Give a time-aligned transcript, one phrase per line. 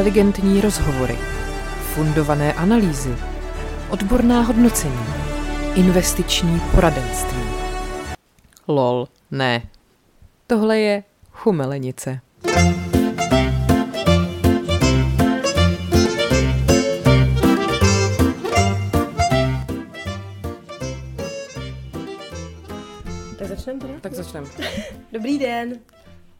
[0.00, 1.18] inteligentní rozhovory,
[1.94, 3.14] fundované analýzy,
[3.90, 5.04] odborná hodnocení,
[5.74, 7.42] investiční poradenství.
[8.68, 9.62] Lol, ne.
[10.46, 12.20] Tohle je chumelenice.
[23.38, 23.94] Tak začneme teda?
[24.00, 24.46] Tak začneme.
[25.12, 25.78] Dobrý den.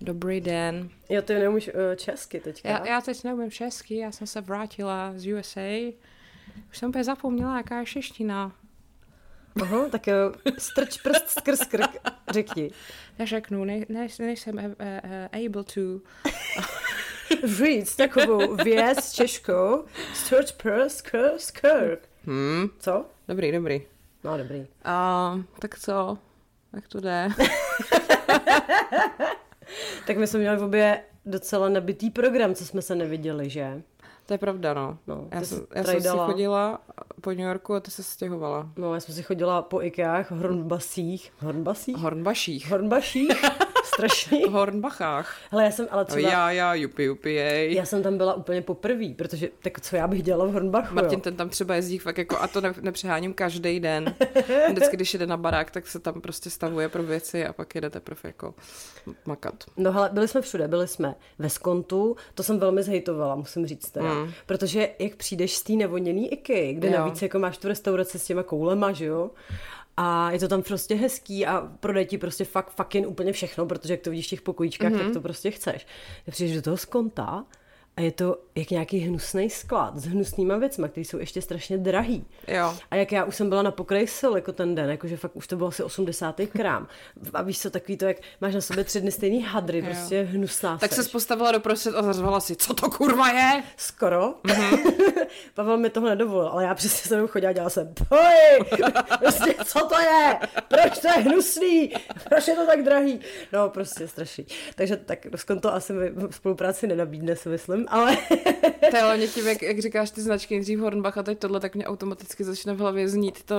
[0.03, 0.89] Dobrý den.
[1.09, 2.69] Jo, ty neumíš uh, česky teďka.
[2.69, 5.95] Já, já teď neumím česky, já jsem se vrátila z USA.
[6.71, 8.53] Už jsem úplně zapomněla, jaká je čeština.
[9.63, 11.97] Aha, tak jo, strč prst skrz krk,
[12.31, 12.71] řekni.
[13.19, 16.01] Já řeknu, ne, ne, nejsem uh, uh, able to.
[17.45, 22.09] Říct takovou věc českou, strč prst skrz krk.
[22.25, 22.69] Hmm.
[22.79, 23.07] Co?
[23.29, 23.83] Dobrý, dobrý.
[24.25, 24.59] No, dobrý.
[24.59, 26.19] Uh, tak co?
[26.73, 27.29] Jak to jde?
[30.06, 33.82] Tak my jsme měli v obě docela nabitý program, co jsme se neviděli, že?
[34.27, 34.99] To je pravda, no.
[35.07, 36.80] No, já jsem, já jsem si chodila
[37.21, 38.71] po New Yorku a ty se stěhovala.
[38.77, 41.32] No, já jsem si chodila po Ikeách, Hornbasích.
[41.38, 41.96] Hornbasích?
[41.96, 42.71] Hornbaších.
[42.71, 43.45] Hornbaších?
[43.95, 44.45] Strašný.
[44.51, 45.37] Hornbachách.
[45.51, 46.29] Hele, já jsem ale třeba...
[46.29, 47.74] Já, já, jupi, jupi, jej.
[47.74, 51.19] Já jsem tam byla úplně poprvý, protože tak co já bych dělala v Hornbachu, Martin
[51.19, 51.23] jo?
[51.23, 54.15] ten tam třeba jezdí fakt jako, a to ne, nepřeháním každý den.
[54.68, 57.91] Vždycky, když jede na barák, tak se tam prostě stavuje pro věci a pak jede
[57.91, 58.55] teprve jako
[59.27, 59.55] makat.
[59.77, 63.91] No hele, byli jsme všude, byli jsme ve Skontu, to jsem velmi zhejtovala, musím říct
[63.91, 64.15] teda.
[64.15, 64.33] Mm.
[64.47, 66.99] Protože jak přijdeš z té nevoněný IKEA, kde jo.
[66.99, 69.31] navíc jako máš tu restauraci s těma koulema, že jo?
[70.03, 73.93] A je to tam prostě hezký a prodej ti prostě fakt fucking úplně všechno, protože
[73.93, 75.04] jak to vidíš v těch pokojíčkách, mm-hmm.
[75.04, 75.87] tak to prostě chceš.
[76.31, 77.44] Přijdeš do toho Skonta
[78.00, 82.25] a je to jak nějaký hnusný sklad s hnusnýma věcma, které jsou ještě strašně drahý.
[82.48, 82.75] Jo.
[82.91, 85.47] A jak já už jsem byla na pokraji sil jako ten den, jakože fakt už
[85.47, 86.41] to bylo asi 80.
[86.53, 86.88] krám.
[87.34, 90.78] A víš co, takový to, jak máš na sobě tři dny stejný hadry, prostě hnusná
[90.78, 93.62] Tak se postavila doprostřed a zařvala si, co to kurva je?
[93.76, 94.34] Skoro.
[95.55, 98.78] Pavel mi toho nedovolil, ale já přesně jsem chodila a dělala jsem poj,
[99.19, 101.93] prostě co to je, proč to je hnusný,
[102.28, 103.21] proč je to tak drahý.
[103.53, 104.47] No prostě strašný.
[104.75, 108.17] Takže tak Roskon to asi mi spolupráci nenabídne, si myslím, ale
[108.91, 111.75] To je hlavně tím, jak, jak říkáš ty značky, nejdřív Hornbach a teď tohle, tak
[111.75, 113.56] mě automaticky začne v hlavě znít to,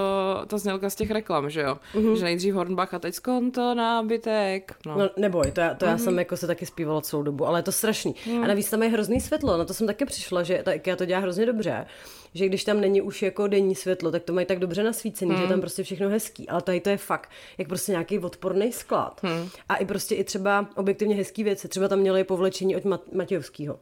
[0.47, 1.77] ta znělka z těch reklam, že jo?
[1.95, 2.13] Mm-hmm.
[2.13, 4.75] Že nejdřív Hornbach a teď skonto, nábytek.
[4.85, 4.97] No.
[4.97, 7.63] No neboj, to já, to já jsem jako se taky zpívala celou dobu, ale je
[7.63, 8.15] to strašný.
[8.43, 11.05] A navíc tam je hrozný světlo, na to jsem taky přišla, že ta IKEA to
[11.05, 11.85] dělá hrozně dobře,
[12.33, 15.41] že když tam není už jako denní světlo, tak to mají tak dobře nasvícený, že
[15.43, 19.21] je tam prostě všechno hezký, ale tady to je fakt, jak prostě nějaký odporný sklad.
[19.69, 23.79] A i prostě i třeba objektivně hezký věci, třeba tam měli povlečení od Mat- Matějovského.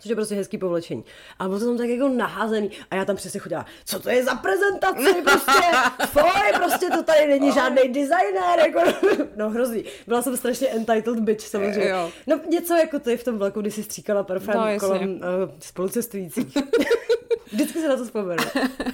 [0.00, 1.04] Což je prostě hezký povlečení.
[1.38, 2.70] A bylo to tam tak jako naházený.
[2.90, 5.62] A já tam přesně chodila, co to je za prezentaci, prostě,
[6.06, 8.80] foj, prostě to tady není žádný designér, jako,
[9.36, 9.84] no hrozný.
[10.06, 11.88] Byla jsem strašně entitled bitch, samozřejmě.
[11.88, 12.10] Jo.
[12.26, 15.20] No něco jako ty v tom vlaku, kdy jsi stříkala parfém No, no, kolem uh,
[15.60, 16.56] spolucestujících.
[17.52, 18.44] Vždycky se na to vzpomenu.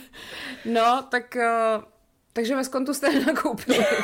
[0.65, 1.37] no, tak...
[1.37, 1.85] Uh,
[2.35, 3.79] takže ve skontu jste nakoupili.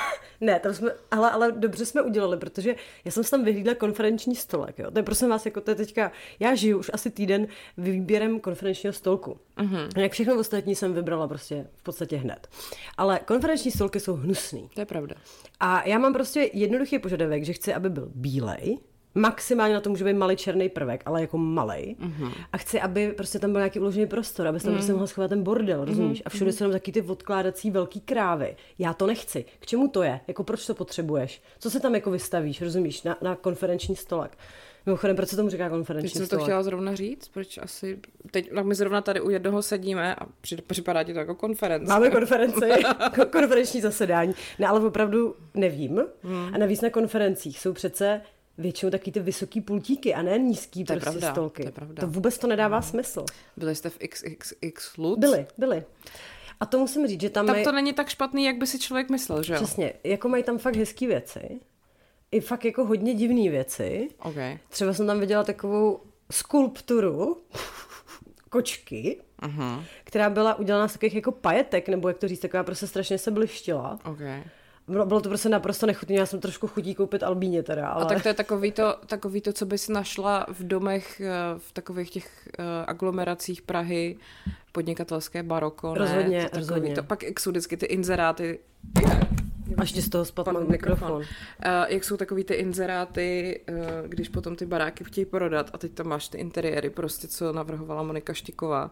[0.42, 4.36] Ne, tam jsme, ale, ale dobře jsme udělali, protože já jsem si tam vyhlídla konferenční
[4.36, 4.78] stolek.
[4.78, 4.90] Jo.
[4.90, 7.46] To je prosím vás, jako to je teďka, já žiju už asi týden
[7.78, 9.38] výběrem konferenčního stolku.
[9.58, 10.00] Uh-huh.
[10.00, 12.48] Jak všechno ostatní jsem vybrala prostě v podstatě hned.
[12.96, 14.70] Ale konferenční stolky jsou hnusný.
[14.74, 15.14] To je pravda.
[15.60, 18.78] A já mám prostě jednoduchý požadavek, že chci, aby byl bílej,
[19.14, 21.96] maximálně na to může být malý černý prvek, ale jako malý.
[22.00, 22.32] Uh-huh.
[22.52, 24.76] A chci, aby prostě tam byl nějaký uložený prostor, aby se tam uh-huh.
[24.76, 26.22] prostě mohl schovat ten bordel, rozumíš?
[26.24, 28.56] A všude jsou tam taky ty odkládací velký krávy.
[28.78, 29.44] Já to nechci.
[29.60, 30.20] K čemu to je?
[30.28, 31.42] Jako proč to potřebuješ?
[31.58, 33.02] Co se tam jako vystavíš, rozumíš?
[33.02, 34.38] Na, na konferenční stolek.
[34.86, 37.98] Mimochodem, proč se tomu říká Když konferenční jsem to chtěla zrovna říct, proč asi...
[38.30, 41.92] Teď, tak my zrovna tady u jednoho sedíme a při- připadá ti to jako konference.
[41.92, 42.66] Máme konferenci,
[43.10, 44.34] ko- konferenční zasedání.
[44.58, 46.02] Ne, ale opravdu nevím.
[46.22, 46.54] Hmm.
[46.54, 48.20] A navíc na konferencích jsou přece
[48.60, 51.62] většinou taky ty vysoký pultíky a ne nízký To prostě pravda, stolky.
[51.62, 52.00] to je pravda.
[52.00, 53.24] to vůbec to nedává smysl.
[53.56, 55.20] Byli jste v XXX Lutz?
[55.20, 55.84] Byly, byly.
[56.60, 58.78] A to musím říct, že tam Tak mají, to není tak špatný, jak by si
[58.78, 59.56] člověk myslel, že jo?
[59.62, 61.60] přesně, jako mají tam fakt hezký věci,
[62.32, 64.08] i fakt jako hodně divné věci.
[64.22, 64.34] OK.
[64.68, 67.36] Třeba jsem tam viděla takovou skulpturu
[68.50, 72.86] kočky, Aha, která byla udělaná z takových jako pajetek, nebo jak to říct, taková prostě
[72.86, 73.98] strašně se blištila.
[74.04, 74.18] OK.
[74.90, 78.04] Bylo, bylo to prostě naprosto nechutné, já jsem trošku chutí koupit albíně teda, ale...
[78.04, 81.72] A tak to je takový to, takový to, co bys našla v domech, eh, v
[81.72, 84.16] takových těch uh, aglomeracích Prahy,
[84.72, 85.98] podnikatelské baroko, ne?
[85.98, 86.94] Rozhodně, to, rozhodně.
[86.94, 88.58] To, pak vždycky ty inzeráty,
[89.76, 91.12] Až ti z toho spadl Spadl mikrofon.
[91.12, 91.22] Uh,
[91.88, 93.76] jak jsou takový ty inzeráty, uh,
[94.08, 98.02] když potom ty baráky chtějí prodat a teď tam máš ty interiéry, prostě co navrhovala
[98.02, 98.90] Monika Štiková.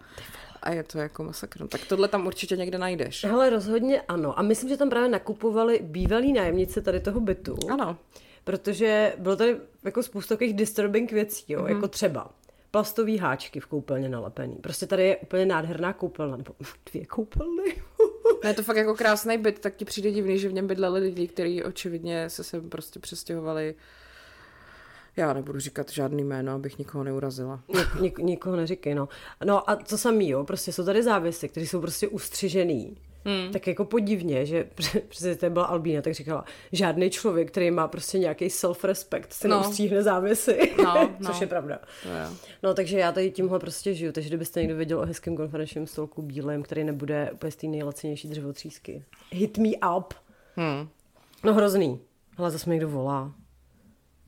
[0.63, 1.61] A je to jako masakr.
[1.61, 3.25] No, Tak tohle tam určitě někde najdeš.
[3.25, 4.39] Hele, rozhodně ano.
[4.39, 7.57] A myslím, že tam právě nakupovali bývalí nájemníci tady toho bytu.
[7.73, 7.97] Ano.
[8.45, 11.69] Protože bylo tady jako spousta takových disturbing věcí, jo, mm-hmm.
[11.69, 12.31] jako třeba
[12.71, 14.57] plastový háčky v koupelně nalepený.
[14.57, 16.55] Prostě tady je úplně nádherná koupelna, nebo
[16.91, 17.83] dvě koupelny.
[18.45, 21.01] Ne, je to fakt jako krásný byt, tak ti přijde divný, že v něm bydleli
[21.01, 23.75] lidi, kteří očividně se sem prostě přestěhovali
[25.19, 27.61] já nebudu říkat žádný jméno, abych nikoho neurazila.
[27.69, 29.09] Nik, nik, nikoho neříkej, no.
[29.45, 32.97] No a to samý, jo, prostě jsou tady závěsy, které jsou prostě ustřižený.
[33.29, 33.53] Hmm.
[33.53, 34.69] Tak jako podivně, že
[35.09, 39.61] přesně to byla Albína, tak říkala, žádný člověk, který má prostě nějaký self-respect, se no.
[39.61, 41.27] neustříhne závěsy, no, no.
[41.27, 41.79] což je pravda.
[42.05, 42.37] Je.
[42.63, 46.23] No takže já tady tímhle prostě žiju, takže kdybyste někdo věděl o hezkém konferenčním stolku
[46.23, 49.05] bílém, který nebude úplně z té nejlacenější dřevotřísky.
[49.31, 50.15] Hit me up.
[50.57, 50.89] Hmm.
[51.45, 52.01] No hrozný.
[52.37, 53.33] Ale zase mi někdo volá.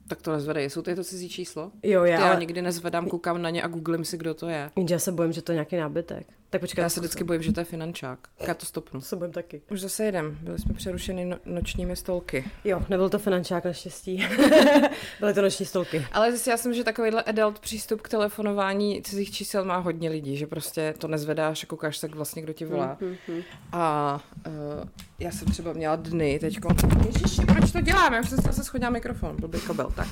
[0.09, 1.71] Tak to nezvedej, jsou to, cizí číslo?
[1.83, 2.27] Jo, já.
[2.27, 4.71] já nikdy nezvedám, koukám na ně a googlím si, kdo to je.
[4.77, 6.27] Jenže já se bojím, že to je nějaký nábytek.
[6.51, 6.83] Tak počkej.
[6.83, 8.19] Já se vždycky bojím, že to je finančák.
[8.41, 9.01] Já to stopnu.
[9.01, 9.63] Se bojím taky.
[9.71, 10.39] Už zase jedem.
[10.41, 12.45] Byli jsme přerušeni no- nočními stolky.
[12.65, 14.27] Jo, nebyl to finančák naštěstí.
[15.21, 16.07] Byly to noční stolky.
[16.13, 20.37] Ale zase já jsem, že takovýhle adult přístup k telefonování cizích čísel má hodně lidí,
[20.37, 22.99] že prostě to nezvedáš a koukáš tak vlastně, kdo ti volá.
[23.01, 23.43] Mm-hmm.
[23.73, 24.89] A uh,
[25.19, 26.69] já jsem třeba měla dny teďko.
[27.07, 28.17] Ježiši, proč to děláme?
[28.17, 30.09] Já jsem se schodila mikrofon, blbý kabel, tak.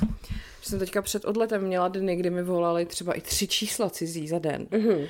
[0.62, 4.28] Že jsem teďka před odletem měla dny, kdy mi volali třeba i tři čísla cizí
[4.28, 4.64] za den.
[4.64, 5.06] Mm-hmm.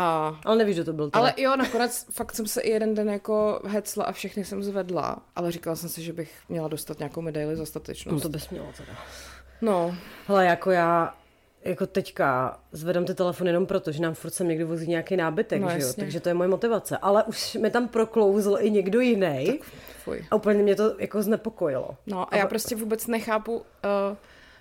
[0.00, 1.20] A, ale nevíš, že to byl teda.
[1.20, 5.22] Ale jo, nakonec fakt jsem se i jeden den jako hecla a všechny jsem zvedla,
[5.36, 8.14] ale říkala jsem si, že bych měla dostat nějakou medaili za statečnost.
[8.14, 8.92] No to bys měla teda.
[9.60, 9.94] No.
[10.26, 11.14] Hele, jako já
[11.64, 15.62] jako teďka zvedám ty telefony jenom proto, že nám furt sem někdo vozí nějaký nábytek,
[15.62, 15.92] no, že jo?
[15.96, 16.98] takže to je moje motivace.
[16.98, 19.60] Ale už mi tam proklouzl i někdo jiný.
[20.30, 21.96] A úplně mě to jako znepokojilo.
[22.06, 23.62] No a já prostě vůbec nechápu, uh,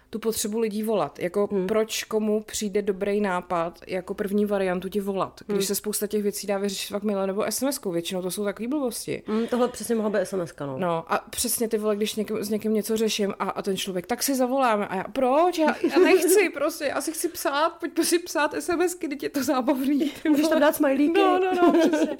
[0.10, 1.20] tu potřebu lidí volat.
[1.20, 1.68] Jako hmm.
[1.68, 5.68] proč komu přijde dobrý nápad jako první variantu ti volat, když hmm.
[5.68, 9.24] se spousta těch věcí dá vyřešit fakt milé nebo sms většinou to jsou takové blbosti.
[9.28, 10.78] Hmm, tohle přesně mohla být sms no.
[10.78, 11.14] no.
[11.14, 14.24] a přesně ty vole, když někým, s někým něco řeším a, a ten člověk, tak
[14.24, 15.58] si zavoláme a já, proč?
[15.58, 19.44] Já, já nechci prostě, já si chci psát, pojď si psát SMSky, když je to
[19.44, 20.12] zábavný.
[20.30, 21.22] Můžeš tam dát smajlíky.
[21.22, 22.18] No, no, no, přesně.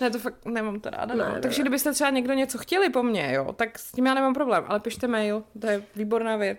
[0.00, 1.14] Ne, to fakt nemám to ráda.
[1.14, 1.24] No.
[1.24, 1.62] Ne, Takže ne.
[1.62, 4.80] kdybyste třeba někdo něco chtěli po mně, jo, tak s tím já nemám problém, ale
[4.80, 6.58] pište mail, to je výborná věc.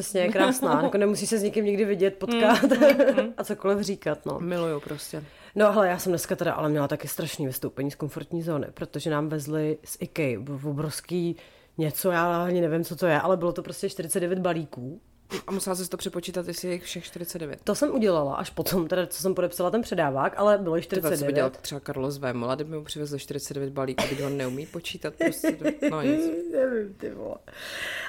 [0.00, 0.82] Přesně, krásná.
[0.82, 3.34] jako nemusí se s někým nikdy vidět, potkat mm, mm, mm.
[3.36, 4.26] a cokoliv říkat.
[4.26, 4.40] No.
[4.40, 5.24] Miluju prostě.
[5.54, 9.10] No hele, já jsem dneska teda ale měla taky strašný vystoupení z komfortní zóny, protože
[9.10, 11.36] nám vezli z IKEA v obrovský
[11.78, 15.00] něco, já ani nevím, co to je, ale bylo to prostě 49 balíků
[15.46, 17.60] a musela jsi to přepočítat, jestli je všech 49.
[17.64, 21.26] To jsem udělala až potom, teda, co jsem podepsala ten předávák, ale bylo jich 49.
[21.26, 25.56] Ty dělal třeba Karlo Vémola, kdyby mu přivezl 49 balíků, když on neumí počítat prostě.
[25.90, 26.20] No nic.
[26.52, 27.36] Nevím, ty vole.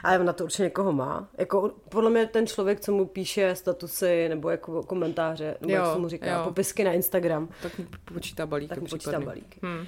[0.03, 1.27] Ale na to určitě někoho má.
[1.37, 5.93] Jako, podle mě ten člověk, co mu píše statusy nebo jako komentáře, nebo jo, jak
[5.93, 6.43] se mu říká, jo.
[6.43, 7.49] popisky na Instagram.
[7.61, 8.69] Tak mu počítá balíky.
[8.69, 9.59] Tak mu počítá balíky.
[9.63, 9.87] Hmm.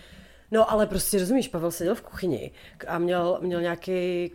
[0.53, 2.51] No ale prostě rozumíš, Pavel seděl v kuchyni
[2.88, 4.31] a měl, měl nějaký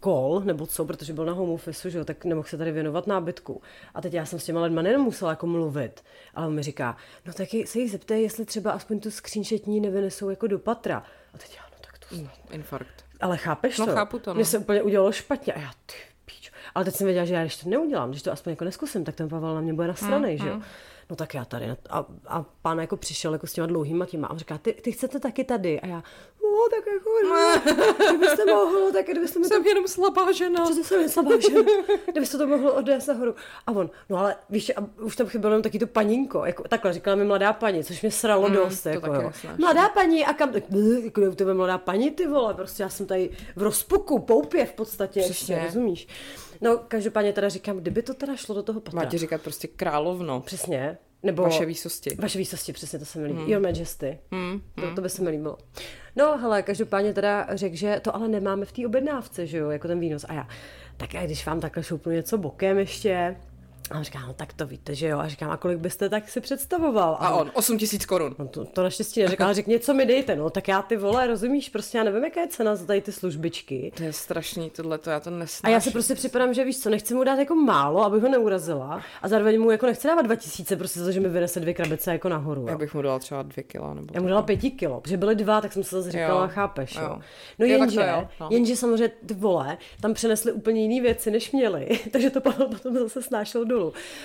[0.00, 3.06] kol nebo co, protože byl na home office, že jo, tak nemohl se tady věnovat
[3.06, 3.62] nábytku.
[3.94, 6.96] A teď já jsem s těma lidma nejenom musela jako mluvit, ale on mi říká,
[7.26, 11.02] no taky se jich zeptej, jestli třeba aspoň tu skřínčetní nevynesou jako do patra.
[11.34, 12.32] A teď já, no tak to snad.
[12.50, 13.04] Infarkt.
[13.20, 13.92] Ale chápeš no, to?
[13.92, 14.34] chápu to, no.
[14.34, 15.94] Mně se úplně udělalo špatně a já, ty
[16.24, 16.52] píč.
[16.74, 19.14] Ale teď jsem věděla, že já když to neudělám, když to aspoň jako neskusím, tak
[19.14, 20.54] ten Pavel na mě bude nasranej, mm, že jo.
[20.54, 20.62] Mm
[21.10, 21.76] no tak já tady.
[21.90, 25.20] A, a pán jako přišel jako s těma dlouhýma těma a říká, ty, ty chcete
[25.20, 25.80] taky tady?
[25.80, 26.02] A já,
[26.42, 27.74] no tak jako, no,
[28.08, 29.68] kdybyste mohl, tak kdybyste mi Jsem to...
[29.68, 30.64] jenom slabá žena.
[30.64, 31.62] Přesně jsem slabá žena.
[32.10, 33.34] Kdybyste to mohl odnést nahoru.
[33.66, 36.92] A on, no ale víš, a už tam chybělo jenom taky to paninko, jako, takhle
[36.92, 38.86] říkala mi mladá paní, což mě sralo mm, dost.
[38.86, 39.32] Jako, jo.
[39.58, 40.52] Mladá paní a kam,
[41.04, 44.72] jako u tebe mladá paní, ty vole, prostě já jsem tady v rozpuku, poupě v
[44.72, 45.54] podstatě, Přesně.
[45.54, 46.08] ještě, rozumíš?
[46.60, 49.00] No, každopádně teda říkám, kdyby to teda šlo do toho patra.
[49.00, 50.40] Máte říkat prostě královno.
[50.40, 50.98] Přesně.
[51.22, 52.16] Nebo vaše výsosti.
[52.18, 53.38] Vaše výsosti, přesně to se mi líbí.
[53.38, 53.48] Hmm.
[53.50, 54.18] Your Majesty.
[54.30, 54.60] Hmm.
[54.74, 55.58] To, to by se mi líbilo.
[56.16, 59.88] No, hele, každopádně teda řekl, že to ale nemáme v té objednávce, že jo, jako
[59.88, 60.24] ten výnos.
[60.28, 60.48] A já,
[60.96, 63.36] tak a když vám takhle šoupnu něco bokem ještě,
[63.90, 65.18] a on říká, no tak to víte, že jo.
[65.18, 67.16] A říkám, a kolik byste tak si představoval?
[67.20, 68.34] A, a on, 8 tisíc korun.
[68.38, 70.36] No to, to naštěstí neřekl, ale řekl, něco mi dejte.
[70.36, 73.12] No tak já ty vole, rozumíš, prostě já nevím, jaká je cena za tady ty
[73.12, 73.92] službičky.
[73.96, 75.60] To je strašný, tohle to já to nesnáším.
[75.62, 78.28] A já si prostě připadám, že víš co, nechci mu dát jako málo, abych ho
[78.28, 79.02] neurazila.
[79.22, 82.28] A zároveň mu jako nechci dávat 2000, prostě za že mi vynese dvě krabice jako
[82.28, 82.66] nahoru.
[82.68, 83.94] Já bych mu dala třeba dvě kila.
[83.94, 86.48] Nebo já mu dala pěti kilo, protože byly dva, tak jsem se zase říkala, jo.
[86.52, 86.94] chápeš.
[86.94, 87.02] Jo.
[87.02, 87.20] Jo.
[87.58, 88.48] No jo, jenže, jo, no.
[88.50, 93.22] jenže samozřejmě ty vole, tam přinesli úplně jiné věci, než měli, takže to potom zase
[93.22, 93.79] snášel dolů.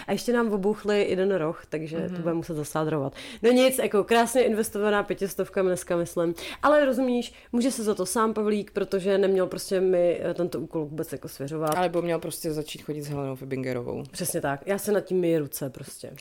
[0.07, 2.15] A ještě nám obuchli jeden roh, takže mm-hmm.
[2.15, 3.13] to bude muset zasádrovat.
[3.41, 6.35] No nic, jako krásně investovaná pětistovka dneska, myslím.
[6.63, 10.85] Ale rozumíš, může se za to sám Pavlík, protože neměl prostě mi eh, tento úkol
[10.85, 11.75] vůbec jako svěřovat.
[11.77, 14.03] Ale by měl prostě začít chodit s Helenou Fibingerovou.
[14.12, 14.62] Přesně tak.
[14.65, 16.13] Já se nad tím myji ruce prostě.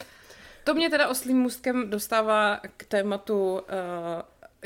[0.64, 3.60] To mě teda oslým můstkem dostává k tématu uh,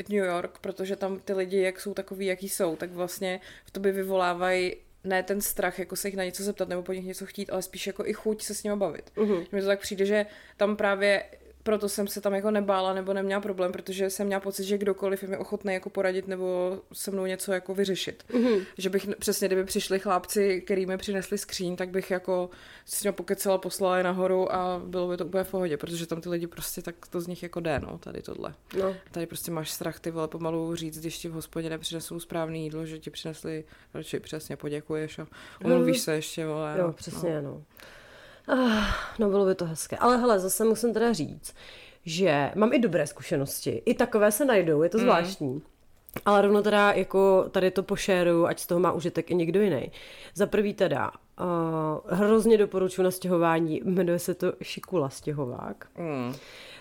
[0.09, 3.91] New York, protože tam ty lidi, jak jsou takový, jaký jsou, tak vlastně v tobě
[3.91, 7.49] vyvolávají ne ten strach, jako se jich na něco zeptat nebo po nich něco chtít,
[7.49, 9.11] ale spíš jako i chuť se s nimi bavit.
[9.15, 9.47] Mm-hmm.
[9.51, 10.25] Mně to tak přijde, že
[10.57, 11.23] tam právě
[11.63, 15.23] proto jsem se tam jako nebála nebo neměla problém, protože jsem měla pocit, že kdokoliv
[15.23, 18.23] je mi ochotný jako poradit nebo se mnou něco jako vyřešit.
[18.33, 18.49] Mhm.
[18.49, 18.65] Mm-hmm.
[18.77, 22.49] Že bych přesně, kdyby přišli chlápci, který mi přinesli skříň, tak bych jako
[22.85, 26.21] s nimi pokecela, poslala je nahoru a bylo by to úplně v pohodě, protože tam
[26.21, 28.53] ty lidi prostě tak to z nich jako jde, no, tady tohle.
[28.79, 28.95] No.
[29.11, 32.85] Tady prostě máš strach ty vole pomalu říct, když ti v hospodě nepřinesou správné jídlo,
[32.85, 33.63] že ti přinesli,
[33.93, 35.27] radši přesně poděkuješ a
[35.63, 36.75] omluvíš se ještě, vole.
[36.77, 36.93] Jo, no.
[36.93, 37.63] přesně, no.
[37.69, 37.98] Ah,
[39.19, 39.97] no bylo by to hezké.
[39.97, 41.55] Ale hele, zase musím teda říct,
[42.05, 43.81] že mám i dobré zkušenosti.
[43.85, 45.61] I takové se najdou, je to zvláštní.
[46.25, 49.91] Ale rovno teda jako tady to pošéruju, ať z toho má užitek i někdo jiný.
[50.33, 55.87] Za prvý teda uh, hrozně doporučuji na stěhování, jmenuje se to Šikula stěhovák.
[55.97, 56.35] Mm.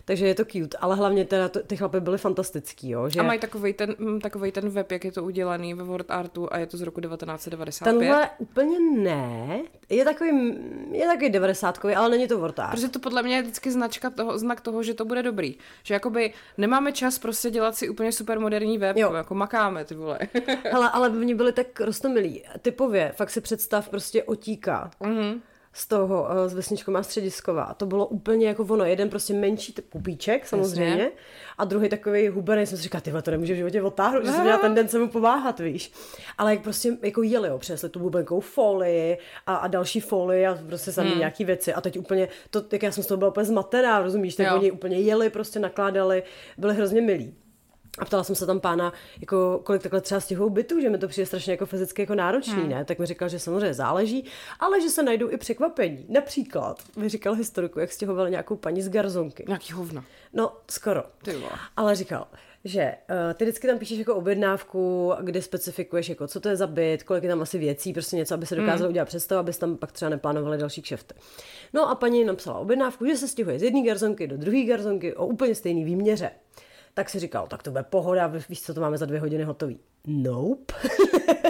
[0.09, 3.23] Takže je to cute, ale hlavně teda to, ty chlapy byly fantastický, jo, že A
[3.23, 6.59] mají takový ten, mm, takovej ten web, jak je to udělaný ve Word Artu a
[6.59, 7.99] je to z roku 1995.
[7.99, 10.59] tenhle úplně ne, je takový,
[10.91, 12.71] je takový 90 ale není to Word Art.
[12.71, 15.57] Protože to podle mě je vždycky značka toho, znak toho, že to bude dobrý.
[15.83, 19.13] Že jakoby nemáme čas prostě dělat si úplně super moderní web, Jo.
[19.15, 20.19] jako makáme ty vole.
[20.65, 22.45] Hele, ale oni byli tak rostomilí.
[22.63, 25.41] Typově, fakt si představ prostě otíka Mhm.
[25.79, 27.75] Z toho, eh, z vesničko má střediskova.
[27.75, 28.85] To bylo úplně jako ono.
[28.85, 31.11] Jeden prostě menší t- pupíček, samozřejmě, Jasně.
[31.59, 32.67] a druhý takový hubený.
[32.67, 35.61] Jsem si říkala, tyhle, to nemůže v životě otáhnout, že jsem měla tendence mu pomáhat,
[35.61, 35.93] víš.
[36.39, 40.59] Ale jak prostě jako jeli, jo, přinesli tu bubenkou folii a, a další folii a
[40.67, 41.19] prostě sami hmm.
[41.19, 41.75] nějaký věci.
[41.75, 44.57] A teď úplně, to, jak já jsem z toho byla úplně zmatená, rozumíš, tak Jo.
[44.57, 46.23] oni úplně jeli, prostě nakládali,
[46.59, 47.35] byli hrozně milí.
[47.99, 51.09] A ptala jsem se tam pána, jako kolik takhle třeba stěhují bytů, že mi to
[51.09, 52.69] přijde strašně jako fyzicky jako náročný, hmm.
[52.69, 52.85] ne?
[52.85, 54.25] Tak mi říkal, že samozřejmě záleží,
[54.61, 56.07] ale že se najdou i překvapení.
[56.09, 59.45] Například mi říkal historiku, jak stěhoval nějakou paní z garzonky.
[59.49, 60.05] Nějaký hovna.
[60.33, 61.03] No, skoro.
[61.25, 61.37] Ty.
[61.77, 62.27] Ale říkal,
[62.65, 66.67] že uh, ty vždycky tam píšeš jako objednávku, kde specifikuješ, jako co to je za
[66.67, 69.77] byt, kolik je tam asi věcí, prostě něco, aby se dokázalo udělat představu, abys tam
[69.77, 71.15] pak třeba neplánovali další kšefty.
[71.73, 75.27] No a paní napsala objednávku, že se stěhuje z jedné garzonky do druhé garzonky o
[75.27, 76.31] úplně stejný výměře.
[76.99, 79.81] Tak si říkal, tak to bude pohoda, víš, co to máme za dvě hodiny hotový.
[80.07, 80.75] Nope.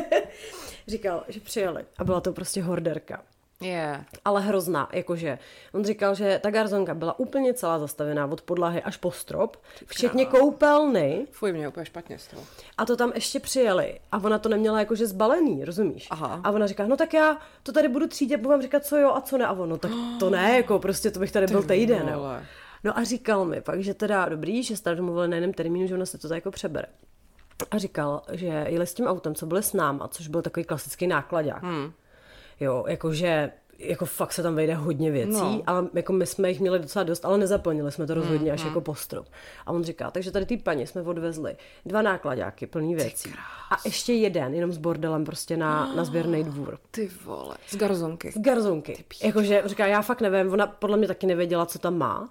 [0.88, 3.23] říkal, že přijeli a byla to prostě horderka.
[3.61, 4.05] Yeah.
[4.25, 5.38] ale hrozná, jakože
[5.73, 10.26] on říkal, že ta garzonka byla úplně celá zastavená od podlahy až po strop, včetně
[10.26, 12.43] koupelny Fuj, mě úplně špatně z toho.
[12.78, 16.07] a to tam ještě přijeli a ona to neměla jakože zbalený, rozumíš?
[16.11, 16.40] Aha.
[16.45, 19.12] A ona říká, no tak já to tady budu třídit, budu vám říkat, co jo
[19.14, 19.47] a co ne.
[19.47, 22.23] A ono, tak to ne, jako prostě to bych tady byl týden, jo.
[22.85, 25.95] No a říkal mi pak, že teda dobrý, že jste domluvili na jiném termínu, že
[25.95, 26.87] ona se to tak jako přebere.
[27.71, 31.07] A říkal, že jeli s tím autem, co byli s náma, což byl takový klasický
[31.07, 31.63] nákladák.
[31.63, 31.93] Hmm.
[32.61, 35.63] Jo, jakože jako fakt se tam vejde hodně věcí, No.
[35.67, 38.81] ale jako my jsme jich měli docela dost, ale nezaplnili jsme to rozhodně až jako
[38.81, 39.27] postrop.
[39.67, 41.57] A on říká, takže tady ty paní jsme odvezli
[41.87, 43.33] dva nákladáky plný věcí.
[43.71, 46.79] A ještě jeden, jenom s bordelem prostě na, na sběrný dvůr.
[46.91, 47.57] Ty vole.
[47.69, 48.33] Z garzonky.
[48.33, 49.05] Z garzonky.
[49.23, 52.29] Jakože říká, já fakt nevím, ona podle mě taky nevěděla, co tam má.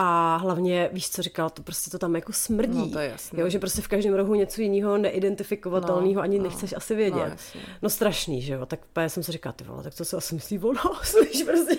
[0.00, 2.78] A hlavně, víš, co říkal, to prostě to tam jako smrdí.
[2.78, 3.40] No, to je jasný.
[3.40, 6.44] Jo, že prostě v každém rohu něco jiného neidentifikovatelného No, ani no.
[6.44, 7.28] nechceš asi vědět.
[7.28, 8.66] No, No, no strašný, že jo.
[8.66, 11.42] Tak úplně jsem si říkala, ty vole, tak to se asi myslí o nás, víš,
[11.42, 11.76] prostě.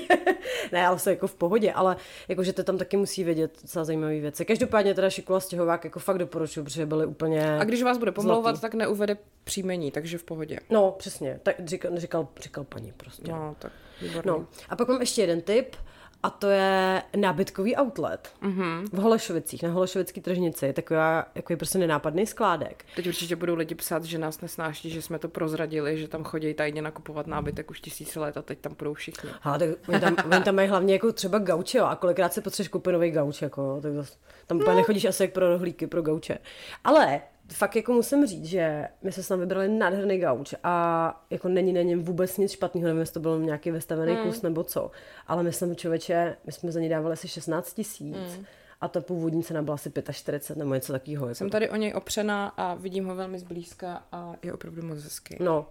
[0.72, 1.96] ne, ale se jako v pohodě, ale
[2.28, 4.46] jako, že to tam taky musí vědět docela zajímavé věci.
[4.46, 7.60] Každopádně teda Šikula stěhovák jako fakt doporučuju, protože byly úplně...
[7.60, 8.62] A když vás bude pomlouvat, Zlatý.
[8.62, 10.60] tak neuvede příjmení, takže v pohodě.
[10.70, 13.32] No, přesně, tak říkal, říkal, říkal paní prostě.
[13.32, 13.72] No, tak
[14.02, 14.28] výborný.
[14.32, 15.76] No, a pak mám ještě jeden tip,
[16.24, 18.86] a to je nábytkový outlet mm-hmm.
[18.92, 22.86] v Holešovicích, na Holešovický tržnici, taková, jako je prostě nenápadný skládek.
[22.96, 26.54] Teď určitě budou lidi psát, že nás nesnáší, že jsme to prozradili, že tam chodí
[26.54, 29.30] tajně nakupovat nábytek už tisíce let a teď tam půjdou všichni.
[29.44, 32.42] Ale tak oni tam, oni tam mají hlavně jako třeba gauče, jo, a kolikrát si
[32.42, 34.04] potřebuješ koupit nový gauč, jako, tak to,
[34.48, 36.38] tam úplně nechodíš asi jak pro rohlíky, pro gauče.
[36.84, 37.22] Ale
[37.54, 41.82] fakt jako musím říct, že my jsme tam vybrali nádherný gauč a jako není na
[41.82, 44.24] něm vůbec nic špatného, nevím, jestli to byl nějaký vystavený hmm.
[44.24, 44.92] kus nebo co,
[45.28, 48.46] ale myslím, člověče, my jsme za něj dávali asi 16 tisíc hmm.
[48.82, 51.26] A ta původní cena byla asi 45 nebo něco takového.
[51.26, 51.36] Jako.
[51.36, 55.36] Jsem tady o něj opřená a vidím ho velmi zblízka a je opravdu moc hezký.
[55.40, 55.66] No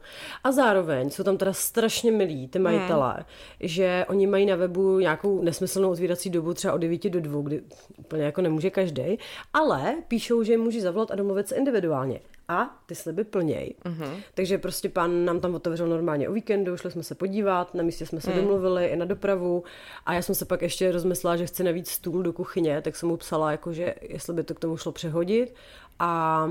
[0.44, 3.24] a zároveň jsou tam teda strašně milí ty majitelé, hmm.
[3.60, 7.62] že oni mají na webu nějakou nesmyslnou otvírací dobu třeba od 9 do 2, kdy
[7.96, 9.18] úplně jako nemůže každý,
[9.52, 12.20] ale píšou, že je může zavolat a domluvit se individuálně.
[12.48, 13.74] A ty sliby plněj.
[13.84, 14.22] Mm-hmm.
[14.34, 18.06] Takže prostě pán nám tam otevřel normálně o víkendu, šli jsme se podívat, na místě
[18.06, 18.36] jsme se mm.
[18.36, 19.64] domluvili i na dopravu
[20.06, 23.08] a já jsem se pak ještě rozmyslela, že chci navíc stůl do kuchyně, tak jsem
[23.08, 25.54] mu psala, jako, že jestli by to k tomu šlo přehodit
[25.98, 26.44] a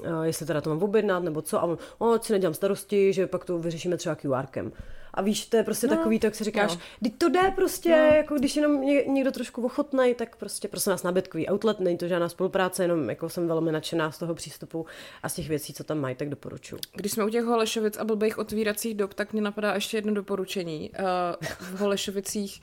[0.00, 3.26] uh, jestli teda to mám objednat nebo co a on, o, si nedělám starosti, že
[3.26, 4.72] pak to vyřešíme třeba QRkem.
[5.14, 7.10] A víš, to je prostě no, takový to, jak si říkáš, no.
[7.18, 8.16] to jde prostě, no.
[8.16, 12.28] jako když jenom někdo trošku ochotnej, tak prostě prosím nás nabídkový outlet, není to žádná
[12.28, 14.86] spolupráce, jenom jako jsem velmi nadšená z toho přístupu
[15.22, 16.80] a z těch věcí, co tam mají, tak doporučuji.
[16.94, 20.90] Když jsme u těch Holešovic a blbých otvíracích dob, tak mě napadá ještě jedno doporučení.
[20.90, 22.60] Uh, v Holešovicích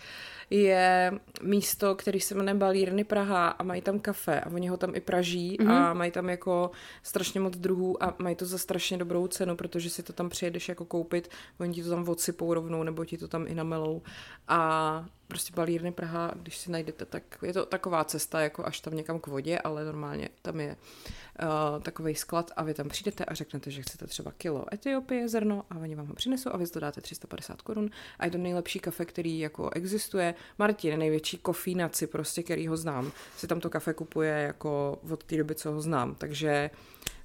[0.51, 4.96] je místo, který se jmenuje Balírny Praha a mají tam kafe a oni ho tam
[4.96, 5.72] i praží mm-hmm.
[5.72, 6.72] a mají tam jako
[7.03, 10.70] strašně moc druhů a mají to za strašně dobrou cenu, protože si to tam přijedeš
[10.70, 11.29] jako koupit,
[11.60, 14.01] oni ti to tam odsypou rovnou nebo ti to tam i namelou
[14.48, 18.94] a prostě Balírny Praha, když si najdete, tak je to taková cesta jako až tam
[18.94, 23.34] někam k vodě, ale normálně tam je uh, takový sklad a vy tam přijdete a
[23.34, 26.80] řeknete, že chcete třeba kilo Etiopie zrno a oni vám ho přinesou a vy to
[26.80, 27.90] dáte 350 korun.
[28.20, 30.36] A je to nejlepší kafe, který jako existuje.
[30.60, 35.38] Martin, největší kofínaci prostě, který ho znám, si tam to kafe kupuje jako od té
[35.38, 36.70] doby, co ho znám, takže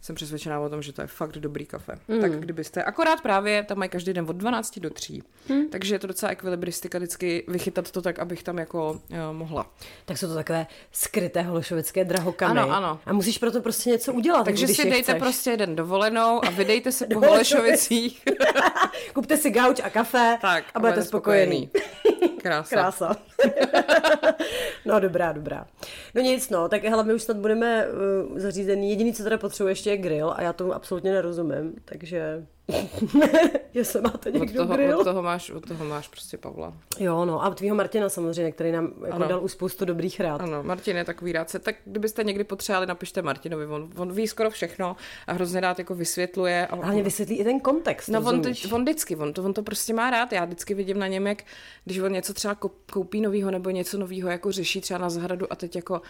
[0.07, 1.99] jsem přesvědčená o tom, že to je fakt dobrý kafe.
[2.09, 2.21] Mm.
[2.21, 5.69] Tak kdybyste, akorát právě tam mají každý den od 12 do 3, mm.
[5.69, 9.71] takže je to docela ekvilibristika vždycky vychytat to tak, abych tam jako uh, mohla.
[10.05, 12.61] Tak jsou to takové skryté hološovické drahokamy.
[12.61, 13.01] Ano, ano.
[13.07, 14.45] A musíš proto prostě něco udělat.
[14.45, 15.23] Takže když si dejte chceš.
[15.23, 18.25] prostě jeden dovolenou a vydejte se po Holešovicích.
[19.15, 21.71] Kupte si gauč a kafe tak, a budete spokojený.
[22.43, 22.77] Krása.
[22.77, 23.17] Krása.
[24.85, 25.67] no dobrá, dobrá.
[26.15, 28.91] No nic, no, tak hele, my už snad budeme uh, zařízený.
[28.91, 32.47] Jediný, co teda potřebuje ještě je grill a já tomu absolutně nerozumím, takže
[33.75, 34.99] Jestli máte někdo od toho, grill.
[35.01, 36.73] Od toho, máš, od toho máš prostě Pavla.
[36.99, 40.41] Jo, no a tvýho Martina samozřejmě, který nám jako dal už spoustu dobrých rád.
[40.41, 41.59] Ano, Martin je takový rádce.
[41.59, 43.67] Tak kdybyste někdy potřebovali, napište Martinovi.
[43.67, 46.67] On, on ví skoro všechno a hrozně rád jako vysvětluje.
[46.67, 48.09] A hlavně vysvětlí i ten kontext.
[48.09, 50.33] No on, teď, on vždycky, on to, on to prostě má rád.
[50.33, 51.43] Já vždycky vidím na něm, jak
[51.85, 52.57] když on něco třeba
[52.93, 56.03] koupí novýho nebo něco novýho jako řeší třeba na zahradu a teď jako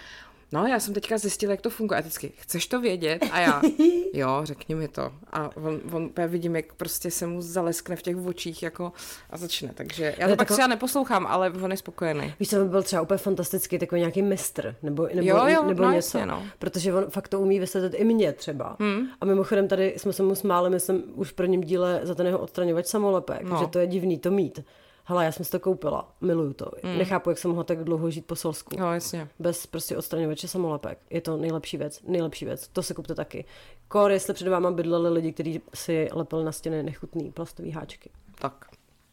[0.53, 1.99] no já jsem teďka zjistila, jak to funguje.
[1.99, 3.25] A vždycky, chceš to vědět?
[3.33, 3.63] A já,
[4.13, 5.13] jo, řekni mi to.
[5.33, 8.93] A on, on já vidím, jak prostě se mu zaleskne v těch očích jako
[9.31, 9.71] a začne.
[9.75, 12.35] Takže já to no, pak třeba neposlouchám, ale on je spokojený.
[12.41, 15.83] Víš, co by byl třeba úplně fantastický, takový nějaký mistr, nebo, nebo, jo, jo, nebo
[15.83, 16.19] no, něco.
[16.19, 16.43] Jasně, no.
[16.59, 18.77] Protože on fakt to umí vysvětlit i mě třeba.
[18.81, 19.09] Hmm.
[19.21, 22.39] A mimochodem tady jsme se mu smáli, myslím, už v prvním díle za ten jeho
[22.39, 23.59] odstraňovač samolepek, no.
[23.61, 24.61] že to je divný to mít
[25.09, 26.71] hele, já jsem si to koupila, miluju to.
[26.83, 26.99] Mm.
[26.99, 28.77] Nechápu, jak jsem mohla tak dlouho žít po Solsku.
[28.79, 29.29] No, jasně.
[29.39, 30.99] Bez prostě odstraňovače samolepek.
[31.11, 32.69] Je to nejlepší věc, nejlepší věc.
[32.69, 33.45] To se kupte taky.
[33.89, 38.11] Kor, jestli před váma bydleli lidi, kteří si lepili na stěny nechutný plastový háčky.
[38.39, 38.65] Tak.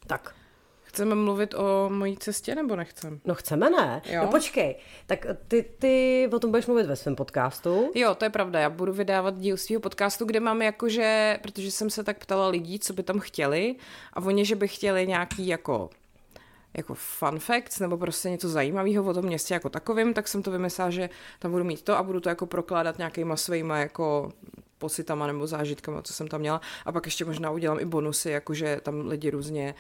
[0.08, 0.36] Tak.
[0.94, 3.18] Chceme mluvit o mojí cestě nebo nechceme?
[3.26, 4.02] No chceme, ne?
[4.06, 4.22] Jo?
[4.24, 4.76] No počkej,
[5.06, 7.92] tak ty, ty o tom budeš mluvit ve svém podcastu?
[7.96, 11.90] Jo, to je pravda, já budu vydávat díl svého podcastu, kde mám jakože, protože jsem
[11.90, 13.76] se tak ptala lidí, co by tam chtěli
[14.14, 15.90] a oni, že by chtěli nějaký jako
[16.78, 20.52] jako fun facts nebo prostě něco zajímavého o tom městě jako takovým, tak jsem to
[20.52, 24.32] vymyslela, že tam budu mít to a budu to jako prokládat nějakýma svýma jako
[24.84, 26.62] pocitama nebo zážitkama, co jsem tam měla.
[26.86, 29.76] A pak ještě možná udělám i bonusy, jakože tam lidi různě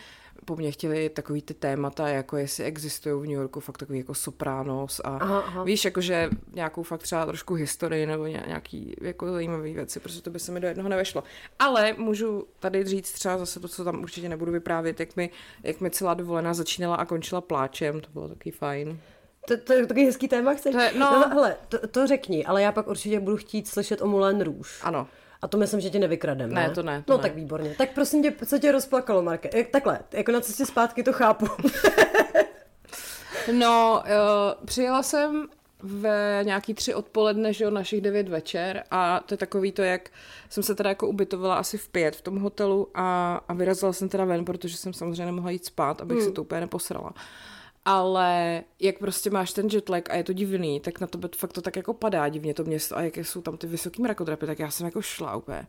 [0.46, 4.14] po mně chtěli takový ty témata, jako jestli existují v New Yorku fakt takový jako
[4.14, 5.64] Sopranos a aha, aha.
[5.64, 10.40] víš, jakože nějakou fakt třeba trošku historii nebo nějaký jako zajímavé věci, protože to by
[10.40, 11.24] se mi do jednoho nevešlo.
[11.60, 15.30] Ale můžu tady říct třeba zase to, co tam určitě nebudu vyprávět, jak mi,
[15.64, 19.00] jak mi celá dovolená začínala a končila pláčem, to bylo taky fajn.
[19.48, 20.76] To, to je takový hezký téma, chceš?
[20.76, 24.02] To je, no, no hele, to, to řekni, ale já pak určitě budu chtít slyšet
[24.02, 24.70] o Moulin Rouge.
[24.82, 25.08] Ano.
[25.42, 26.68] A to myslím, že tě nevykradem, ne?
[26.68, 27.04] Ne, to ne.
[27.06, 27.22] To no ne.
[27.22, 27.76] tak výborně.
[27.78, 29.66] Tak prosím tě, co tě rozplakalo, Marke?
[29.72, 31.48] Takhle, jako na cestě zpátky to chápu.
[33.52, 35.48] no, uh, přijela jsem
[35.80, 40.10] ve nějaký tři odpoledne, že jo, našich devět večer a to je takový to, jak
[40.50, 44.10] jsem se teda jako ubytovala asi v pět v tom hotelu a, a vyrazila jsem
[44.10, 46.26] teda ven, protože jsem samozřejmě nemohla jít spát, abych hmm.
[46.26, 47.12] se to úplně neposrala.
[47.12, 47.18] Uh,
[47.86, 51.62] ale jak prostě máš ten jetlag a je to divný, tak na to fakt to
[51.62, 54.72] tak jako padá divně to město a jaké jsou tam ty vysoký mrakodrapy, tak já
[54.72, 55.68] jsem jako šla úplně.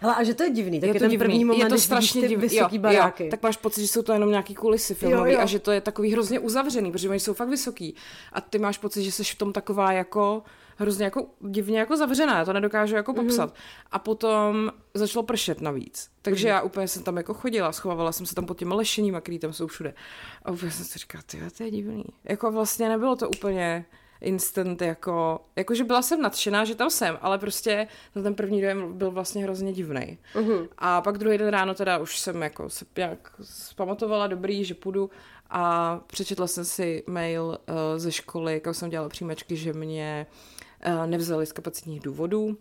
[0.00, 1.24] Hele, a že to je divný, tak je, je to ten divný.
[1.24, 2.48] první moment, je to strašně divný.
[2.48, 3.24] vysoký jo, baráky.
[3.24, 5.80] Jo, tak máš pocit, že jsou to jenom nějaký kulisy filmový a že to je
[5.80, 7.94] takový hrozně uzavřený, protože oni jsou fakt vysoký.
[8.32, 10.42] A ty máš pocit, že jsi v tom taková jako
[10.80, 13.26] hrozně jako divně jako zavřená, já to nedokážu jako mhm.
[13.26, 13.50] popsat.
[13.50, 13.86] Mm-hmm.
[13.90, 16.10] A potom začalo pršet navíc.
[16.22, 16.50] Takže mm-hmm.
[16.50, 19.52] já úplně jsem tam jako chodila, schovávala jsem se tam pod těmi lešením, který tam
[19.52, 19.94] jsou všude.
[20.42, 22.04] A úplně jsem si říkala, ty to je divný.
[22.24, 23.84] Jako vlastně nebylo to úplně
[24.20, 29.10] instant jako, jakože byla jsem nadšená, že tam jsem, ale prostě ten první dojem byl
[29.10, 30.18] vlastně hrozně divný.
[30.34, 30.68] Uh-huh.
[30.78, 35.10] A pak druhý den ráno teda už jsem jako se nějak zpamatovala dobrý, že půjdu
[35.50, 40.59] a přečetla jsem si mail uh, ze školy, kam jsem dělala příjmečky, že mě uh,
[41.06, 42.56] nevzali z kapacitních důvodů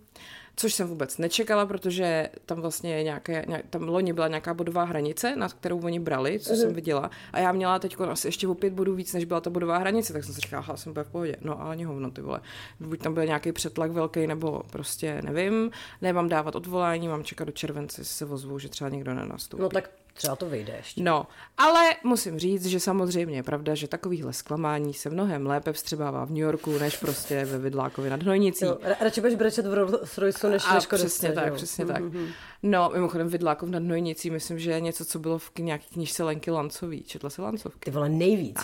[0.60, 5.36] Což jsem vůbec nečekala, protože tam vlastně nějaké, nějak, tam loni byla nějaká bodová hranice,
[5.36, 6.62] nad kterou oni brali, co uh-huh.
[6.62, 7.12] jsem viděla.
[7.34, 10.13] A já měla teď asi ještě o pět bodů víc, než byla ta bodová hranice,
[10.13, 11.36] tak jsem si říkala, jsem v pohodě.
[11.41, 12.41] No a ani hovno, ty vole.
[12.79, 15.71] Buď tam byl nějaký přetlak velký, nebo prostě nevím.
[16.01, 19.62] Nemám dávat odvolání, mám čekat do července, se ozvu, že třeba někdo nenastoupí.
[19.62, 21.03] No tak Třeba to vyjde ještě.
[21.03, 21.27] No,
[21.58, 26.29] ale musím říct, že samozřejmě je pravda, že takovýhle zklamání se mnohem lépe vstřebává v
[26.29, 28.65] New Yorku, než prostě ve Vidlákovi nad Hnojnicí.
[28.65, 31.55] Jo, radši budeš brečet v Rolls Royce, než, než Přesně tak, jo.
[31.55, 31.93] přesně mm-hmm.
[31.93, 32.01] tak.
[32.01, 32.27] Mhm.
[32.63, 36.51] No, mimochodem Vidlákov nad Hnojnicí, myslím, že je něco, co bylo v nějaké knižce Lenky
[36.51, 37.03] Lancový.
[37.03, 37.79] Četla si Lancovky?
[37.79, 38.60] Ty vole nejvíc.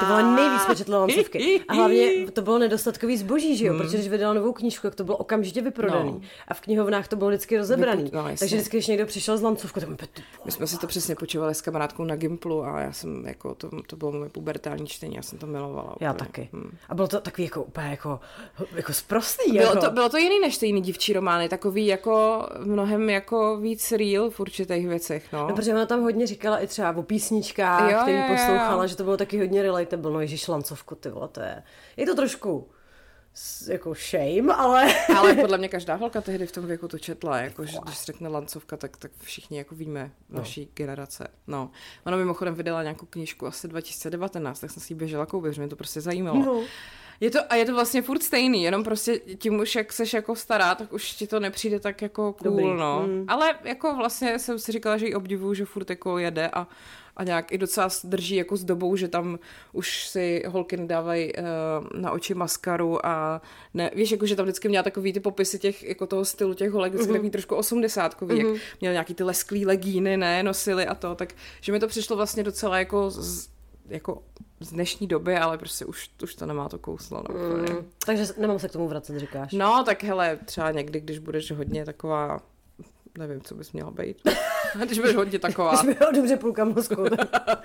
[0.00, 1.60] Ty vole nejvíc četla Lancovky.
[1.68, 3.72] A hlavně to bylo nedostatkový zboží, že jo?
[3.72, 3.82] Hmm.
[3.82, 6.12] Protože když vydala novou knížku, tak to bylo okamžitě vyprodaný.
[6.12, 6.20] No.
[6.48, 8.10] A v knihovnách to bylo vždycky rozebraný.
[8.14, 9.88] No, Takže vždycky, když někdo přišel z Lancovku, tak
[10.44, 13.70] my jsme si to přesně počívali s kamarádkou na Gimplu a já jsem jako, to,
[13.86, 15.96] to bylo moje pubertální čtení, já jsem to milovala.
[16.00, 16.26] Já úplně.
[16.26, 16.48] taky.
[16.52, 16.76] Hmm.
[16.88, 18.20] A bylo to takový jako úplně jako,
[18.72, 19.52] jako sprostý.
[19.52, 19.80] Bylo, jako.
[19.80, 24.30] to, bylo to jiný než ty jiný divčí romány, takový jako mnohem jako víc real
[24.30, 25.48] v určitých věcech, no.
[25.48, 28.88] no protože ona tam hodně říkala i třeba o písničkách, jo, který jo, poslouchala, jo.
[28.88, 31.62] že to bylo taky hodně relatable, no ježiš Lancovku, ty vole, to je,
[31.96, 32.68] je to trošku
[33.68, 34.94] jako shame, ale...
[35.16, 38.28] ale podle mě každá holka tehdy v tom věku to četla, jako, že když řekne
[38.28, 40.38] lancovka, tak, tak všichni jako víme, no.
[40.38, 40.66] naší no.
[40.74, 41.28] generace.
[41.46, 41.70] No.
[42.06, 45.68] Ona mimochodem vydala nějakou knížku asi 2019, tak jsem si ji běžela koupit, že mě
[45.68, 46.44] to prostě zajímalo.
[46.44, 46.62] No.
[47.20, 50.36] Je to, a je to vlastně furt stejný, jenom prostě tím už, jak seš jako
[50.36, 52.64] stará, tak už ti to nepřijde tak jako cool, Dobrý.
[52.64, 53.04] no.
[53.06, 53.24] Mm.
[53.28, 56.66] Ale jako vlastně jsem si říkala, že ji obdivuju, že furt jako jede a
[57.18, 59.38] a nějak i docela drží jako s dobou, že tam
[59.72, 61.44] už si holky nedávají uh,
[62.00, 63.42] na oči maskaru a
[63.74, 66.70] ne, víš, jako že tam vždycky měla takový ty popisy těch, jako toho stylu těch
[66.70, 67.14] holek, vždycky mm-hmm.
[67.14, 68.38] takový trošku osmdesátkový, mm-hmm.
[68.38, 68.58] jak mhm.
[68.80, 72.42] měl nějaký ty lesklý legíny, ne, nosili a to, tak že mi to přišlo vlastně
[72.42, 73.48] docela jako z,
[73.88, 74.22] jako
[74.60, 77.24] z dnešní doby, ale prostě už, už to nemá to kouslo.
[77.28, 77.90] No, mm.
[78.06, 79.52] Takže nemám se k tomu vracet, říkáš.
[79.52, 82.40] No, tak hele, třeba někdy, když budeš hodně taková
[83.18, 84.16] nevím, co bys měla být.
[84.84, 85.82] Když budeš hodně taková.
[85.82, 87.04] Když by dobře půlka mozku,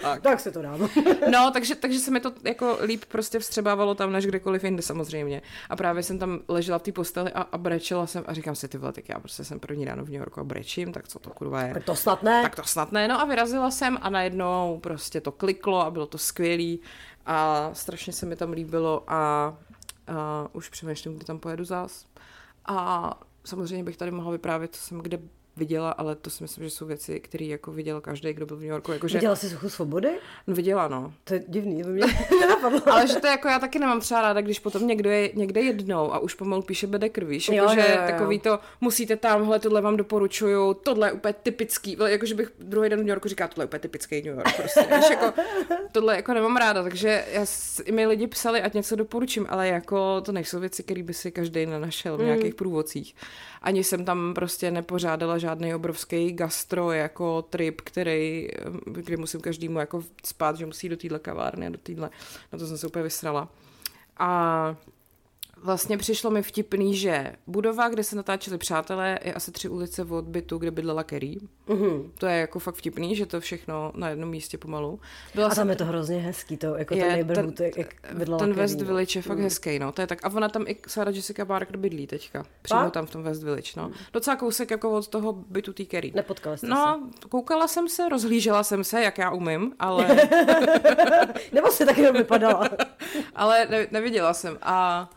[0.02, 0.90] tak, tak se to dám.
[1.32, 5.42] no, takže, takže se mi to jako líp prostě vstřebávalo tam, než kdekoliv jinde samozřejmě.
[5.70, 8.68] A právě jsem tam ležela v té posteli a, a brečela jsem a říkám si,
[8.68, 11.20] ty vole, tak já prostě jsem první ráno v New Yorku a brečím, tak co
[11.20, 11.74] to kurva je.
[11.74, 12.42] Tak to snad ne.
[12.42, 13.08] Tak to snad ne.
[13.08, 16.80] No a vyrazila jsem a najednou prostě to kliklo a bylo to skvělý
[17.26, 19.54] a strašně se mi tam líbilo a,
[20.08, 22.06] a už přemýšlím, kdy tam pojedu zás.
[22.66, 25.20] A samozřejmě bych tady mohla vyprávět, co jsem kde
[25.58, 28.60] viděla, ale to si myslím, že jsou věci, které jako viděl každý, kdo byl v
[28.60, 28.92] New Yorku.
[28.92, 29.18] Jako, že...
[29.18, 30.10] Viděla jsi Suchu svobody?
[30.48, 31.14] No viděla, no.
[31.24, 32.04] To je divný, to mě
[32.92, 36.14] ale že to jako já taky nemám třeba ráda, když potom někdo je někde jednou
[36.14, 37.36] a už pomalu píše bede krví.
[37.36, 38.08] Jako, že jo, jo.
[38.08, 41.98] takový to, musíte tamhle, tohle vám doporučuju, tohle je úplně typický.
[42.06, 44.56] Jakože bych druhý den v New Yorku říká, tohle je úplně typický New York.
[44.56, 44.82] Prostě.
[44.98, 45.34] Víš, jako,
[45.92, 47.46] tohle jako nemám ráda, takže já,
[47.92, 51.66] mi lidi psali, ať něco doporučím, ale jako to nejsou věci, které by si každý
[51.66, 52.26] nenašel v mm.
[52.26, 53.16] nějakých průvodcích.
[53.64, 58.48] Ani jsem tam prostě nepořádala žádný obrovský gastro jako trip, který,
[58.86, 62.10] kdy musím každému jako spát, že musí do téhle kavárny a do téhle.
[62.54, 63.50] Na to jsem se úplně vysrala.
[64.18, 64.76] A
[65.64, 70.26] vlastně přišlo mi vtipný, že budova, kde se natáčeli přátelé, je asi tři ulice od
[70.26, 71.38] bytu, kde bydlela Kerry.
[71.68, 72.10] Uh-huh.
[72.18, 75.00] To je jako fakt vtipný, že to všechno na jednom místě pomalu.
[75.36, 78.40] Byla a tam je to hrozně hezký, to jako je, ten neighborhood, ten, jak bydlela
[78.40, 78.86] Ten Kerry, West no.
[78.86, 79.44] Village je fakt uh-huh.
[79.44, 79.92] hezký, no.
[79.92, 82.46] To je tak, a ona tam i Sarah Jessica Parker bydlí teďka.
[82.62, 82.90] Přímo a?
[82.90, 83.90] tam v tom West Village, no.
[83.90, 83.94] Uh-huh.
[84.14, 86.12] Docela kousek jako od toho bytu té Kerry.
[86.16, 87.28] Nepotkala jste No, se.
[87.30, 90.18] koukala jsem se, rozhlížela jsem se, jak já umím, ale...
[91.52, 92.70] Nebo se taky vypadala.
[93.36, 94.58] ale ne, neviděla jsem.
[94.62, 95.10] A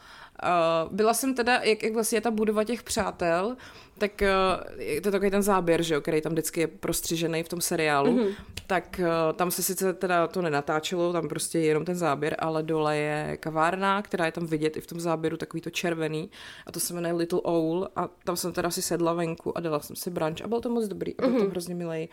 [0.90, 3.57] byla jsem teda, jak, jak vlastně je ta budova těch přátel,
[3.99, 7.49] tak uh, je to takový ten záběr, že jo, který tam vždycky je prostřižený v
[7.49, 8.35] tom seriálu, mm-hmm.
[8.66, 12.62] tak uh, tam se sice teda to nenatáčelo, tam prostě je jenom ten záběr, ale
[12.62, 16.31] dole je kavárna, která je tam vidět i v tom záběru, takový to červený
[16.66, 19.81] a to se jmenuje Little Owl a tam jsem teda si sedla venku a dala
[19.81, 21.37] jsem si brunch a byl to moc dobrý a byl mm-hmm.
[21.37, 21.51] to mhm.
[21.51, 22.09] hrozně milý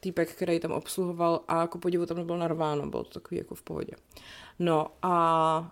[0.00, 3.62] týpek, který tam obsluhoval a jako podivu tam nebylo narváno, bylo to takový jako v
[3.62, 3.92] pohodě.
[4.58, 5.70] No a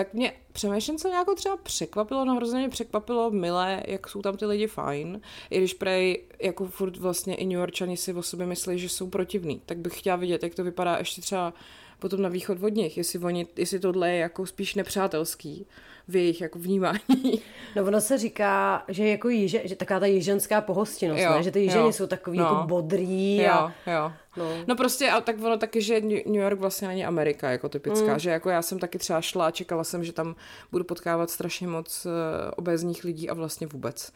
[0.00, 4.36] tak mě přemýšlím, co nějakou třeba překvapilo, no hrozně mě překvapilo milé, jak jsou tam
[4.36, 8.46] ty lidi fajn, i když prej jako furt vlastně i New Yorkčani si o sobě
[8.46, 11.52] myslí, že jsou protivní, tak bych chtěla vidět, jak to vypadá ještě třeba
[12.00, 15.66] potom na východ od nich, jestli, oni, jestli tohle je jako spíš nepřátelský
[16.08, 16.98] v jejich jako vnímání.
[17.76, 21.42] No ono se říká, že jako jiže, že taká ta jiženská pohostinnost, jo, ne?
[21.42, 22.44] že ty jiženi jo, jsou takový no.
[22.44, 23.36] jako bodrý.
[23.36, 23.72] Jo, a...
[23.86, 24.12] jo.
[24.36, 24.44] No.
[24.66, 28.18] no prostě, a tak ono taky, že New York vlastně není Amerika jako typická, mm.
[28.18, 30.34] že jako já jsem taky třeba šla a čekala jsem, že tam
[30.72, 32.12] budu potkávat strašně moc uh,
[32.56, 34.12] obézních lidí a vlastně vůbec.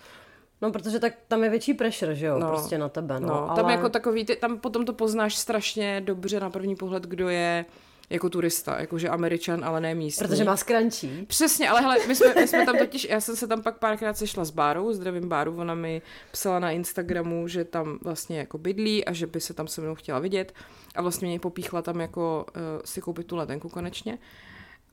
[0.62, 3.28] No, protože tak tam je větší pressure, že jo, no, prostě na tebe, no.
[3.28, 3.56] no ale...
[3.56, 7.64] Tam jako takový, ty, tam potom to poznáš strašně dobře na první pohled, kdo je
[8.10, 10.28] jako turista, jakože američan, ale ne místní.
[10.28, 11.26] Protože má skrančí.
[11.26, 14.18] Přesně, ale hele, my jsme, my jsme tam totiž, já jsem se tam pak párkrát
[14.18, 19.04] sešla s Bárou, zdravím Báru, ona mi psala na Instagramu, že tam vlastně jako bydlí
[19.04, 20.54] a že by se tam se mnou chtěla vidět
[20.94, 24.18] a vlastně mě popíchla tam jako uh, si koupit tu letenku konečně.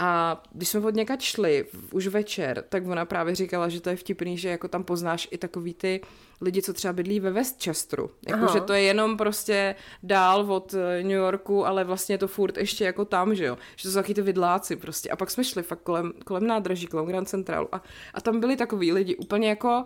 [0.03, 3.95] A když jsme od někaď šli, už večer, tak ona právě říkala, že to je
[3.95, 6.01] vtipný, že jako tam poznáš i takový ty
[6.41, 8.11] lidi, co třeba bydlí ve Westchesteru.
[8.27, 12.57] Jako, že to je jenom prostě dál od eh, New Yorku, ale vlastně to furt
[12.57, 13.57] ještě jako tam, že jo.
[13.75, 15.09] Že to jsou taky ty vidláci prostě.
[15.09, 17.83] A pak jsme šli fakt kolem, kolem nádraží, kolem Grand Centralu a,
[18.13, 19.85] a tam byli takový lidi úplně jako,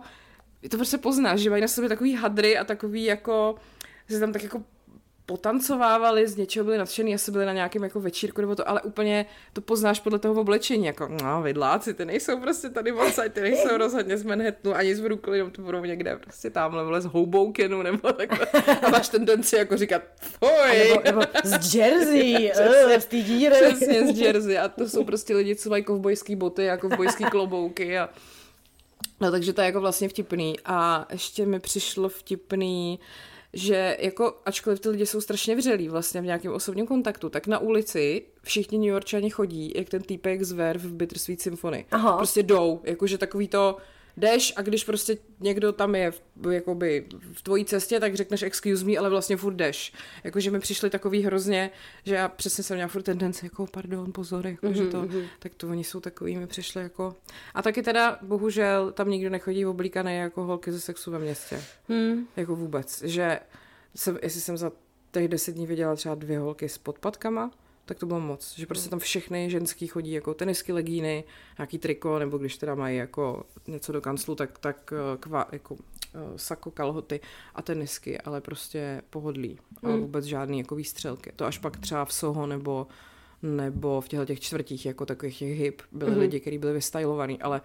[0.70, 3.54] to prostě poznáš, že mají na sobě takový hadry a takový jako,
[4.08, 4.62] že tam tak jako
[5.26, 9.26] potancovávali, z něčeho byli nadšený, asi byli na nějakém jako večírku nebo to, ale úplně
[9.52, 13.76] to poznáš podle toho oblečení, jako no, vidláci, ty nejsou prostě tady v ty nejsou
[13.76, 18.12] rozhodně z Manhattanu, ani z Brooklynu, to budou někde prostě tamhle vole z Hoboukenu nebo
[18.12, 18.46] takhle.
[18.82, 20.78] A máš tendenci jako říkat fuj.
[20.88, 22.52] Nebo, nebo z Jersey,
[22.86, 23.56] uh, z té díry.
[23.56, 27.98] Přesně z Jersey a to jsou prostě lidi, co mají kovbojský boty a kovbojský klobouky
[27.98, 28.08] a
[29.20, 30.56] No takže to je jako vlastně vtipný.
[30.64, 32.98] A ještě mi přišlo vtipný,
[33.56, 37.58] že jako, ačkoliv ty lidi jsou strašně vřelí vlastně v nějakém osobním kontaktu, tak na
[37.58, 41.86] ulici všichni New Yorkčani chodí, jak ten týpek z Verve v Bittersweet Symphony.
[41.90, 42.16] Aha.
[42.16, 43.76] Prostě jdou, jakože takový to,
[44.16, 48.84] jdeš a když prostě někdo tam je v, jakoby v tvojí cestě, tak řekneš excuse
[48.84, 49.92] me, ale vlastně furt jdeš.
[50.24, 51.70] Jakože mi přišli takový hrozně,
[52.04, 54.72] že já přesně jsem měla furt tendence jako pardon, pozor, jako, mm-hmm.
[54.72, 55.22] že to, mhm.
[55.38, 57.16] tak to oni jsou takový, mi přišli jako...
[57.54, 61.62] A taky teda, bohužel, tam nikdo nechodí oblíkaný jako holky ze sexu ve městě.
[61.88, 62.26] Mm.
[62.36, 63.02] Jako vůbec.
[63.02, 63.40] Že
[63.94, 64.72] jsem, jestli jsem za
[65.12, 67.50] těch deset dní viděla třeba dvě holky s podpatkama,
[67.86, 68.54] tak to bylo moc.
[68.58, 71.24] Že prostě tam všechny ženský chodí jako tenisky, legíny,
[71.58, 75.76] nějaký triko, nebo když teda mají jako něco do kanclu, tak, tak eh, kva, jako
[76.14, 77.20] eh, sako, kalhoty
[77.54, 79.58] a tenisky, ale prostě pohodlí.
[79.82, 80.00] A mm.
[80.00, 81.32] vůbec žádný jako výstřelky.
[81.36, 82.86] To až pak třeba v Soho nebo
[83.42, 86.18] nebo v těchto těch čtvrtích, jako takových těch hip, byli mm.
[86.18, 87.60] lidi, kteří byli vystylovaní, ale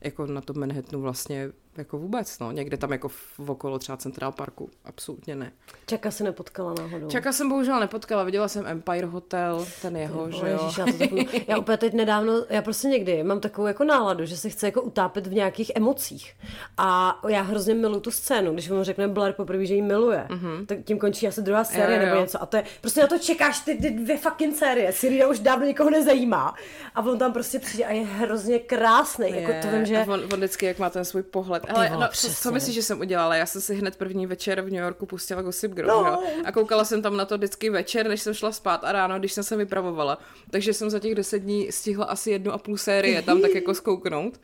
[0.00, 2.52] jako na tom Manhattanu vlastně jako vůbec, no.
[2.52, 4.70] Někde tam jako v okolo třeba Central Parku.
[4.84, 5.52] Absolutně ne.
[5.86, 7.08] Čaka se nepotkala náhodou.
[7.08, 8.24] Čaka jsem bohužel nepotkala.
[8.24, 10.46] Viděla jsem Empire Hotel, ten jeho, že jo.
[10.46, 14.24] Ježiš, já, to takovou, já úplně teď nedávno, já prostě někdy mám takovou jako náladu,
[14.24, 16.34] že se chce jako utápět v nějakých emocích.
[16.78, 20.66] A já hrozně miluju tu scénu, když mu řekne Blair poprvé, že ji miluje, mm-hmm.
[20.66, 22.08] tak tím končí asi druhá série jo, jo.
[22.08, 22.42] nebo něco.
[22.42, 24.92] A to je, prostě na to čekáš ty, ty dvě fucking série.
[24.92, 26.54] Sirina už dávno nikoho nezajímá.
[26.94, 29.30] A on tam prostě přijde a je hrozně krásný.
[29.30, 29.98] Je, jako to vím, že...
[29.98, 31.65] A on, on vždycky, jak má ten svůj pohled.
[31.68, 33.34] Ale no, co, co myslíš, že jsem udělala?
[33.34, 36.22] Já jsem si hned první večer v New Yorku pustila Gossip Girl, no.
[36.44, 39.32] A koukala jsem tam na to vždycky večer, než jsem šla spát a ráno, když
[39.32, 40.18] jsem se vypravovala.
[40.50, 43.74] Takže jsem za těch deset dní stihla asi jednu a půl série tam tak jako
[43.74, 44.40] zkouknout.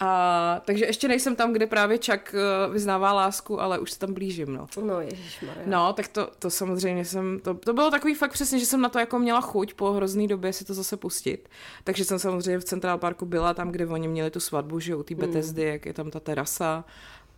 [0.00, 4.14] A, takže ještě nejsem tam, kde právě Čak eh, vyznává lásku, ale už se tam
[4.14, 4.66] blížím, no.
[4.82, 5.62] No, ježišmarja.
[5.66, 8.88] No, tak to, to samozřejmě jsem, to, to bylo takový fakt přesně, že jsem na
[8.88, 11.48] to jako měla chuť po hrozný době si to zase pustit.
[11.84, 15.02] Takže jsem samozřejmě v Central Parku byla tam, kde oni měli tu svatbu, že u
[15.02, 15.20] té hmm.
[15.20, 16.61] Bethesdy, jak je tam ta terasa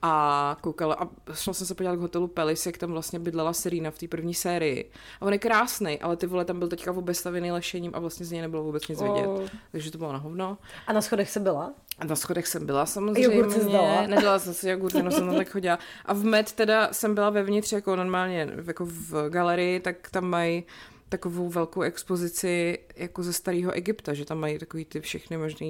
[0.07, 3.91] a koukala a šla jsem se podívat k hotelu Pelis, jak tam vlastně bydlela Serena
[3.91, 4.91] v té první sérii.
[5.21, 8.33] A on je krásný, ale ty vole tam byl teďka obestavený lešením a vlastně z
[8.33, 9.27] něj nebylo vůbec nic vidět.
[9.27, 9.41] Oh.
[9.73, 10.59] Takže to bylo na hovno.
[10.87, 11.73] A na schodech se byla?
[11.99, 13.23] A na schodech jsem byla samozřejmě.
[13.23, 14.03] Jogurt se zdala.
[14.07, 15.79] Nedělala jsem si jogurt, jenom jsem tam tak chodila.
[16.05, 20.65] A v Med teda jsem byla vevnitř jako normálně jako v galerii, tak tam mají
[21.09, 25.67] takovou velkou expozici jako ze starého Egypta, že tam mají takový ty všechny možné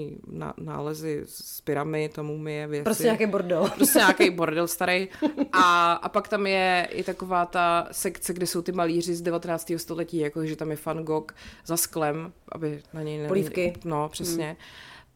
[0.59, 2.85] nálezy z pyramid, mumie, věci.
[2.85, 3.71] Prostě nějaký bordel.
[3.75, 5.09] Prostě nějaký bordel starý.
[5.53, 9.73] A, a pak tam je i taková ta sekce, kde jsou ty malíři z 19.
[9.77, 11.33] století, jako že tam je Van Gogh
[11.67, 13.19] za sklem, aby na něj...
[13.19, 13.29] Ne...
[13.29, 13.73] Polívky.
[13.85, 14.47] No, přesně.
[14.47, 14.57] Hmm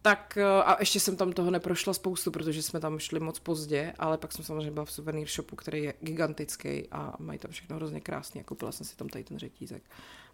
[0.09, 3.93] tak eh, a ještě jsem tam toho neprošla spoustu, protože jsme tam šli moc pozdě,
[3.99, 7.77] ale pak jsem samozřejmě byla v souvenir shopu, který je gigantický a mají tam všechno
[7.77, 8.45] hrozně krásně.
[8.45, 9.83] Koupila jsem si tam tady ten řetízek.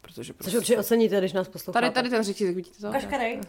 [0.00, 0.50] Protože prostě...
[0.50, 1.86] Což určitě oceníte, když nás posloucháte.
[1.86, 2.92] Tady, tady ten řetízek, vidíte to?
[2.92, 3.40] Kaškarej.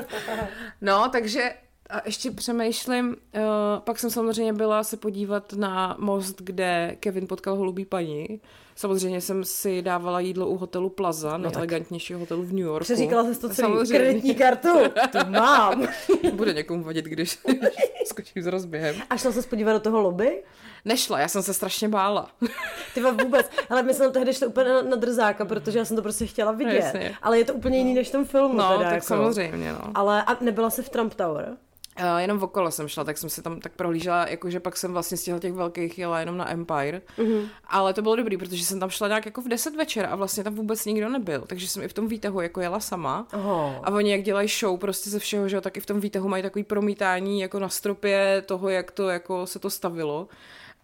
[0.80, 1.54] no, takže
[1.90, 3.42] a ještě přemýšlím, uh,
[3.78, 8.40] pak jsem samozřejmě byla se podívat na most, kde Kevin potkal holubí paní.
[8.76, 12.84] Samozřejmě jsem si dávala jídlo u hotelu Plaza, no nejelegantnějšího hotelu v New Yorku.
[12.84, 13.98] Přeříkala jsi to celý samozřejmě.
[13.98, 14.68] kreditní kartu,
[15.12, 15.88] to mám.
[16.32, 17.38] Bude někomu vadit, když
[18.06, 18.96] skočím s rozběhem.
[19.10, 20.42] A šla se podívat do toho lobby?
[20.84, 22.30] Nešla, já jsem se strašně bála.
[22.94, 26.02] Ty vůbec, ale my jsme tehdy šli úplně na, na drzáka, protože já jsem to
[26.02, 26.94] prostě chtěla vidět.
[26.94, 28.54] No, ale je to úplně jiný než v tom filmu.
[28.54, 29.06] No, teda, tak jako.
[29.06, 29.90] samozřejmě, no.
[29.94, 31.56] Ale a nebyla se v Trump Tower?
[32.00, 35.16] Uh, jenom okolo jsem šla, tak jsem si tam tak prohlížela, jakože pak jsem vlastně
[35.16, 37.02] z těch velkých jela jenom na Empire.
[37.18, 37.48] Mm-hmm.
[37.68, 40.44] Ale to bylo dobrý, protože jsem tam šla nějak jako v 10 večer a vlastně
[40.44, 41.40] tam vůbec nikdo nebyl.
[41.46, 43.26] Takže jsem i v tom výtahu jako jela sama.
[43.34, 43.72] Oh.
[43.82, 46.28] A oni jak dělají show prostě ze všeho, že jo, tak i v tom výtahu
[46.28, 50.28] mají takový promítání jako na stropě toho, jak to jako se to stavilo.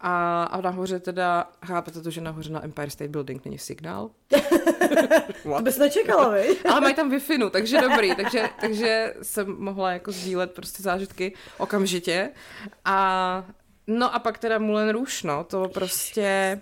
[0.03, 4.09] A, a nahoře teda, chápete to, že nahoře na Empire State Building není signál?
[5.43, 6.57] to bys nečekala, vy?
[6.69, 11.33] Ale mají tam wi no, takže dobrý, takže, takže jsem mohla jako sdílet prostě zážitky
[11.57, 12.29] okamžitě.
[12.85, 13.45] A
[13.87, 16.59] no a pak teda Moulin Rouge, no, to prostě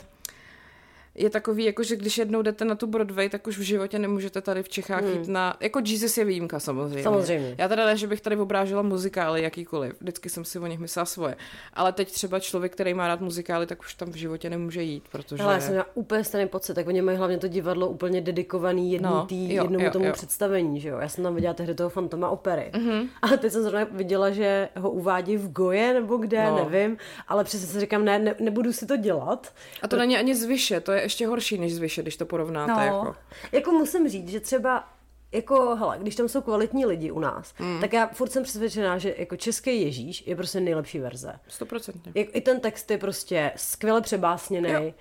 [1.20, 4.42] je takový, jako že když jednou jdete na tu Broadway, tak už v životě nemůžete
[4.42, 5.14] tady v Čechách hmm.
[5.14, 5.58] jít na...
[5.60, 7.04] Jako Jesus je výjimka samozřejmě.
[7.04, 7.56] Samozřejmě.
[7.58, 9.94] Já teda ne, že bych tady obrážela muzikály jakýkoliv.
[10.02, 11.36] Vždycky jsem si o nich myslela svoje.
[11.74, 15.04] Ale teď třeba člověk, který má rád muzikály, tak už tam v životě nemůže jít,
[15.12, 15.44] protože...
[15.44, 18.92] Ale já jsem měla úplně stejný pocit, tak oni mají hlavně to divadlo úplně dedikovaný
[18.92, 20.14] jedný no, tý, jo, jednomu jo, tomu jo.
[20.14, 20.98] představení, že jo.
[21.00, 22.72] Já jsem tam viděla tehdy toho Fantoma opery.
[22.74, 23.08] Mm-hmm.
[23.22, 26.70] A teď jsem zrovna viděla, že ho uvádí v Goje nebo kde, no.
[26.70, 26.98] nevím.
[27.28, 29.54] Ale přesně si říkám, ne, ne, nebudu si to dělat.
[29.82, 32.72] A to není ani zvyše, to je ještě horší než zvyše, když to porovnáte.
[32.72, 32.98] No.
[32.98, 33.16] Jako.
[33.52, 34.88] jako musím říct, že třeba
[35.32, 37.82] jako, hele, když tam jsou kvalitní lidi u nás, mm.
[37.82, 41.34] tak já furt jsem přesvědčená, že jako český Ježíš je prostě nejlepší verze.
[41.50, 41.94] 100%.
[42.14, 44.94] I ten text je prostě skvěle přebásněný.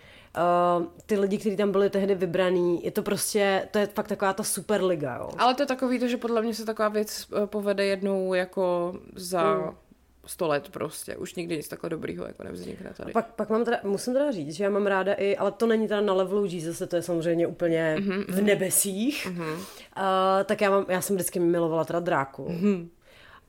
[0.79, 4.33] Uh, ty lidi, kteří tam byli tehdy vybraný, je to prostě, to je fakt taková
[4.33, 5.31] ta super liga, jo.
[5.38, 8.94] Ale to je takový to, že podle mě se taková věc eh, povede jednou jako
[9.14, 9.55] za...
[9.55, 9.71] Mm
[10.28, 11.16] sto let prostě.
[11.16, 13.12] Už nikdy nic takhle dobrýho jako nevznikne tady.
[13.12, 15.66] A pak, pak mám teda, musím teda říct, že já mám ráda i, ale to
[15.66, 19.26] není teda na levelu Jesus, to je samozřejmě úplně mm-hmm, v nebesích.
[19.26, 19.54] Mm-hmm.
[19.54, 19.64] Uh,
[20.44, 22.48] tak já, mám, já jsem vždycky milovala teda dráku.
[22.48, 22.88] Mm-hmm.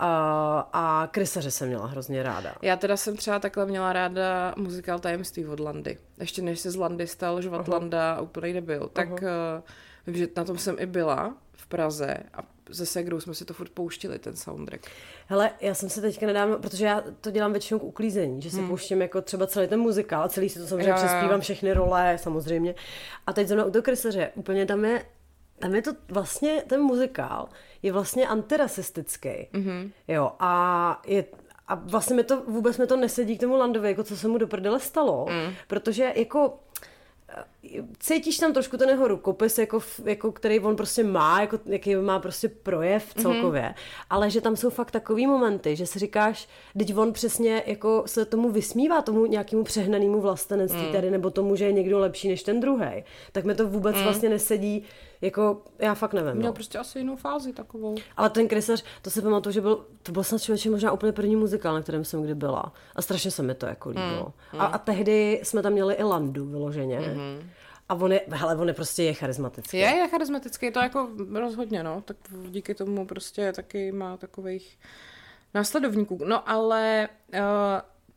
[0.01, 2.55] A, a krysaře jsem měla hrozně ráda.
[2.61, 5.97] Já teda jsem třeba takhle měla ráda muzikál Tajemství od Landy.
[6.19, 8.17] Ještě než se z Landy stal Žvatlanda uh-huh.
[8.17, 8.89] a úplně nebyl.
[8.93, 9.23] Tak uh-huh.
[9.23, 9.63] uh,
[10.07, 11.35] vím, že na tom jsem i byla
[11.69, 14.87] Praze a se Segrou jsme si to furt pouštili, ten soundtrack.
[15.27, 18.57] Hele, já jsem se teďka nedávno, protože já to dělám většinou k uklízení, že si
[18.57, 18.67] hmm.
[18.67, 22.75] pouštím jako třeba celý ten muzikál, celý si to samozřejmě přespívám všechny role, samozřejmě.
[23.27, 25.05] A teď zrovna u toho krysaře, úplně tam je
[25.59, 27.49] tam je to vlastně, ten muzikál
[27.81, 29.29] je vlastně antirasistický.
[29.29, 29.91] Mm-hmm.
[30.07, 31.25] Jo, a je,
[31.67, 34.37] a vlastně mi to, vůbec mi to nesedí k tomu Landovi, jako co se mu
[34.37, 35.53] do prdele stalo, mm.
[35.67, 36.59] protože jako
[37.99, 42.19] cítíš tam trošku ten jeho rukopis, jako, jako který on prostě má, jako, jaký má
[42.19, 43.21] prostě projev mhm.
[43.21, 44.05] celkově, mm-hmm.
[44.09, 48.25] ale že tam jsou fakt takový momenty, že si říkáš, teď on přesně jako se
[48.25, 50.91] tomu vysmívá, tomu nějakému přehnanému vlastenectví mm.
[50.91, 54.03] tady, nebo tomu, že je někdo lepší než ten druhý, tak mi to vůbec mm.
[54.03, 54.83] vlastně nesedí,
[55.21, 56.33] jako já fakt nevím.
[56.33, 56.53] Měl no.
[56.53, 57.95] prostě asi jinou fázi takovou.
[58.17, 61.35] Ale ten krysař, to se pamatuju, že byl, to byl snad člověče možná úplně první
[61.35, 62.73] muzikál, na kterém jsem kdy byla.
[62.95, 64.33] A strašně se mi to jako líbilo.
[64.53, 64.61] Mm.
[64.61, 66.99] A, a tehdy jsme tam měli i Landu vyloženě.
[66.99, 67.49] Mm-hmm.
[67.89, 69.77] A on je, hele, on je prostě je charismatický.
[69.77, 72.01] Je, je charismatický, to jako rozhodně, no.
[72.05, 72.17] Tak
[72.49, 74.79] díky tomu prostě taky má takových
[75.53, 76.19] následovníků.
[76.25, 77.39] No ale uh,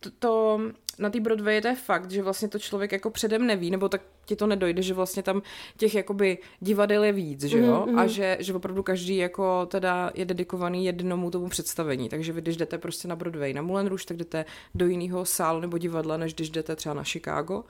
[0.00, 0.60] to, to
[1.02, 4.02] na té Broadway to je fakt, že vlastně to člověk jako předem neví, nebo tak
[4.24, 5.42] ti to nedojde, že vlastně tam
[5.76, 7.86] těch jakoby divadel je víc, že jo?
[7.86, 7.98] Mm-hmm.
[7.98, 12.08] A že, že opravdu každý jako teda je dedikovaný jednomu tomu představení.
[12.08, 15.60] Takže vy, když jdete prostě na Broadway, na Moulin Rouge, tak jdete do jiného sálu
[15.60, 17.64] nebo divadla, než když jdete třeba na Chicago.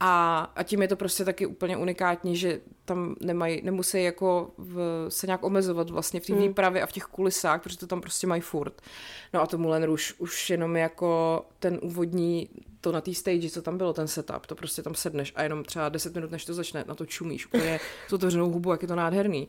[0.00, 5.06] A, a tím je to prostě taky úplně unikátní, že tam nemají, nemusí jako v,
[5.08, 6.42] se nějak omezovat vlastně v té hmm.
[6.42, 8.82] výpravě a v těch kulisách, protože to tam prostě mají furt.
[9.32, 12.48] No a to Moulin Rouge už jenom jako ten úvodní,
[12.80, 15.64] to na té stage, co tam bylo, ten setup, to prostě tam sedneš a jenom
[15.64, 18.88] třeba 10 minut, než to začne, na to čumíš úplně s otevřenou hubu, jak je
[18.88, 19.48] to nádherný.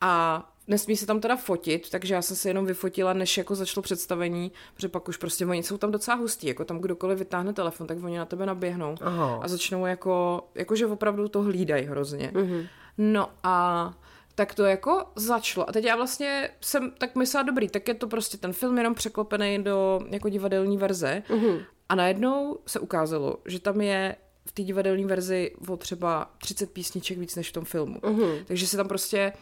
[0.00, 3.82] A nesmí se tam teda fotit, takže já jsem se jenom vyfotila, než jako začalo
[3.82, 7.86] představení, protože pak už prostě oni jsou tam docela hustí, jako tam kdokoliv vytáhne telefon,
[7.86, 9.40] tak oni na tebe naběhnou Aha.
[9.42, 12.30] a začnou jako, jakože opravdu to hlídají hrozně.
[12.34, 12.66] Mm-hmm.
[12.98, 13.94] No a
[14.34, 15.68] tak to jako začalo.
[15.68, 18.94] A teď já vlastně jsem tak myslela, dobrý, tak je to prostě ten film jenom
[18.94, 21.22] překlopený do jako divadelní verze.
[21.28, 21.64] Mm-hmm.
[21.88, 27.18] A najednou se ukázalo, že tam je v té divadelní verzi o třeba 30 písniček
[27.18, 27.98] víc než v tom filmu.
[27.98, 28.44] Mm-hmm.
[28.46, 29.32] Takže se tam prostě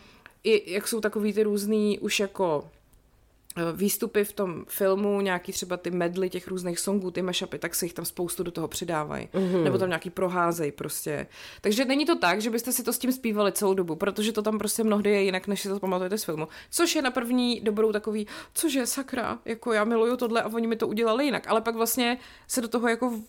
[0.46, 2.70] i jak jsou takový ty různý už jako
[3.56, 7.74] eh, výstupy v tom filmu, nějaký třeba ty medly těch různých songů, ty mashupy, tak
[7.74, 9.28] se jich tam spoustu do toho přidávají.
[9.32, 9.64] Mm-hmm.
[9.64, 11.26] Nebo tam nějaký proházej prostě.
[11.60, 14.42] Takže není to tak, že byste si to s tím zpívali celou dobu, protože to
[14.42, 16.48] tam prostě mnohdy je jinak, než si to pamatujete z filmu.
[16.70, 20.76] Což je na první dobrou takový, cože sakra, jako já miluju tohle a oni mi
[20.76, 21.46] to udělali jinak.
[21.46, 23.20] Ale pak vlastně se do toho jako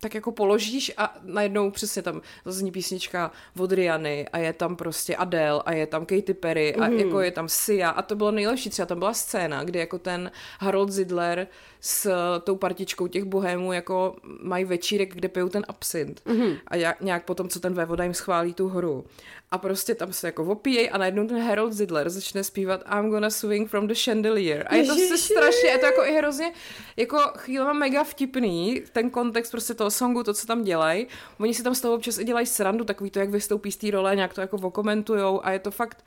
[0.00, 5.16] tak jako položíš a najednou přesně tam zazní písnička od Riany a je tam prostě
[5.16, 6.98] Adele a je tam Katy Perry a mm.
[6.98, 8.70] jako je tam Sia a to bylo nejlepší.
[8.70, 10.30] Třeba tam byla scéna, kdy jako ten
[10.60, 11.46] Harold Zidler
[11.80, 12.10] s
[12.44, 16.58] tou partičkou těch bohémů jako mají večírek, kde pijou ten absint mm-hmm.
[16.68, 19.04] a nějak potom, co ten vévoda jim schválí tu horu.
[19.50, 23.30] A prostě tam se jako opíjejí a najednou ten Harold Zidler začne zpívat I'm gonna
[23.30, 24.66] swing from the chandelier.
[24.70, 26.52] A je to se strašně, je to jako i hrozně,
[26.96, 31.06] jako chvílema mega vtipný, ten kontext prostě toho songu, to, co tam dělají.
[31.38, 33.90] Oni si tam z toho občas i dělají srandu, takový to, jak vystoupí z té
[33.90, 36.04] role, nějak to jako vokomentujou a je to fakt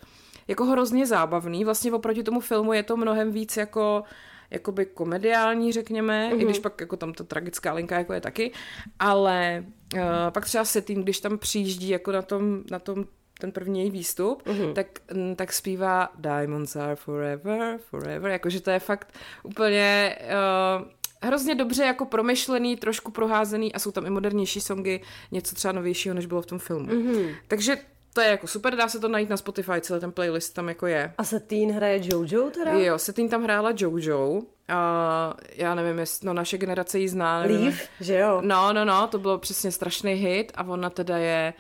[0.48, 1.66] jako hrozně zábavný.
[1.66, 4.04] Vlastně oproti tomu filmu je to mnohem víc jako
[4.52, 6.42] jakoby komediální, řekněme, mm-hmm.
[6.42, 8.52] i když pak jako tam ta tragická linka jako je taky,
[9.00, 9.64] ale
[9.94, 13.06] uh, pak třeba Setting, když tam přijíždí jako na tom, na tom
[13.40, 14.74] ten první její výstup, mm-hmm.
[14.74, 14.88] tak,
[15.36, 19.14] tak zpívá Diamonds are forever, forever, jakože to je fakt
[19.44, 20.88] úplně uh,
[21.22, 25.02] hrozně dobře jako promyšlený, trošku proházený a jsou tam i modernější songy,
[25.32, 26.88] něco třeba novějšího, než bylo v tom filmu.
[26.88, 27.36] Mm-hmm.
[27.48, 27.78] Takže
[28.14, 30.88] to je jako super, dá se to najít na Spotify, celý ten playlist tam jako
[30.88, 31.14] je.
[31.18, 32.72] A Setín hraje Jojo teda?
[32.72, 34.42] Jo, Setín tam hrála Jojo.
[34.68, 37.42] A já nevím, jestli, no naše generace ji zná.
[37.42, 37.62] Nevím.
[37.62, 38.42] Leave, že jo?
[38.46, 41.54] No, no, no, to bylo přesně strašný hit a ona teda je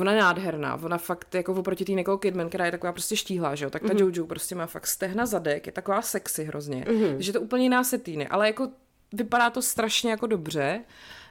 [0.00, 3.54] ona je nádherná, ona fakt jako oproti té Nicole Kidman, která je taková prostě štíhlá,
[3.54, 4.14] že jo, tak ta mm-hmm.
[4.14, 7.16] Jojo prostě má fakt stehna zadek, je taková sexy hrozně, mm-hmm.
[7.18, 8.68] že to úplně jiná setýny, ale jako
[9.12, 10.84] vypadá to strašně jako dobře,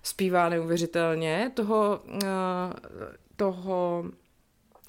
[0.03, 2.19] zpívá neuvěřitelně, toho, uh,
[3.36, 4.05] toho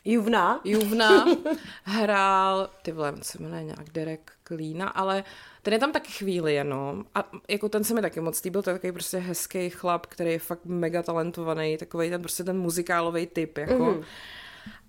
[0.05, 0.61] Juvna.
[0.64, 1.24] Juvna
[1.82, 5.24] hrál, ty vole, se jmenuje nějak Derek Klína, ale
[5.62, 8.70] ten je tam taky chvíli jenom a jako ten se mi taky moc líbil, to
[8.70, 13.26] je takový prostě hezký chlap, který je fakt mega talentovaný, takový ten prostě ten muzikálový
[13.26, 13.74] typ, jako.
[13.74, 14.05] Mm-hmm.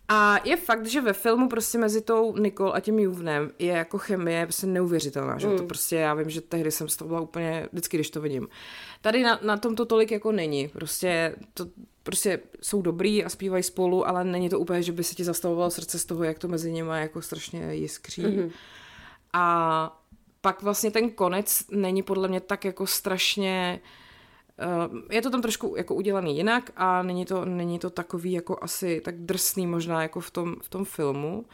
[0.08, 3.98] A je fakt, že ve filmu prostě mezi tou Nicole a tím Juvnem je jako
[3.98, 5.58] chemie prostě neuvěřitelná, že mm.
[5.58, 8.48] to prostě já vím, že tehdy jsem z toho byla úplně, vždycky, když to vidím.
[9.02, 11.66] Tady na, na tom to tolik jako není, prostě to,
[12.04, 15.72] prostě jsou dobrý a zpívají spolu, ale není to úplně, že by se ti zastavovalo
[15.72, 18.24] srdce z toho, jak to mezi nimi jako strašně jiskří.
[18.24, 18.52] Mm-hmm.
[19.34, 20.04] A
[20.42, 23.80] pak vlastně ten konec není podle mě tak jako strašně
[25.12, 29.02] je to tam trošku jako udělaný jinak a není to, není to takový jako asi
[29.02, 31.46] tak drsný možná jako v tom, v tom filmu,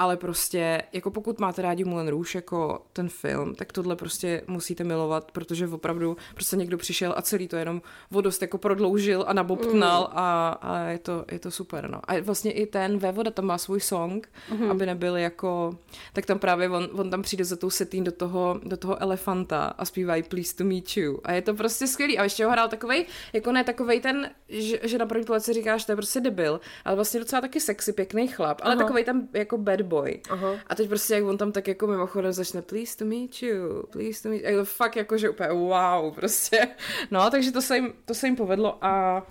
[0.00, 4.84] ale prostě, jako pokud máte rádi Moulin Rouge jako ten film, tak tohle prostě musíte
[4.84, 10.02] milovat, protože opravdu prostě někdo přišel a celý to jenom vodost jako prodloužil a nabobtnal
[10.02, 10.18] mm.
[10.18, 12.00] a, a je, to, je to super, no.
[12.04, 14.70] A vlastně i ten Vévoda tam má svůj song, mm.
[14.70, 15.78] aby nebyl jako,
[16.12, 19.64] tak tam právě on, on tam přijde za tou setín do toho, do toho elefanta
[19.78, 21.20] a zpívají Please to meet you.
[21.24, 22.18] A je to prostě skvělý.
[22.18, 25.52] A ještě ho hrál takovej, jako ne takovej ten, že, že na první pohled si
[25.52, 28.82] říkáš, to je prostě debil, ale vlastně docela taky sexy, pěkný chlap, ale Aha.
[28.82, 30.20] takovej tam jako bad boy.
[30.30, 30.56] Aha.
[30.66, 34.22] A teď prostě, jak on tam tak jako mimochodem začne please to meet you, please
[34.22, 34.46] to meet you.
[34.46, 36.68] A je to fakt jako, že úplně wow, prostě.
[37.10, 39.22] No, takže to se jim, to se jim povedlo a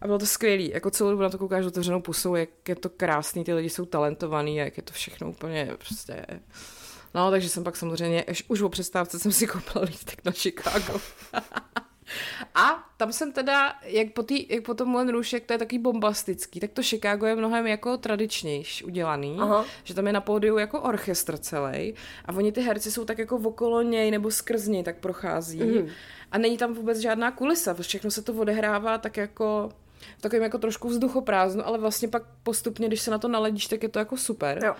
[0.00, 2.88] a bylo to skvělý, jako celou dobu na to koukáš otevřenou pusou, jak je to
[2.88, 6.26] krásný, ty lidi jsou talentovaný, jak je to všechno úplně prostě...
[7.14, 11.00] No, takže jsem pak samozřejmě, už o přestávce jsem si koupila lístek na Chicago.
[12.54, 15.78] A tam jsem teda, jak po, tý, jak po tom Moulin Rouge, to je takový
[15.78, 19.64] bombastický, tak to Chicago je mnohem jako tradičnější udělaný, Aha.
[19.84, 21.94] že tam je na pódiu jako orchestr celý
[22.24, 25.88] a oni ty herci jsou tak jako okolo něj nebo skrz něj tak prochází mm.
[26.32, 29.70] a není tam vůbec žádná kulisa, všechno se to odehrává tak jako
[30.20, 33.88] takovým jako trošku vzduchoprázdno, ale vlastně pak postupně, když se na to naledíš, tak je
[33.88, 34.64] to jako super.
[34.64, 34.74] Jo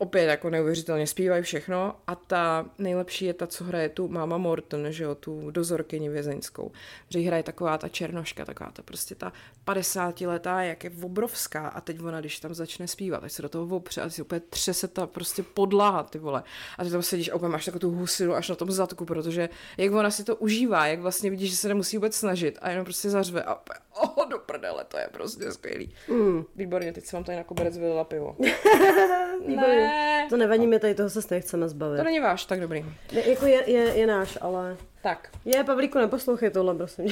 [0.00, 4.86] opět jako neuvěřitelně zpívají všechno a ta nejlepší je ta, co hraje tu máma Morton,
[4.92, 6.72] že jo, tu dozorkyni vězeňskou.
[7.08, 9.32] Že hraje taková ta černoška, taková ta prostě ta
[9.64, 13.48] 50 letá, jak je obrovská a teď ona, když tam začne zpívat, tak se do
[13.48, 16.42] toho opře a si opět třese ta prostě podlaha, ty vole.
[16.78, 19.48] A ty tam sedíš a opět máš takovou tu husinu až na tom zadku, protože
[19.76, 22.84] jak ona si to užívá, jak vlastně vidíš, že se nemusí vůbec snažit a jenom
[22.84, 25.94] prostě zařve a opět, oh, do prdele, to je prostě skvělý.
[26.08, 26.44] Mm.
[26.56, 28.36] Výborně, teď se vám tady na koberec vylila pivo.
[29.90, 30.26] ne.
[30.30, 31.98] To nevadí, my tady toho se nechceme zbavit.
[31.98, 32.84] To není váš, tak dobrý.
[33.12, 34.76] Ne, jako je, je, je náš, ale...
[35.02, 35.28] Tak.
[35.44, 37.06] Je, Pavlíku, neposlouchej tohle, prosím.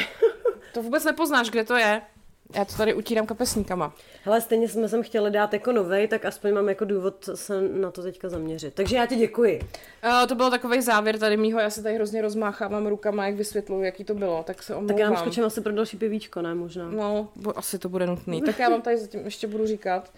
[0.74, 2.02] to vůbec nepoznáš, kde to je.
[2.54, 3.94] Já to tady utírám kapesníkama.
[4.24, 7.90] Hele, stejně jsme sem chtěli dát jako novej, tak aspoň mám jako důvod se na
[7.90, 8.74] to teďka zaměřit.
[8.74, 9.60] Takže já ti děkuji.
[10.04, 13.82] Uh, to byl takový závěr tady mýho, já se tady hrozně rozmáchávám rukama, jak vysvětluju,
[13.82, 14.88] jaký to bylo, tak se omlouvám.
[14.88, 16.88] Tak já vám skočím asi pro další pivíčko, ne možná.
[16.90, 18.42] No, bo, asi to bude nutný.
[18.42, 20.10] Tak já vám tady zatím ještě budu říkat.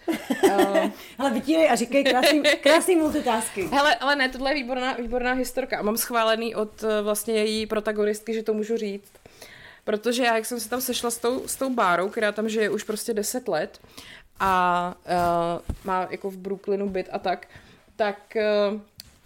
[0.43, 0.77] Uh...
[1.17, 3.71] Hele, vytírej a říkej krásný, krásný multitasking.
[3.71, 5.79] Hele, ale ne, tohle je výborná, výborná historka.
[5.79, 9.11] A mám schválený od eh, vlastně její protagonistky, že to můžu říct.
[9.83, 12.69] Protože já, jak jsem se tam sešla s tou, s tou bárou, která tam žije
[12.69, 13.79] už prostě 10 let
[14.39, 17.47] a uh, má jako v Brooklynu byt a tak,
[17.95, 18.37] tak
[18.71, 18.81] uh,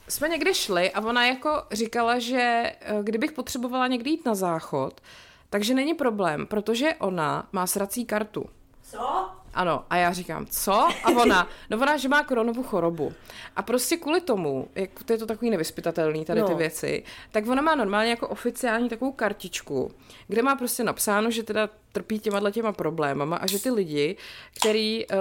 [0.10, 5.01] jsme někde šli a ona jako říkala, že uh, kdybych potřebovala někdy jít na záchod,
[5.49, 8.45] takže není problém, protože ona má srací kartu.
[8.84, 9.34] Co?
[9.56, 10.74] Ano, a já říkám, co?
[10.74, 13.14] A ona, no ona, že má koronovou chorobu.
[13.56, 16.47] A prostě kvůli tomu, jak to je to takový nevyspytatelný, tady no.
[16.47, 19.91] ty věci, tak ona má normálně jako oficiální takovou kartičku,
[20.28, 24.18] kde má prostě napsáno, že teda trpí těma těma problémama a že ty lidi,
[24.60, 25.16] který uh,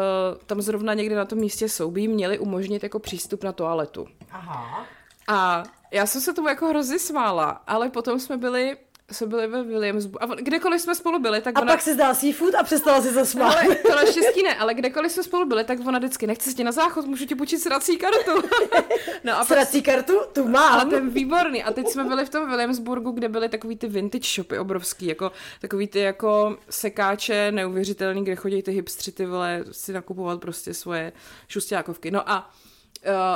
[0.47, 4.09] tam zrovna někde na tom místě jsou, by jim měli umožnit jako přístup na toaletu.
[4.31, 4.87] Aha.
[5.29, 8.77] A já jsem se tomu jako hrozně smála, ale potom jsme byli
[9.13, 10.33] jsme byli ve Williamsburgu.
[10.33, 11.73] A kdekoliv jsme spolu byli, tak A ona...
[11.73, 13.57] pak si zdal seafood a přestala si zasmát.
[13.57, 16.73] Ale to naštěstí ne, ale kdekoliv jsme spolu byli, tak ona vždycky nechce tě na
[16.73, 18.49] záchod, můžu ti počít srací kartu.
[19.25, 20.13] no a pak, Srací kartu?
[20.33, 20.73] Tu mám.
[20.73, 21.65] ale ten výborný.
[21.65, 25.33] A teď jsme byli v tom Williamsburgu, kde byly takový ty vintage shopy obrovský, jako
[25.61, 31.13] takový ty jako sekáče neuvěřitelný, kde chodí ty hipstři ty vole si nakupovat prostě svoje
[31.49, 32.11] šustákovky.
[32.11, 32.51] No a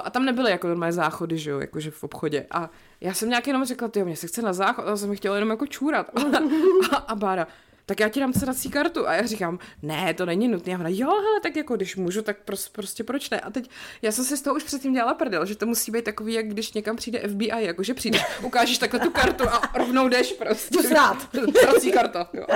[0.05, 2.47] a tam nebyly jako normální záchody, že jo, jakože v obchodě.
[2.51, 5.35] A já jsem nějak jenom řekla, ty mě se chce na záchod, a jsem chtěla
[5.35, 6.11] jenom jako čůrat.
[6.17, 6.21] A,
[6.97, 7.47] a, a Bára,
[7.89, 9.09] tak já ti dám sedací kartu.
[9.09, 10.75] A já říkám, ne, to není nutné.
[10.75, 13.41] A ona, jo, hele, tak jako když můžu, tak prostě, prostě proč ne?
[13.41, 13.71] A teď
[14.03, 16.49] já jsem si z toho už předtím dělala prdel, že to musí být takový, jak
[16.49, 20.83] když někam přijde FBI, jakože přijdeš, ukážeš takhle tu kartu a rovnou jdeš prostě.
[20.83, 21.29] Srát.
[21.61, 22.47] Sedací karta, jo.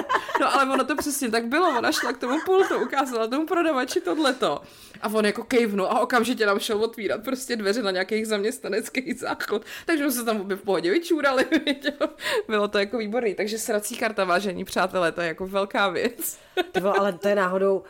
[0.41, 4.01] No ale ono to přesně tak bylo, ona šla k tomu pultu, ukázala tomu prodavači
[4.01, 4.61] tohleto.
[5.03, 9.65] A on jako kejvnul a okamžitě nám šel otvírat prostě dveře na nějakých zaměstnaneckých záchod.
[9.87, 11.47] Takže jsme se tam obě v pohodě vyčůrali.
[12.49, 13.35] Bylo to jako výborný.
[13.35, 16.39] Takže srací karta, vážení přátelé, to je jako velká věc.
[16.73, 17.83] Ty vole, ale to je náhodou,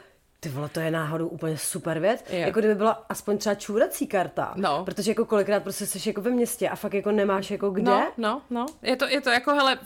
[0.43, 2.24] ty vole, to je náhodou úplně super věc.
[2.30, 2.38] Je.
[2.38, 4.53] Jako kdyby byla aspoň třeba čůrací karta.
[4.57, 4.84] No.
[4.84, 7.90] Protože jako kolikrát prostě jsi jako ve městě a fakt jako nemáš jako kde.
[7.90, 8.66] No, no, no.
[8.82, 9.78] Je to, je to jako, hele,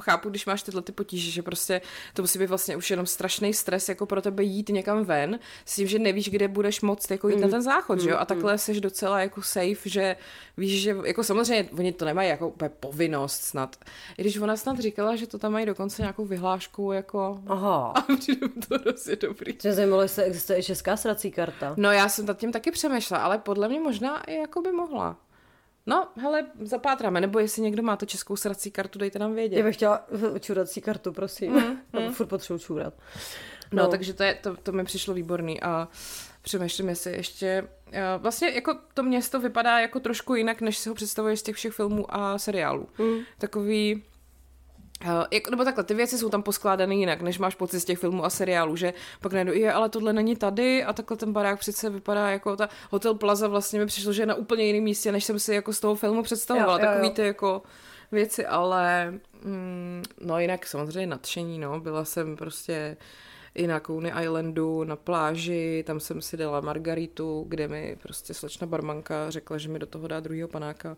[0.00, 1.80] chápu, když máš tyhle ty potíže, že prostě
[2.14, 5.74] to musí být vlastně už jenom strašný stres jako pro tebe jít někam ven, s
[5.74, 7.42] tím, že nevíš, kde budeš moct jako jít mm.
[7.42, 8.16] na ten záchod, že jo?
[8.18, 10.16] A takhle jsi docela jako safe, že
[10.56, 13.76] víš, že jako samozřejmě oni to nemají jako úplně povinnost snad.
[14.18, 17.40] I když ona snad říkala, že to tam mají dokonce nějakou vyhlášku jako...
[17.46, 17.86] Aha.
[17.94, 18.76] A přijde to
[19.26, 19.52] dobrý.
[20.00, 21.74] Zajímalo, jestli existuje i česká srací karta.
[21.76, 25.16] No já jsem nad tím taky přemýšlela, ale podle mě možná i jako by mohla.
[25.86, 29.58] No, hele, zapátráme, nebo jestli někdo má to českou srací kartu, dejte nám vědět.
[29.58, 30.06] Já bych chtěla
[30.40, 31.52] čůrací kartu, prosím.
[31.52, 32.12] Mm, mm.
[32.12, 32.94] Furt potřebuji čůrat.
[33.72, 35.88] No, takže to, je, to, to mi přišlo výborný a
[36.42, 37.68] přemýšlím, jestli ještě...
[37.92, 41.56] eh, Vlastně jako to město vypadá jako trošku jinak, než si ho představuješ z těch
[41.56, 42.88] všech filmů a seriálů.
[42.98, 43.18] Mm.
[43.38, 44.02] Takový...
[45.04, 47.98] Uh, jako, nebo takhle, ty věci jsou tam poskládané jinak, než máš pocit z těch
[47.98, 51.58] filmů a seriálů, že pak najdu, je, ale tohle není tady a takhle ten barák
[51.58, 55.12] přece vypadá jako ta Hotel Plaza vlastně mi přišlo, že je na úplně jiném místě,
[55.12, 56.92] než jsem si jako z toho filmu představovala, Jo, jo, jo.
[56.92, 57.62] takový ty jako
[58.12, 62.96] věci, ale mm, no jinak samozřejmě nadšení, no, byla jsem prostě
[63.54, 68.66] i na Coney Islandu, na pláži, tam jsem si dala margaritu, kde mi prostě slečna
[68.66, 70.96] barmanka řekla, že mi do toho dá druhýho panáka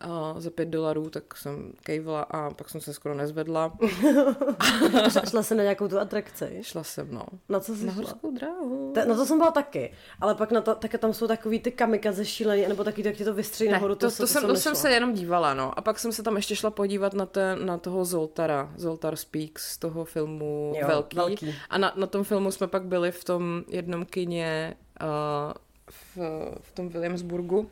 [0.00, 3.72] a za pět dolarů, tak jsem kejvla a pak jsem se skoro nezvedla.
[5.28, 6.58] Šla jsem na nějakou tu atrakci.
[6.62, 7.22] Šla jsem, no.
[7.48, 8.92] Na co jsi Na horskou dráhu.
[8.94, 11.72] Ta, na to jsem byla taky, ale pak na to, také tam jsou takový ty
[11.72, 13.94] kamikaze šílený, nebo taky tak ti to vystří Ne, nahoru.
[13.94, 15.78] to, to, se- to, jsem, to jsem se jenom dívala, no.
[15.78, 19.72] A pak jsem se tam ještě šla podívat na, ten, na toho Zoltara, Zoltar Speaks
[19.72, 21.16] z toho filmu Jo, Velký.
[21.16, 21.54] Velký.
[21.70, 25.52] A na, na tom filmu jsme pak byli v tom jednom kině uh,
[25.90, 26.16] v,
[26.60, 27.70] v tom Williamsburgu.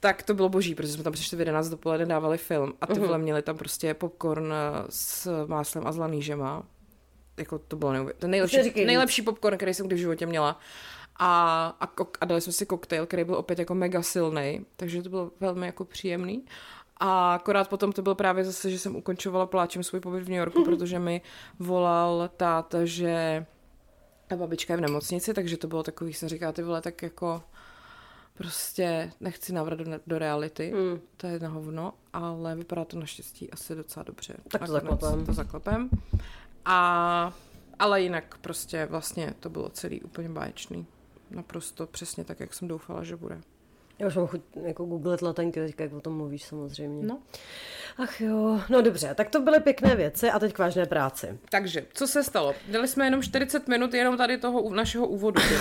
[0.00, 2.92] Tak to bylo boží, protože jsme tam přišli v 11 dopoledne, dávali film a ty
[2.92, 3.02] Mhm.
[3.02, 6.62] vole měli tam prostě popcorn eh, s máslem a zlanýžema.
[7.36, 8.20] Jako to bylo neuvěřitelné.
[8.20, 8.86] Ten nejlepší, víc.
[8.86, 10.60] nejlepší popcorn, který jsem kdy v životě měla.
[11.20, 15.02] A, a, kok- a dali jsme si koktejl, který byl opět jako mega silný, takže
[15.02, 16.44] to bylo velmi jako příjemný.
[16.96, 20.38] A akorát potom to bylo právě zase, že jsem ukončovala pláčem svůj pobyt v New
[20.38, 21.20] Yorku, protože mi
[21.58, 23.46] volal táta, že
[24.26, 27.42] ta babička je v nemocnici, takže to bylo takový, se říká, ty vole, tak jako
[28.38, 31.00] prostě nechci návrat do, do reality, Hmm.
[31.16, 34.34] to je na hovno, ale vypadá to naštěstí asi docela dobře.
[34.48, 35.26] Tak to zaklepem.
[35.26, 35.90] To zaklepem.
[36.64, 37.32] A,
[37.78, 40.86] ale jinak prostě vlastně to bylo celý úplně báječný.
[41.30, 43.40] Naprosto přesně tak, jak jsem doufala, že bude.
[43.98, 47.06] Já už mám chuť jako googlet letenky teďka, jak o tom mluvíš samozřejmě.
[47.06, 47.18] No.
[47.96, 51.38] Ach jo, no dobře, tak to byly pěkné věci a teď k vážné práci.
[51.50, 52.54] Takže, co se stalo?
[52.68, 55.42] Dali jsme jenom 40 minut jenom tady toho našeho úvodu.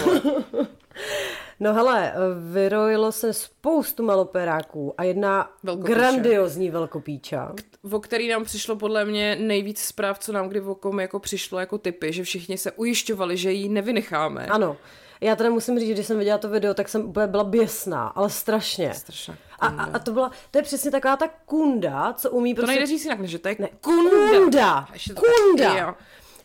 [1.60, 2.14] No hele,
[2.52, 5.94] vyrojilo se spoustu maloperáků a jedna Velkopíče.
[5.96, 7.54] grandiozní velkopíča.
[7.92, 11.60] o který nám přišlo podle mě nejvíc zpráv, co nám kdy v okom jako přišlo
[11.60, 14.46] jako typy, že všichni se ujišťovali, že ji nevynecháme.
[14.46, 14.78] Ano,
[15.22, 18.08] já teda musím říct, že když jsem viděla to video, tak jsem úplně byla běsná,
[18.08, 18.94] ale strašně.
[18.94, 19.84] Strašná A, kunda.
[19.84, 22.72] a, a to byla, to je přesně taková ta kunda, co umí To prostě...
[22.72, 24.12] nejde říct jinak, že to je Ne, kunda.
[24.40, 25.96] kunda, to- kunda.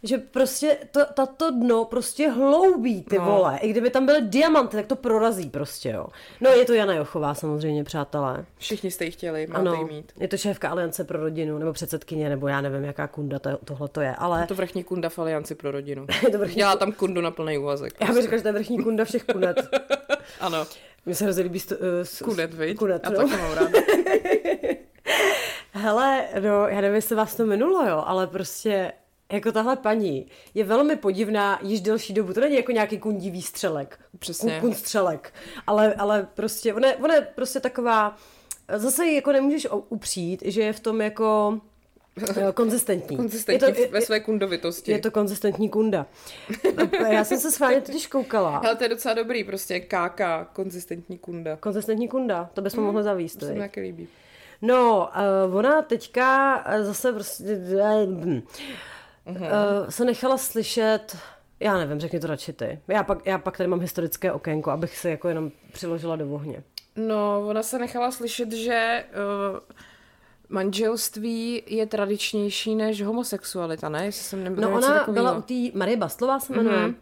[0.04, 3.24] Že prostě to, tato dno prostě hloubí ty No.
[3.24, 3.58] vole.
[3.58, 6.06] I kdyby tam byly diamanty, tak to prorazí prostě, jo.
[6.40, 8.44] No je to Jana Jochová samozřejmě, přátelé.
[8.58, 10.12] Všichni jste ji chtěli, máte Ano, mít.
[10.20, 13.88] je to šéfka Aliance pro rodinu, nebo předsedkyně, nebo já nevím, jaká kunda to, tohle
[13.88, 16.06] to je, ale Je to vrchní kunda v Alianci pro rodinu.
[16.22, 17.92] Je to vrchní Dělá tam kundu na plný úvazek.
[18.00, 19.56] já bych řekla, že to je vrchní kunda všech kunet.
[20.40, 20.66] Ano,
[21.06, 22.78] Mně se hrozně líbí sto, uh, s, kunet, viď?
[22.78, 23.16] Kunet, Já no.
[23.16, 23.70] taky mám ráda.
[25.72, 28.92] Hele, no, já nevím, jestli vás to minulo, jo, ale prostě
[29.32, 32.32] jako tahle paní je velmi podivná již delší dobu.
[32.32, 33.98] To není jako nějaký kundí výstřelek.
[34.18, 34.60] Přesně.
[34.60, 35.34] Kun, kunstřelek.
[35.66, 38.16] Ale, ale prostě, ona, je- ona je prostě taková,
[38.76, 41.60] zase ji jako nemůžeš upřít, že je v tom jako
[42.36, 43.16] Eh, konzistentní.
[43.16, 44.92] Konzistentní je to, ve své kundovitosti.
[44.92, 46.06] Je to konzistentní kunda.
[47.10, 48.58] Já jsem se schválně totiž koukala.
[48.58, 50.20] Ale to je docela dobrý, prostě KK,
[50.52, 51.56] konzistentní kunda.
[51.56, 53.38] Konzistentní kunda, to bychom hmm, mohli zavíst.
[53.38, 54.08] To se mi líbí.
[54.62, 55.08] No,
[55.48, 58.40] uh, ona teďka zase prostě uh,
[59.26, 59.36] uh,
[59.88, 61.16] se nechala slyšet
[61.62, 62.80] já nevím, řekni to radši ty.
[62.88, 66.62] Já pak, já pak tady mám historické okénko, abych se jako jenom přiložila do ohně.
[66.96, 69.04] No, ona se nechala slyšet, že
[69.52, 69.58] uh,
[70.48, 74.04] manželství je tradičnější než homosexualita, ne?
[74.04, 76.76] Jestli jsem nebyla No ona byla u té Marie Bastlová se jmenuje.
[76.76, 76.94] Mm-hmm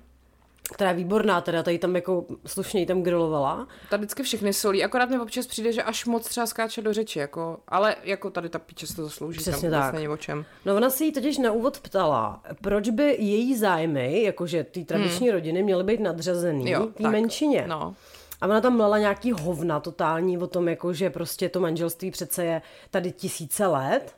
[0.73, 3.69] která je výborná, teda tady tam jako slušně tam grilovala.
[3.91, 7.19] Ta vždycky všechny solí, akorát mi občas přijde, že až moc třeba skáče do řeči,
[7.19, 9.95] jako, ale jako tady ta píče se to zaslouží, Přesně tam tak.
[9.95, 10.45] není o čem.
[10.65, 15.27] No ona si jí totiž na úvod ptala, proč by její zájmy, jakože ty tradiční
[15.27, 15.35] hmm.
[15.35, 17.65] rodiny, měly být nadřazený té menšině.
[17.69, 17.95] No.
[18.41, 22.45] A ona tam mlela nějaký hovna totální o tom, jako, že prostě to manželství přece
[22.45, 24.15] je tady tisíce let.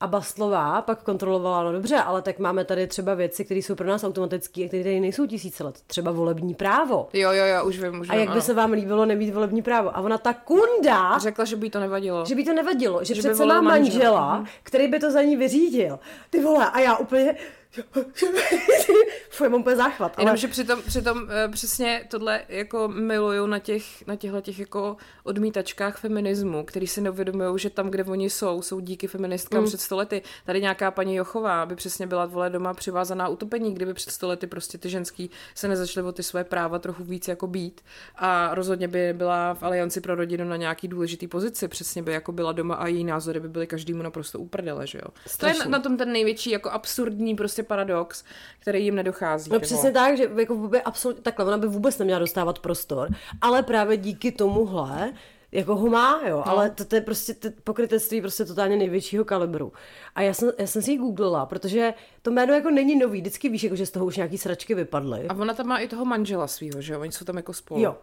[0.00, 3.86] A Bastlová pak kontrolovala, no dobře, ale tak máme tady třeba věci, které jsou pro
[3.86, 5.74] nás automatické a které tady nejsou tisíce let.
[5.86, 7.08] Třeba volební právo.
[7.12, 8.42] Jo, jo, jo, už vím, už A jak by ano.
[8.42, 9.96] se vám líbilo nemít volební právo?
[9.96, 11.18] A ona ta kunda...
[11.18, 12.24] Řekla, že by to nevadilo.
[12.26, 15.36] Že by to nevadilo, že, že přece má manžela, manžela, který by to za ní
[15.36, 15.98] vyřídil.
[16.30, 17.34] Ty vole, a já úplně
[19.30, 20.12] Fuj, mám úplně záchvat.
[20.16, 20.24] Ale...
[20.24, 25.98] Jenomže přitom, přitom uh, přesně tohle jako miluju na těch, na těchto těch jako odmítačkách
[25.98, 29.66] feminismu, který si neuvědomují, že tam, kde oni jsou, jsou díky feministkám mm.
[29.66, 30.22] před stolety.
[30.46, 34.78] Tady nějaká paní Jochová by přesně byla vole doma přivázaná utopení, kdyby před stolety prostě
[34.78, 37.80] ty ženský se nezačaly o ty své práva trochu víc jako být.
[38.16, 42.32] A rozhodně by byla v Alianci pro rodinu na nějaký důležitý pozici, přesně by jako
[42.32, 45.10] byla doma a její názory by byly každému naprosto uprdele, že jo.
[45.26, 45.58] Strašný.
[45.58, 48.24] To je na, na tom ten největší jako absurdní prostě paradox,
[48.58, 49.50] který jim nedochází.
[49.50, 53.08] No přesně tak, že jako by absolutně takhle, ona by vůbec neměla dostávat prostor,
[53.40, 55.12] ale právě díky tomuhle
[55.52, 56.48] jako ho má, jo, no.
[56.48, 59.72] ale to, to je prostě to pokrytectví prostě totálně největšího kalibru.
[60.14, 63.48] A já jsem, já jsem si ji googlila, protože to jméno jako není nový, vždycky
[63.48, 65.28] víš, jako, že z toho už nějaký sračky vypadly.
[65.28, 67.80] A ona tam má i toho manžela svého, že jo, oni jsou tam jako spolu.
[67.80, 67.96] Jo,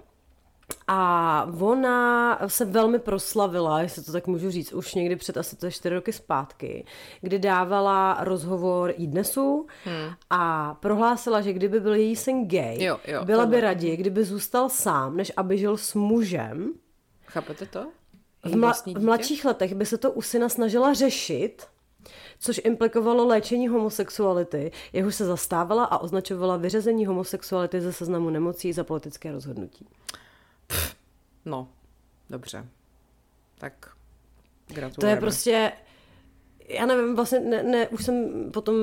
[0.88, 5.72] a ona se velmi proslavila, jestli to tak můžu říct, už někdy před asi to
[5.72, 6.86] čtyři roky zpátky,
[7.22, 10.14] kdy dávala rozhovor i dnesu hmm.
[10.30, 13.56] a prohlásila, že kdyby byl její syn gay, jo, jo, byla tohle.
[13.56, 16.74] by raději, kdyby zůstal sám, než aby žil s mužem.
[17.26, 17.88] Chápete to?
[18.44, 21.64] V, mla- v mladších letech by se to u syna snažila řešit,
[22.40, 28.84] což implikovalo léčení homosexuality, jehož se zastávala a označovala vyřazení homosexuality ze seznamu nemocí za
[28.84, 29.88] politické rozhodnutí.
[31.46, 31.68] No,
[32.30, 32.66] dobře.
[33.58, 33.90] Tak
[34.68, 34.96] gratulujeme.
[35.00, 35.72] To je prostě,
[36.68, 38.76] já nevím, vlastně ne, ne, už jsem potom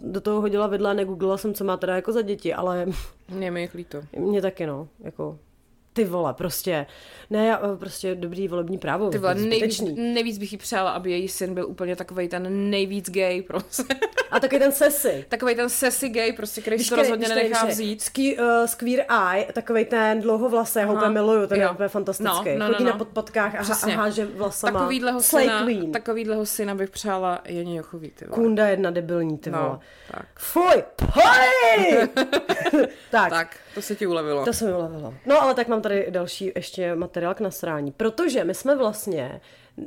[0.00, 2.86] do toho hodila vidla, negooglila jsem, co má teda jako za děti, ale...
[3.28, 4.02] Mě mi je líto.
[4.18, 5.38] Mě taky, no, jako
[5.94, 6.86] ty vole, prostě,
[7.30, 9.10] ne, eh, prostě dobrý volební právo.
[9.10, 13.10] Ty vole, nejvíc, nejvíc bych jí přála, aby její syn byl úplně takový ten nejvíc
[13.10, 13.94] gay, prostě.
[14.30, 15.24] A takový ten sesi.
[15.34, 18.10] Takový ten sesi gay, prostě, který si to rozhodně nenechá vzít.
[18.18, 21.66] Uh, squeer eye, takový ten dlouhovlasý, já ho úplně miluju, ten jo.
[21.66, 22.56] je úplně fantastický.
[22.56, 22.92] No, no, Chodí no, no.
[22.92, 24.80] na podpodkách a, a háže vlasama.
[24.80, 25.92] Takovýhleho syna, Queen.
[25.92, 28.34] takovýhleho syna bych přála Janě Jochový, ty vole.
[28.34, 29.78] Kunda jedna debilní, ty no, vole.
[30.10, 30.26] tak.
[30.38, 32.08] Fuj, poj!
[33.10, 33.30] tak.
[33.30, 33.56] tak.
[33.74, 34.44] To se ti ulevilo.
[34.44, 35.14] To se mi ulevilo.
[35.26, 39.40] No ale tak mám tady další ještě materiál k nasrání, protože my jsme vlastně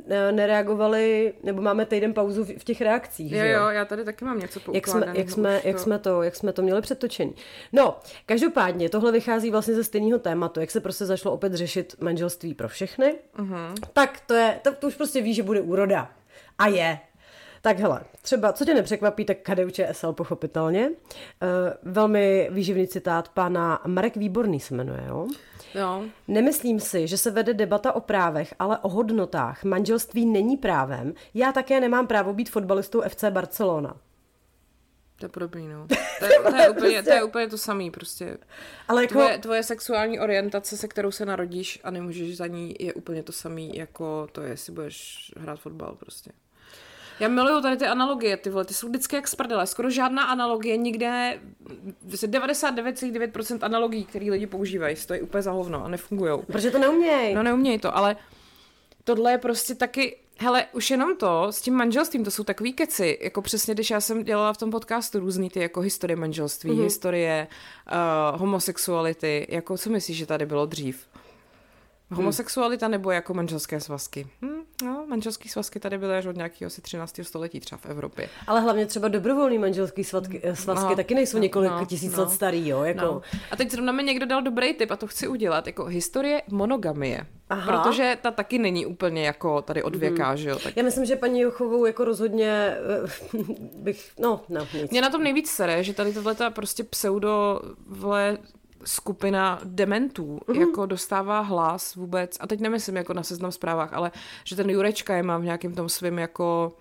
[0.08, 3.32] eh, nereagovali, nebo máme týden pauzu v těch reakcích.
[3.32, 5.68] Jo, jo, já tady taky mám něco jak jsme, jak, jsme, to...
[5.68, 7.34] jak, jsme to, jak jsme to měli předtočení.
[7.72, 12.54] No, každopádně tohle vychází vlastně ze stejného tématu, jak se prostě zašlo opět řešit manželství
[12.54, 13.14] pro všechny.
[13.38, 13.74] Uh-huh.
[13.92, 16.10] Tak to je, to, to už prostě ví, že bude úroda.
[16.58, 16.98] A je.
[17.62, 20.88] Tak hele, třeba, co tě nepřekvapí, tak KDU ČSL pochopitelně.
[20.88, 25.28] Uh, velmi výživný citát pana Marek Výborný se jmenuje, jo?
[25.74, 26.04] Jo.
[26.28, 29.64] Nemyslím si, že se vede debata o právech, ale o hodnotách.
[29.64, 31.14] Manželství není právem.
[31.34, 33.96] Já také nemám právo být fotbalistou FC Barcelona.
[35.18, 35.86] To je podobný, no.
[36.18, 38.38] To je, to je, úplně, to je úplně to samý, prostě.
[38.88, 39.14] Ale jako...
[39.14, 43.32] tvoje, tvoje sexuální orientace, se kterou se narodíš a nemůžeš za ní, je úplně to
[43.32, 46.30] samý, jako to je, jestli budeš hrát fotbal, prostě.
[47.20, 49.66] Já miluju tady ty analogie, ty vole, ty jsou vždycky jak sprdele.
[49.66, 51.40] Skoro žádná analogie, nikde
[52.08, 56.42] 99,9% analogií, které lidi používají, stojí úplně za hovno a nefungují.
[56.46, 57.34] Protože to neumějí.
[57.34, 58.16] No neumějí to, ale
[59.04, 63.18] tohle je prostě taky, hele, už jenom to s tím manželstvím, to jsou takový keci,
[63.20, 66.82] jako přesně, když já jsem dělala v tom podcastu různý ty jako historie manželství, mm-hmm.
[66.82, 67.46] historie
[68.32, 71.06] uh, homosexuality, jako co myslíš, že tady bylo dřív?
[72.10, 74.26] Homosexualita nebo jako manželské svazky?
[74.42, 77.20] Hm, no, manželské svazky tady byly až od nějakého asi 13.
[77.22, 78.28] století třeba v Evropě.
[78.46, 82.22] Ale hlavně třeba dobrovolný manželský svazky, eh, svazky No, taky nejsou několik no, tisíc no.
[82.22, 82.82] let starý, jo?
[82.82, 83.00] Jako.
[83.04, 83.22] No.
[83.50, 87.26] A teď zrovna mi někdo dal dobrý tip a to chci udělat, jako historie monogamie.
[87.50, 87.72] Aha.
[87.82, 90.58] Protože ta taky není úplně jako tady od věka, že jo?
[90.58, 93.38] Tak Já myslím, že paní Jochovou jako rozhodně eh,
[93.82, 94.90] bych, no, no, nic.
[94.90, 98.38] Mě na tom nejvíc sere, že tady tohle prostě pseudo vle
[98.84, 100.56] skupina dementů Mhm.
[100.56, 100.68] mm-hmm.
[100.68, 104.10] jako dostává hlas vůbec, a teď nemyslím jako na seznam zprávách, ale
[104.44, 106.72] že ten Jurečka je má v nějakém tom svém jako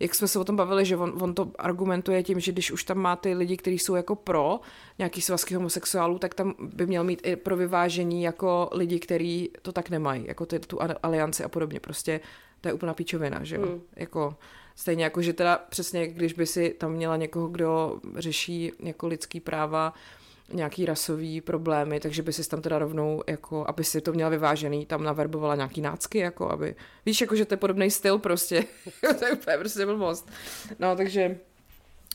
[0.00, 2.84] jak jsme se o tom bavili, že on, on to argumentuje tím, že když už
[2.84, 4.60] tam má ty lidi, kteří jsou jako pro
[4.98, 9.72] nějaký svazky homosexuálů, tak tam by měl mít i pro vyvážení jako lidi, kteří to
[9.72, 11.80] tak nemají, jako ty, tu alianci a podobně.
[11.80, 12.20] Prostě
[12.60, 13.66] to je úplná píčovina, že jo?
[13.66, 13.80] Mm.
[13.96, 14.36] Jako,
[14.74, 19.40] stejně jako, že teda přesně, když by si tam měla někoho, kdo řeší jako lidský
[19.40, 19.94] práva,
[20.52, 24.86] nějaký rasový problémy, takže by si tam teda rovnou, jako, aby si to měla vyvážený,
[24.86, 26.74] tam naverbovala nějaký nácky, jako aby,
[27.06, 28.64] víš, jako, že to je podobný styl prostě,
[29.18, 30.30] to je úplně prostě blbost.
[30.78, 31.38] No, takže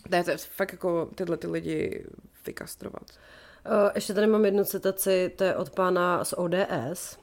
[0.10, 2.06] to je, fakt jako tyhle ty lidi
[2.46, 3.04] vykastrovat.
[3.66, 7.18] Eh, Ještě tady mám jednu citaci, to je od pána z ODS.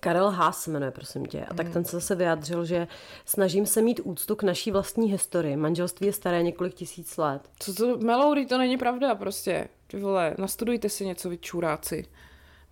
[0.00, 1.44] Karel Haas se jmenuje, prosím tě.
[1.44, 2.88] A tak ten se zase vyjádřil, že
[3.24, 5.56] snažím se mít úctu k naší vlastní historii.
[5.56, 7.42] Manželství je staré několik tisíc let.
[7.58, 9.68] Co to, Meloury, to není pravda prostě.
[9.86, 12.04] Ty vole, nastudujte si něco, vy čuráci.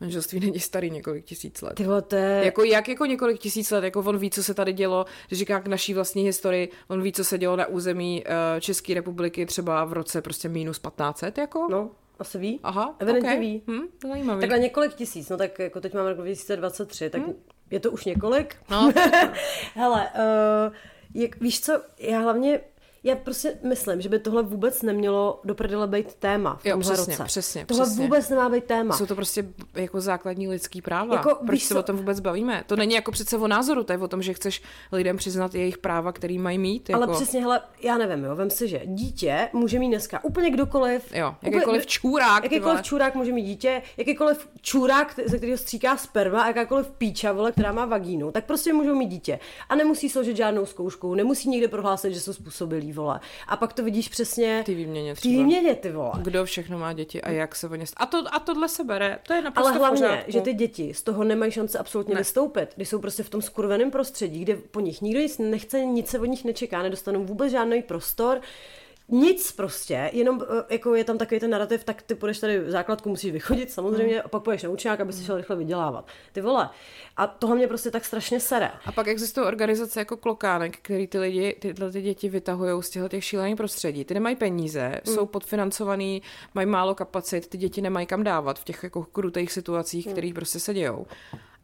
[0.01, 1.75] Manželství není starý několik tisíc let.
[1.75, 2.43] Ty vole, to je...
[2.45, 5.61] Jako jak jako několik tisíc let, jako on ví, co se tady dělo, že říká
[5.61, 9.85] k naší vlastní historii, on ví, co se dělo na území uh, České republiky třeba
[9.85, 11.67] v roce prostě minus 1500, jako?
[11.71, 11.91] No,
[12.21, 12.61] asi ví.
[12.63, 13.41] Aha, Evidentně okay.
[13.41, 13.63] ví.
[13.67, 14.41] Hm, to zajímavý.
[14.41, 17.23] Takhle několik tisíc, no tak jako teď máme rok 2023, tak
[17.71, 18.57] je to už několik.
[18.71, 18.93] No.
[19.75, 20.75] Hele, uh,
[21.15, 22.61] jak, víš co, já hlavně,
[23.05, 26.97] já prostě myslím, že by tohle vůbec nemělo do prdele být téma v Jo, přesně,
[27.17, 27.25] roce.
[27.25, 28.03] přesně, Tohle přesně.
[28.05, 28.97] vůbec nemá být téma.
[28.97, 29.45] Jsou to prostě
[29.75, 31.15] jako základní lidský práva.
[31.15, 32.65] Jako, Proč se o tom vůbec bavíme?
[32.67, 35.79] To není jako přece o názoru, to je o tom, že chceš lidem přiznat jejich
[35.79, 36.89] práva, který mají mít.
[36.91, 40.51] Jako, Ale přesně, hele, já nevím, jo, vem si, že dítě může mít dneska úplně
[40.51, 41.15] kdokoliv.
[41.15, 42.43] Jo, úplně- jakýkoliv čůrák.
[42.45, 47.73] Jakýkoliv čurák může mít dítě, jakýkoliv čurák, ze kterého stříká sperma, jakákoliv píča, vole, která
[47.73, 49.39] má vagínu, tak prostě můžou mít dítě.
[49.69, 53.21] A nemusí složit žádnou zkoušku, nemusí nikde prohlásit, že jsou způsobilí, vole.
[53.49, 55.33] A pak to vidíš přesně té výměně třeba.
[55.33, 56.13] výměně, ty vole.
[56.23, 57.85] Kdo všechno má děti a jak se o ně...
[57.97, 60.31] A, to, a tohle se bere, to je naprosto Ale hlavně, pořádku.
[60.33, 62.21] že ty děti z toho nemají šanci absolutně Ne.
[62.21, 66.09] vystoupit, když jsou prostě v tom skurveném prostředí, kde po nich nikdo nic nechce, nic
[66.09, 68.41] se od nich nečeká, nedostanou vůbec žádný prostor,
[69.11, 73.09] nic prostě, jenom eh, jako je tam takový ten narrativ, tak ty půjdeš tady základku,
[73.09, 76.07] musíš vychodit samozřejmě, a pak půjdeš na učňák, aby si šel rychle vydělávat.
[76.33, 76.71] Ty vole.
[77.17, 78.71] A tohle mě prostě tak strašně sere.
[78.87, 83.09] A pak existují organizace jako Klokánek, který ty lidi, tyhle ty děti vytahují z těchto
[83.09, 84.05] těch šílených prostředí.
[84.05, 85.15] Ty nemají peníze, mm.
[85.15, 86.23] jsou podfinancovaný,
[86.55, 90.13] mají málo kapacit, ty děti nemají kam dávat v těch jako krutých situacích, mm.
[90.13, 91.07] které prostě se dějou.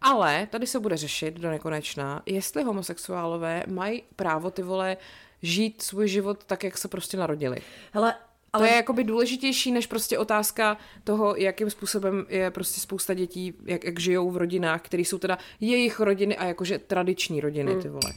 [0.01, 4.97] Ale tady se bude řešit do nekonečna, jestli homosexuálové mají právo ty vole
[5.43, 7.57] žít svůj život tak, jak se prostě narodili.
[7.93, 8.14] Hele,
[8.53, 8.66] Ale...
[8.68, 13.84] To je jakoby důležitější než prostě otázka toho, jakým způsobem je prostě spousta dětí, jak,
[13.84, 18.12] jak žijou v rodinách, které jsou teda jejich rodiny a jakože tradiční rodiny, ty vole.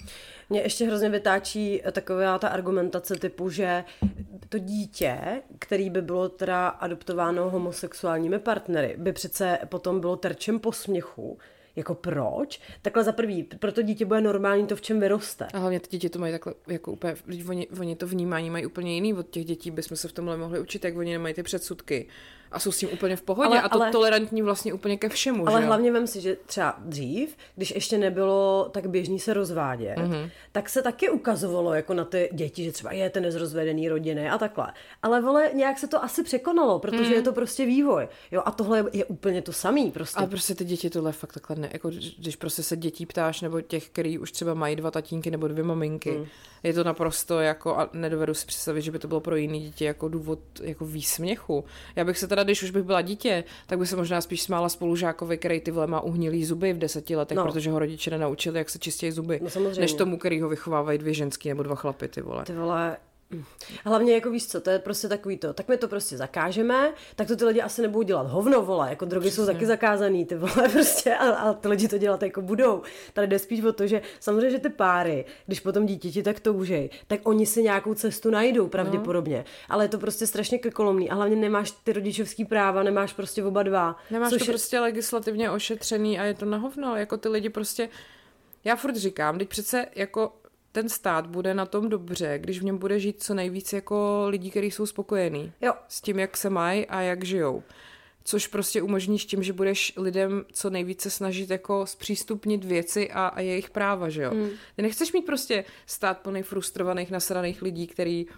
[0.49, 3.83] Mě ještě hrozně vytáčí taková ta argumentace typu, že
[4.49, 5.19] to dítě,
[5.59, 11.37] který by bylo teda adoptováno homosexuálními partnery, by přece potom bylo terčem posměchu.
[11.75, 12.61] Jako proč?
[12.81, 15.47] Takhle za prvý, pro to dítě bude normální to, v čem vyroste.
[15.53, 17.15] A hlavně ty děti to mají takhle, jako úplně,
[17.49, 20.59] oni, oni to vnímání mají úplně jiný od těch dětí, bychom se v tomhle mohli
[20.59, 22.07] učit, jak oni nemají ty předsudky.
[22.51, 25.09] A jsou s tím úplně v pohodě Ale- a to ale- tolerantní vlastně úplně ke
[25.09, 29.33] všemu, Ale že hlavně vem si, že třeba dřív, když ještě nebylo tak běžný se
[29.33, 30.11] rozvádět, Mhm.
[30.11, 30.29] mm-hmm.
[30.51, 34.37] tak se taky ukazovalo jako na ty děti, že třeba je ten nezrozvedený rodiny a
[34.37, 34.73] takhle.
[35.03, 37.09] Ale vole, nějak se to asi překonalo, protože Mhm.
[37.09, 37.15] mm.
[37.15, 38.07] je to prostě vývoj.
[38.31, 40.17] Jo, a tohle je úplně to samý prostě.
[40.19, 41.89] Ale prostě ty děti tohle fakt takhle ne, jako
[42.19, 45.63] když prostě se dětí ptáš, nebo těch, který už třeba mají dva tatínky nebo dvě
[45.63, 46.25] maminky, mm.
[46.63, 49.85] je to naprosto jako, a nedovedu si představit, že by to bylo pro jiný dítě
[49.85, 51.65] jako důvod jako výsměchu.
[51.95, 54.69] Já bych se teda, když už bych byla dítě, tak by se možná spíš smála
[54.69, 57.45] spolužákovi, který ty vole má uhnilý zuby v deseti letech, No.
[57.45, 57.51] no.
[57.51, 59.81] protože ho rodiče nenaučili, jak se čistějí zuby, No samozřejmě.
[59.81, 62.43] než tomu, který ho vychovávají dvě ženský nebo dva chlapy, ty vole.
[62.45, 62.97] Ty vole,
[63.85, 66.93] a hlavně jako víš co, to je prostě takový to, tak my to prostě zakážeme,
[67.15, 70.35] tak to ty lidi asi nebudou dělat hovno, vole, jako drogy jsou taky zakázaný, ty
[70.35, 72.81] vole, prostě, a, a ty lidi to dělat jako budou.
[73.13, 76.89] Tady jde spíš o to, že samozřejmě, že ty páry, když potom dítěti tak toužej,
[77.07, 79.43] tak oni si nějakou cestu najdou pravděpodobně, no.
[79.69, 83.63] ale je to prostě strašně krkolomný a hlavně nemáš ty rodičovský práva, nemáš prostě oba
[83.63, 83.95] dva.
[84.11, 86.95] Nemáš což to prostě legislativně ošetřený a je to na hovno.
[86.95, 87.89] Jako ty lidi prostě...
[88.63, 90.33] Já furt říkám, teď přece jako
[90.79, 94.49] ten stát bude na tom dobře, když v něm bude žít co nejvíc jako lidí,
[94.51, 95.73] kteří jsou spokojení Jo.
[95.87, 97.63] s tím, jak se mají a jak žijou.
[98.23, 103.39] což prostě umožníš tím, že budeš lidem co nejvíce snažit jako zpřístupnit věci a, a
[103.39, 104.31] jejich práva, že jo.
[104.33, 104.49] Mm.
[104.75, 108.33] Ty nechceš mít prostě stát plný frustrovaných, nasraných lidí, který uh,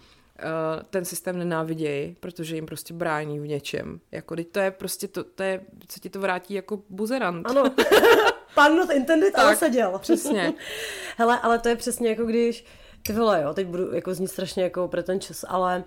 [0.89, 3.99] ten systém nenávidějí, protože jim prostě brání v něčem.
[4.11, 7.47] Jako, teď to je prostě, to, to je, co ti to vrátí jako buzerant.
[7.49, 7.63] Ano.
[8.55, 9.99] Pan not intended, tak, ale seděl.
[9.99, 10.53] Přesně.
[11.17, 12.65] Hele, ale to je přesně jako když,
[13.03, 15.83] ty vole, jo, teď budu jako znít strašně jako pretentious, ale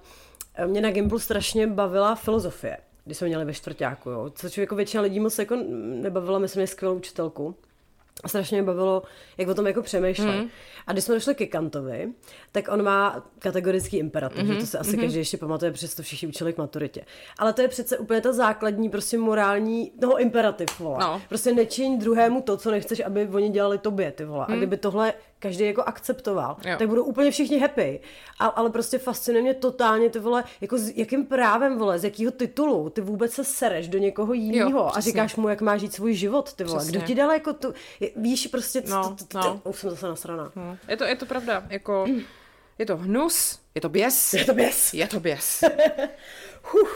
[0.66, 4.30] mě na Gimplu strašně bavila filozofie když jsme měli ve čtvrtáku, jo.
[4.34, 7.56] Což jako většina lidí moc jako nebavila, myslím, je skvělou učitelku.
[8.22, 9.02] A strašně mě bavilo,
[9.38, 10.40] jak o tom jako přemýšlet.
[10.40, 10.48] Mm.
[10.86, 12.12] A když jsme došli ke Kantovi,
[12.52, 14.54] tak on má kategorický imperativ, mm-hmm.
[14.54, 15.00] že to se asi mm-hmm.
[15.00, 17.04] každý ještě pamatuje, protože to všichni učili k maturitě.
[17.38, 20.98] Ale to je přece úplně ta základní, prostě morální, toho imperativ, vole.
[21.00, 21.22] No.
[21.28, 24.38] Prostě nečiň druhému to, co nechceš, aby oni dělali tobě, ty vole.
[24.38, 24.44] Mm.
[24.44, 24.58] A mhm.
[24.58, 25.12] kdyby tohle
[25.44, 26.76] každý jako akceptoval, jo.
[26.78, 28.00] tak budou úplně všichni happy.
[28.38, 32.32] A, ale prostě fascinuje mě totálně ty vole, jako s jakým právem vole, z jakého
[32.32, 36.14] titulu ty vůbec se sereš do někoho jiného a říkáš mu, jak má žít svůj
[36.14, 36.78] život, ty vole.
[36.78, 36.98] Přesně.
[36.98, 37.74] Kdo ti dal jako tu,
[38.16, 39.60] víš prostě, no, no.
[39.64, 40.52] už jsem zase nasraná.
[40.54, 40.76] Hmm.
[40.88, 42.06] Je to, je to pravda, jako
[42.78, 44.34] je to hnus, je to běs.
[44.34, 44.94] Je to běs.
[44.94, 45.64] Je to běs.
[46.62, 46.88] huh.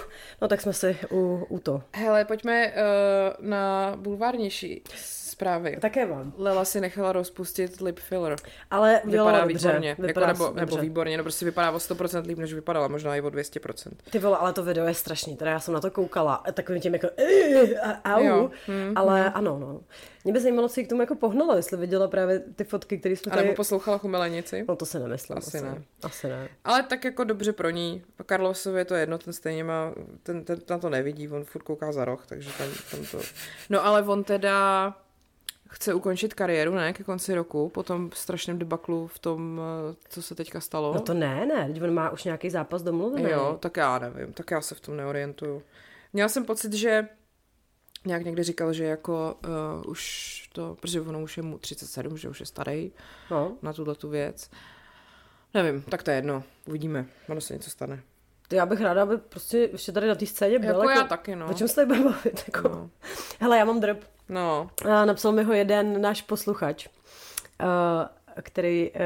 [0.42, 1.82] No tak jsme si u, u to.
[1.94, 4.82] Hele, pojďme uh, na bulvárnější
[5.38, 5.76] zprávy.
[5.80, 6.32] Také mám.
[6.36, 8.36] Lela si nechala rozpustit lip filler.
[8.70, 9.96] Ale vypadá dobře, výborně.
[9.98, 13.20] Vypadá jako, nebo, nebo výborně, no prostě vypadá o 100% líp, než vypadala, možná i
[13.20, 13.90] o 200%.
[14.10, 16.92] Ty vole, ale to video je strašný, teda já jsem na to koukala, takovým tím
[16.92, 17.08] jako
[18.04, 18.50] au, jo.
[18.66, 19.32] Hmm, ale hmm.
[19.34, 19.80] ano, no.
[20.24, 23.16] Mě by zajímalo, co jí k tomu jako pohnalo, jestli viděla právě ty fotky, které
[23.16, 23.42] jsme tady...
[23.42, 24.64] A nebo poslouchala chumelenici?
[24.68, 25.38] No to se nemyslím.
[25.38, 25.82] Asi, asi ne.
[26.02, 26.48] Asi ne.
[26.64, 28.02] Ale tak jako dobře pro ní.
[28.26, 29.94] Karlosovi je to jedno, ten stejně má,
[30.28, 33.20] ten, ten, ten to nevidí, on furt kouká za roh, takže tam, tam to...
[33.70, 34.94] No ale on teda
[35.68, 40.22] chce ukončit kariéru, ne, ke konci roku, po tom strašném debaklu v tom, eh, co
[40.22, 40.94] se teďka stalo.
[40.94, 43.30] No to ne, ne, teď on má už nějaký zápas domluvený.
[43.30, 45.62] Jo, tak já nevím, tak já se v tom neorientuju.
[46.12, 47.08] Měla jsem pocit, že
[48.06, 52.28] nějak někdy říkal, že jako uh, už to, protože ono už je mu 37, že
[52.28, 52.92] už je starý
[53.30, 53.56] no.
[53.62, 54.50] na tuhle tu věc.
[55.54, 58.02] Nevím, tak to je jedno, uvidíme, ono se něco stane.
[58.52, 60.68] Já bych ráda, aby prostě ještě tady na té scéně byl.
[60.68, 61.50] Jako, jako já taky, no.
[61.50, 62.44] O čem se tady budeme bavit?
[62.46, 62.68] Jako.
[62.68, 62.90] No.
[63.40, 63.98] Hele, já mám drb.
[64.28, 64.70] No.
[64.90, 67.68] A napsal mi ho jeden náš posluchač, uh,
[68.42, 69.00] který uh,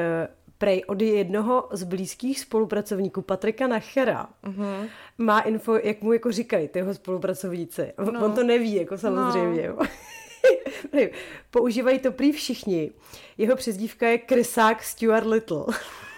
[0.59, 4.89] prej od jednoho z blízkých spolupracovníků Patrika Nachera uh-huh.
[5.19, 7.93] má info, jak mu jako říkají ty jeho spolupracovníci.
[8.13, 8.25] No.
[8.25, 9.69] On to neví, jako samozřejmě.
[9.69, 9.79] No.
[11.51, 12.91] Používají to prý všichni.
[13.39, 15.65] Jeho přezdívka je Krysák Stuart Little.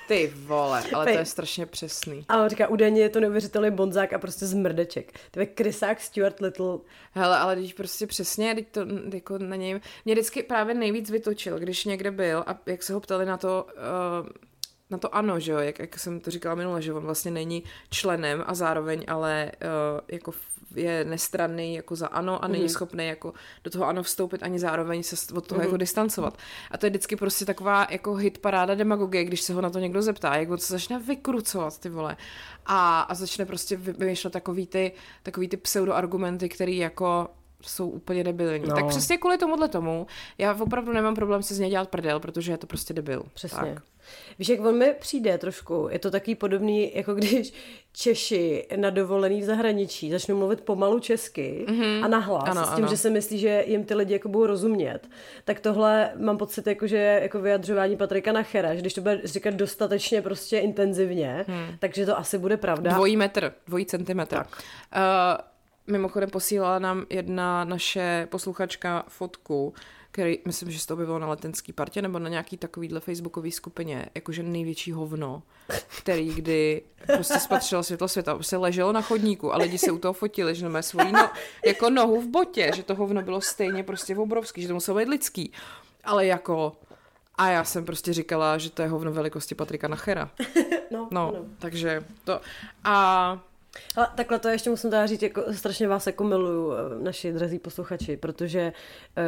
[0.08, 2.24] Ty vole, ale to je strašně přesný.
[2.28, 5.20] A on říká, údajně je to neuvěřitelný bonzák a prostě zmrdeček.
[5.30, 6.78] To je Krysák Stuart Little.
[7.12, 8.80] Hele, ale když prostě přesně, teď to
[9.14, 13.00] jako na něj, mě vždycky právě nejvíc vytočil, když někde byl a jak se ho
[13.00, 13.66] ptali na to,
[14.22, 14.28] uh,
[14.90, 17.64] na to ano, že jo, jak, jak jsem to říkala minule, že on vlastně není
[17.90, 20.32] členem a zároveň ale uh, jako
[20.74, 22.68] je nestranný jako za ano a není mm.
[22.68, 23.32] schopný jako
[23.64, 25.64] do toho ano vstoupit ani zároveň se od toho mm.
[25.64, 26.38] jako distancovat.
[26.70, 29.78] A to je vždycky prostě taková jako hit paráda demagogie, když se ho na to
[29.78, 32.16] někdo zeptá, jak on se začne vykrucovat ty vole
[32.66, 37.28] a, a začne prostě vymýšlet takový ty, takový ty pseudoargumenty, který jako
[37.62, 38.68] jsou úplně debilní.
[38.68, 38.74] No.
[38.74, 40.06] Tak přesně kvůli tomuhle tomu,
[40.38, 43.22] já opravdu nemám problém se z něj dělat prdel, protože je to prostě debil.
[43.34, 43.74] Přesně.
[43.74, 43.82] Tak.
[44.38, 47.52] Víš, jak on mi přijde trošku, je to takový podobný, jako když
[47.92, 52.04] Češi na dovolený v zahraničí začnou mluvit pomalu česky mm-hmm.
[52.04, 52.88] a nahlas, ano, s tím, ano.
[52.88, 55.08] že si myslí, že jim ty lidi jako budou rozumět.
[55.44, 59.54] Tak tohle mám pocit, jako, že jako vyjadřování Patrika Nachera, že když to bude říkat
[59.54, 61.76] dostatečně prostě intenzivně, hmm.
[61.78, 62.92] takže to asi bude pravda.
[62.92, 64.36] Dvojí metr, dvojí centimetr.
[64.36, 64.62] Tak.
[64.96, 65.44] Uh,
[65.86, 69.74] Mimochodem posílala nám jedna naše posluchačka fotku,
[70.14, 74.06] který, myslím, že se to objevilo na letenský partě nebo na nějaký takovýhle facebookové skupině,
[74.14, 75.42] jakože největší hovno,
[75.98, 78.34] který kdy prostě spatřilo světlo světa.
[78.34, 81.30] Prostě leželo na chodníku a lidi se u toho fotili, že má svoji no,
[81.66, 85.08] jako nohu v botě, že to hovno bylo stejně prostě obrovský, že to muselo být
[85.08, 85.52] lidský.
[86.04, 86.72] Ale jako
[87.34, 90.30] a já jsem prostě říkala, že to je hovno velikosti Patrika Nachera.
[90.90, 91.44] No, no, no.
[91.58, 92.40] takže to.
[92.84, 93.38] A
[93.96, 97.58] ale takhle to ještě musím teda říct, jako strašně vás jako miluju, eh, naši drazí
[97.58, 98.72] posluchači, protože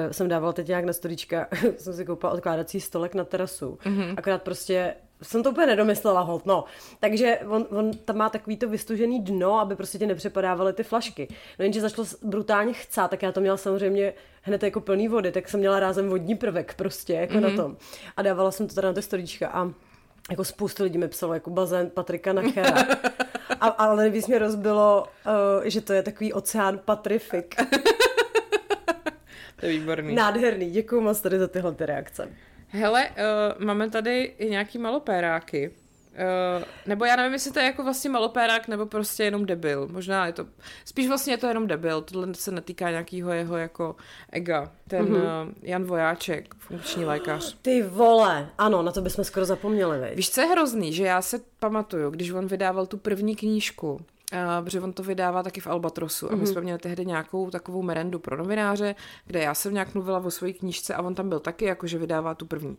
[0.04, 3.78] uh, jsem dávala teď nějak na storička, jsem si koupila odkládací stolek na terasu.
[3.84, 4.14] Mm-hmm.
[4.16, 6.64] Akorát prostě jsem to úplně nedomyslela, hold, no.
[7.00, 11.28] Takže on, on tam má takový to vystužený dno, aby prostě ti nepřepadávaly ty flašky.
[11.58, 15.48] No jenže začalo brutálně chcát, tak já to měla samozřejmě hned jako plný vody, tak
[15.48, 17.40] jsem měla rázem vodní prvek prostě, jako mm-hmm.
[17.40, 17.56] na mhm.
[17.56, 17.76] tom.
[18.16, 19.72] A dávala jsem to teda na ty storička a
[20.30, 22.86] jako spoustu lidí mi psalo jako bazén Patrika Nachera.
[23.60, 27.54] A, ale nejvíc mě rozbilo, uh, že to je takový oceán Patrifik.
[29.60, 30.14] to je výborný.
[30.14, 32.28] Nádherný, děkuji moc tady za tyhle ty reakce.
[32.68, 35.70] Hele, uh, máme tady i nějaký malopéráky.
[36.16, 39.88] Uh, nebo já nevím, jestli to je jako vlastně malopérák, nebo prostě jenom debil.
[39.92, 40.46] Možná je to,
[40.84, 42.00] spíš vlastně je to jenom debil.
[42.00, 43.96] Tohle se netýká nějakého jeho jako
[44.30, 44.72] ega.
[44.88, 45.46] Ten mm-hmm.
[45.46, 47.56] uh, Jan Vojáček, funkční lékař.
[47.62, 50.16] Ty vole, ano, na to bychom skoro zapomněli, veď.
[50.16, 54.00] Víš, co je hrozný, že já se pamatuju, když on vydával tu první knížku, uh,
[54.64, 56.26] protože on to vydává taky v Albatrosu.
[56.26, 56.32] Mm-hmm.
[56.32, 58.94] A my jsme měli tehdy nějakou takovou merendu pro novináře,
[59.26, 62.34] kde já jsem nějak mluvila o své knížce a on tam byl taky, jakože vydává
[62.34, 62.78] tu první.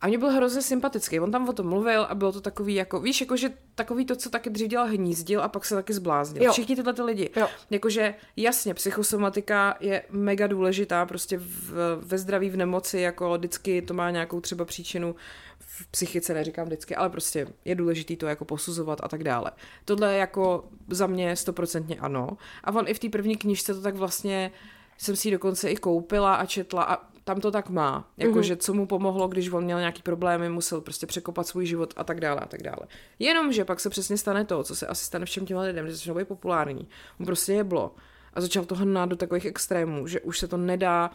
[0.00, 1.20] A mě byl hrozně sympatický.
[1.20, 4.30] On tam o tom mluvil a bylo to takový, jako, víš, jakože takový to, co
[4.30, 6.42] taky dřív dělal hnízdil a pak se taky zbláznil.
[6.42, 6.52] Jo.
[6.52, 7.30] Všichni tyhle ty lidi.
[7.36, 7.48] Jo.
[7.70, 13.94] Jakože jasně, psychosomatika je mega důležitá prostě v, ve zdraví, v nemoci, jako vždycky to
[13.94, 15.14] má nějakou třeba příčinu
[15.58, 19.50] v psychice, neříkám vždycky, ale prostě je důležitý to jako posuzovat a tak dále.
[19.84, 22.28] Tohle je jako za mě stoprocentně ano.
[22.64, 24.52] A on i v té první knižce to tak vlastně
[24.98, 28.10] jsem si ji dokonce i koupila a četla a tam to tak má.
[28.16, 28.58] Jakože mm-hmm.
[28.58, 32.20] co mu pomohlo, když on měl nějaký problémy, musel prostě překopat svůj život a tak
[32.20, 32.86] dále a tak dále.
[33.18, 36.14] Jenomže pak se přesně stane to, co se asi stane všem těm lidem, že začnou
[36.14, 36.88] být populární.
[37.20, 37.94] On prostě jeblo
[38.34, 41.10] a začal to hnát do takových extrémů, že už se to nedá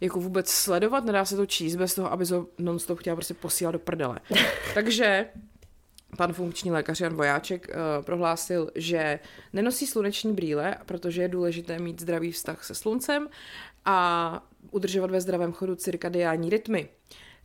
[0.00, 3.72] jako vůbec sledovat, nedá se to číst bez toho, aby to non-stop chtěla prostě posílat
[3.72, 4.18] do prdele.
[4.74, 5.26] Takže
[6.16, 9.18] pan funkční lékař Jan Vojáček uh, prohlásil, že
[9.52, 13.28] nenosí sluneční brýle, protože je důležité mít zdravý vztah se sluncem
[13.84, 16.88] a udržovat ve zdravém chodu cirkadiální rytmy.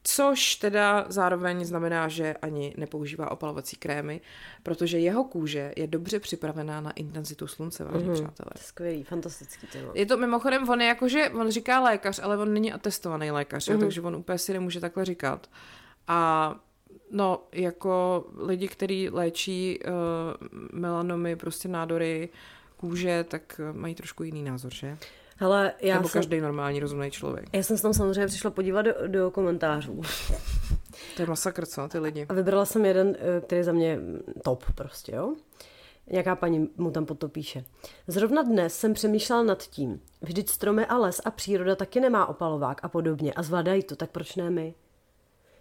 [0.03, 4.21] Což teda zároveň znamená, že ani nepoužívá opalovací krémy,
[4.63, 8.13] protože jeho kůže je dobře připravená na intenzitu slunce, vážení mm-hmm.
[8.13, 8.51] přátelé.
[8.55, 9.91] Skvělý, fantastický téma.
[9.95, 13.69] Je to mimochodem, on je jako, že on říká lékař, ale on není atestovaný lékař,
[13.69, 13.79] mm-hmm.
[13.79, 15.49] takže on úplně si nemůže takhle říkat.
[16.07, 16.55] A
[17.11, 19.91] no, jako lidi, kteří léčí uh,
[20.71, 22.29] melanomy, prostě nádory
[22.77, 24.97] kůže, tak mají trošku jiný názor, že?
[25.41, 27.49] Hele, já Nebo jsem, každý normální rozumný člověk.
[27.53, 30.01] Já jsem se tam samozřejmě přišla podívat do, do komentářů.
[31.15, 32.25] To je masakr, co, ty lidi.
[32.29, 33.99] A vybrala jsem jeden, eh, který je za mě
[34.43, 35.35] top prostě, jo.
[36.11, 37.63] Nějaká paní mu tam potom píše.
[38.07, 40.01] Zrovna dnes jsem přemýšlela nad tím.
[40.21, 44.11] Vždyť stromy a les a příroda taky nemá opalovák a podobně a zvládají to, tak
[44.11, 44.73] proč ne my?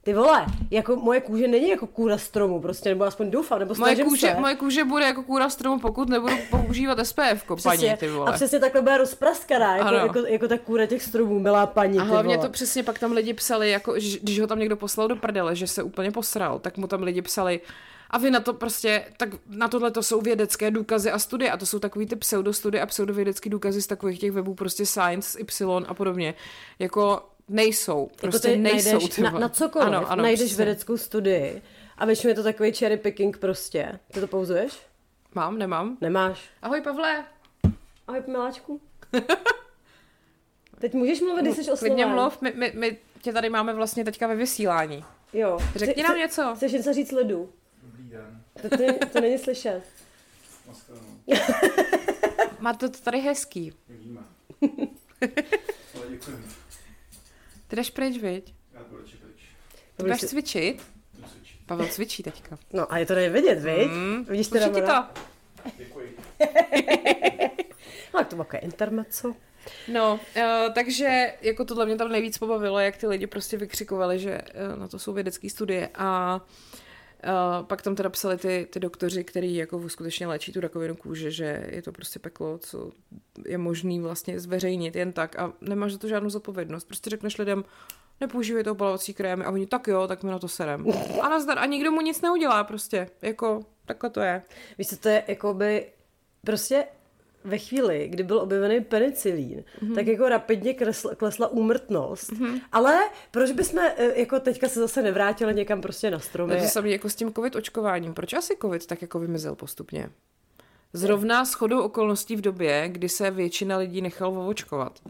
[0.02, 3.96] Ty vole, jako moje kůže není jako kůra stromu, prostě, nebo aspoň doufám, nebo moje
[3.96, 4.40] kůže, se.
[4.40, 8.30] moje kůže bude jako kůra stromu, pokud nebudu používat SPF, paní, ty vole.
[8.30, 12.02] A přesně takhle bude rozpraskaná, jako, jako, jako, ta kůra těch stromů, milá paní, A
[12.02, 13.92] hlavně to přesně pak tam lidi psali, jako,
[14.22, 17.22] když ho tam někdo poslal do prdele, že se úplně posral, tak mu tam lidi
[17.22, 17.60] psali,
[18.10, 21.56] a vy na to prostě, tak na tohle to jsou vědecké důkazy a studie a
[21.56, 25.84] to jsou takový ty pseudostudie a pseudovědecké důkazy z takových těch webů prostě Science, Y
[25.86, 26.34] a podobně.
[26.78, 28.08] Jako nejsou.
[28.10, 28.90] Jako prostě jako nejsou.
[28.90, 30.64] Najdeš, na, na cokoliv ano, ano, najdeš přesně.
[30.64, 31.62] vědeckou studii
[31.98, 33.98] a většinou je to takový cherry picking prostě.
[34.12, 34.80] Ty to pouzuješ?
[35.34, 35.96] Mám, nemám.
[36.00, 36.50] Nemáš.
[36.62, 37.24] Ahoj Pavle.
[38.08, 38.80] Ahoj miláčku.
[40.78, 41.78] Teď můžeš mluvit, když jsi osloven.
[41.78, 45.04] Klidně mluv, my, my, my tě tady máme vlastně teďka ve vysílání.
[45.32, 45.58] Jo.
[45.76, 46.52] Řekni nám něco.
[46.56, 47.52] Chceš něco říct lidu?
[47.82, 48.42] Dobrý den.
[48.62, 49.82] To, to, to není slyšet.
[52.60, 53.72] Má to tady hezký.
[53.88, 54.20] Vidíme.
[55.94, 56.59] Ale děkuji.
[57.70, 58.54] Ty jdeš pryč, viď?
[58.74, 59.44] Já budu pryč.
[59.96, 60.82] Ty budeš cvičit?
[61.66, 62.58] Pavel cvičí teďka.
[62.72, 63.90] No a je to nevidět, viď?
[63.90, 65.04] Mm, Vidíš teda ti to.
[65.78, 66.16] Děkuji.
[68.12, 69.34] Ale to bylo intermezzo.
[69.92, 74.40] No, uh, takže jako tohle mě tam nejvíc pobavilo, jak ty lidi prostě vykřikovali, že
[74.72, 76.89] uh, na to jsou vědecké studie a Uh,
[77.62, 81.66] pak tam teda psali ty, ty doktoři, který jako skutečně léčí tu rakovinu kůže, že
[81.70, 82.90] je to prostě peklo, co
[83.46, 86.84] je možný vlastně zveřejnit jen tak a nemáš za to žádnou zodpovědnost.
[86.84, 87.64] Prostě řekneš lidem,
[88.20, 90.86] nepoužívej opalovací krémy a oni tak jo, tak mi na to serem.
[91.22, 91.58] A nazdar.
[91.58, 93.10] A nikdo mu nic neudělá prostě.
[93.22, 94.42] Jako, takhle to je.
[94.78, 95.86] Víš to je jako by
[96.44, 96.84] prostě
[97.44, 99.94] ve chvíli, kdy byl objevený penicilín, mm-hmm.
[99.94, 102.32] tak jako rapidně kresla, klesla úmrtnost.
[102.32, 102.60] Mm-hmm.
[102.72, 106.60] Ale proč bychom e, jako teďka se zase nevrátili někam prostě na stromy?
[106.60, 108.14] To samé jako s tím covid očkováním.
[108.14, 110.10] Proč asi covid tak jako vymizel postupně?
[110.92, 115.00] Zrovna s chodou okolností v době, kdy se většina lidí nechal očkovat.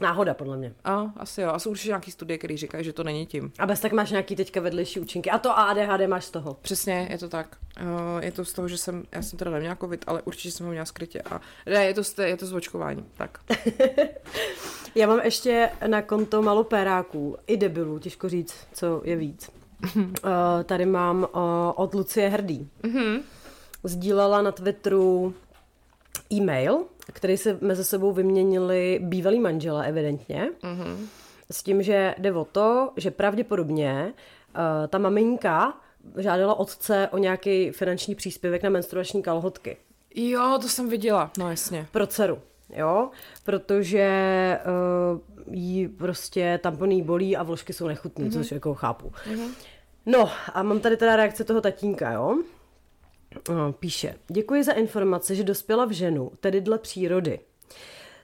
[0.00, 0.74] Náhoda, podle mě.
[0.84, 1.50] A, asi jo.
[1.50, 3.52] A jsou určitě nějaké studie, které říkají, že to není tím.
[3.58, 5.30] A bez tak máš nějaký teďka vedlejší účinky.
[5.30, 6.54] A to ADHD máš z toho.
[6.54, 7.56] Přesně, je to tak.
[7.82, 10.66] Uh, je to z toho, že jsem, já jsem teda neměla covid, ale určitě jsem
[10.66, 11.22] ho měla skrytě.
[11.22, 13.04] A ne, je to, z, je to z očkování.
[13.16, 13.38] Tak.
[14.94, 19.50] já mám ještě na konto malopéráků i debilů, těžko říct, co je víc.
[19.96, 20.02] uh,
[20.64, 21.40] tady mám uh,
[21.74, 22.68] od Lucie Hrdý.
[22.82, 23.22] Mm-hmm.
[23.84, 25.34] Sdílela na Twitteru
[26.32, 31.06] e-mail, který se mezi sebou vyměnili bývalí manžele evidentně, mm-hmm.
[31.50, 35.80] s tím, že jde o to, že pravděpodobně uh, ta maminka
[36.16, 39.76] žádala otce o nějaký finanční příspěvek na menstruační kalhotky.
[40.14, 41.86] Jo, to jsem viděla, no jasně.
[41.92, 42.38] Pro dceru,
[42.76, 43.10] jo,
[43.44, 44.58] protože
[45.14, 48.32] uh, jí prostě tampony bolí a vložky jsou nechutné, mm-hmm.
[48.32, 49.12] což jako chápu.
[49.30, 49.48] Mm-hmm.
[50.06, 52.38] No a mám tady teda reakce toho tatínka, jo?
[53.48, 57.40] No, Píše, děkuji za informaci, že dospěla v ženu, tedy dle přírody.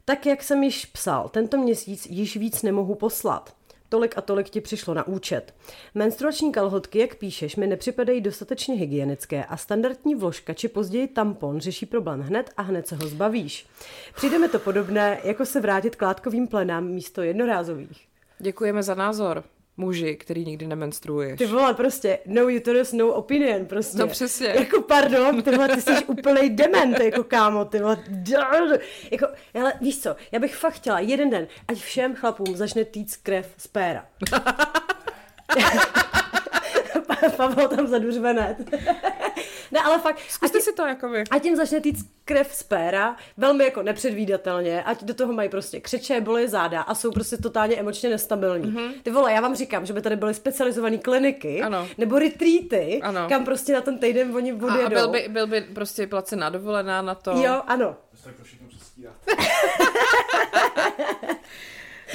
[0.05, 3.55] Tak, jak jsem již psal, tento měsíc již víc nemohu poslat.
[3.89, 5.55] Tolik a tolik ti přišlo na účet.
[5.95, 11.87] Menstruační kalhotky, jak píšeš, mi nepřipadají dostatečně hygienické a standardní vložka či později tampon řeší
[11.87, 13.67] problém hned a hned se ho zbavíš.
[14.15, 18.07] Přijde mi to podobné, jako se vrátit k látkovým plenám místo jednorázových.
[18.39, 19.45] Děkujeme za názor,
[19.77, 21.39] muži, který nikdy nemenstruuješ.
[21.39, 23.99] Ty vole, prostě no uterus, no opinion, prostě.
[23.99, 24.49] No přesně.
[24.49, 27.99] Jako pardon, ty vole, ty jsi úplnej dement, jako kámo, ty vole.
[29.11, 33.17] Jako, ale víš co, já bych fakt chtěla jeden den, ať všem chlapům začne týc
[33.17, 34.07] krev z péra.
[37.37, 38.57] Pavel tam zaduřvené.
[39.71, 41.25] ne, ale fakt, Zkuste si to jako vy.
[41.31, 45.81] a tím začne týct krev z péra, velmi jako nepředvídatelně, ať do toho mají prostě
[45.81, 48.73] křeče, bolí záda a jsou prostě totálně emočně nestabilní.
[48.73, 48.93] Mm-hmm.
[49.03, 51.89] Ty vole, já vám říkám, že by tady byly specializované kliniky Ano.
[51.99, 53.27] nebo retreaty, Ano.
[53.29, 54.87] kam prostě na ten týden oni A, odjedou.
[54.87, 57.31] a byl, by, byl by prostě placená dovolená na to.
[57.31, 57.97] Jo, ano.
[58.11, 58.63] To tak to všechno.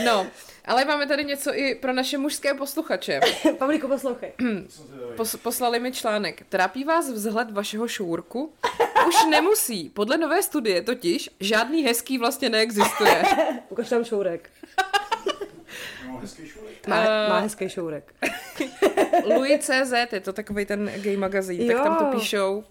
[0.06, 0.28] No,
[0.68, 3.20] ale máme tady něco i pro naše mužské posluchače.
[3.58, 4.32] Pavlíko, poslouchej.
[5.16, 6.44] Pos, poslali mi článek.
[6.50, 8.54] Trápí vás vzhled vašeho šourku?
[9.08, 9.90] Už nemusí.
[9.90, 13.24] Podle nové studie totiž žádný hezký vlastně neexistuje.
[13.70, 14.50] Ukaž tam šourek.
[16.08, 16.88] No, hezký šulek.
[16.88, 17.30] Má, Eh.
[17.30, 18.14] má hezký šourek.
[19.26, 22.10] Louis.cz, je to takový ten gay magazín, tak tam to Jo.
[22.12, 22.64] píšou.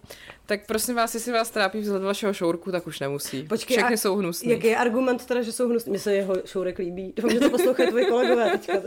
[0.47, 3.43] Tak prosím vás, jestli vás trápí vzhled vašeho šourku, tak už nemusí.
[3.43, 4.51] Počkej, Všechny a jsou hnusný.
[4.51, 5.91] Jaký je argument teda, že jsou hnusní?
[5.91, 7.13] Mně se jeho šourek líbí.
[7.17, 8.73] Doufám, že to poslouchají tvoji kolegové teďka.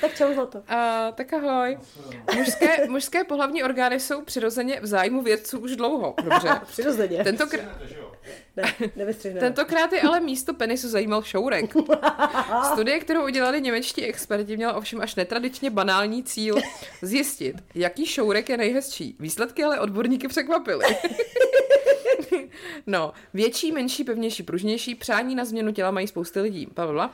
[0.00, 0.62] tak čau za to.
[0.68, 1.78] A, tak ahoj.
[2.36, 6.14] Mužské, mužské pohlavní orgány jsou přirozeně v zájmu vědců už dlouho.
[6.24, 6.48] Dobře.
[6.66, 7.24] Přirozeně.
[7.96, 8.01] Jo?
[8.56, 9.40] Ne, nevystřihneme.
[9.40, 11.74] tentokrát je ale místo penisu zajímal šourek.
[12.72, 16.56] Studie, kterou udělali němečtí experti, měla ovšem až netradičně banální cíl
[17.02, 19.16] zjistit, jaký šourek je nejhezčí.
[19.20, 20.84] Výsledky ale odborníky překvapily.
[22.86, 26.66] No, větší, menší, pevnější, pružnější, přání na změnu těla mají spousty lidí.
[26.66, 27.12] Pavla.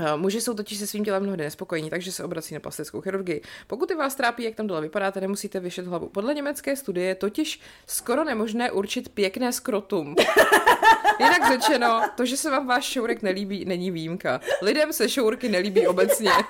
[0.00, 3.42] Eh, Muži jsou totiž se svým tělem mnohdy nespokojení, takže se obrací na plastickou chirurgii.
[3.66, 6.08] Pokud i vás trápí, jak tam dole vypadáte, nemusíte vyšet hlavu.
[6.08, 10.14] Podle německé studie je totiž skoro nemožné určit pěkné skrotum.
[11.20, 14.40] Jinak řečeno, to, že se vám váš šourek nelíbí, není výjimka.
[14.62, 16.30] Lidem se šourky nelíbí obecně.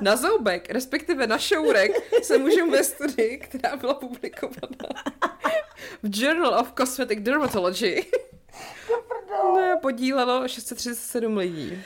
[0.00, 1.90] Na zoubek, respektive na šourek,
[2.22, 4.88] se můžeme ve studii, která byla publikovaná
[6.02, 8.04] v Journal of Cosmetic Dermatology,
[9.56, 11.82] ne, podílelo 637 lidí.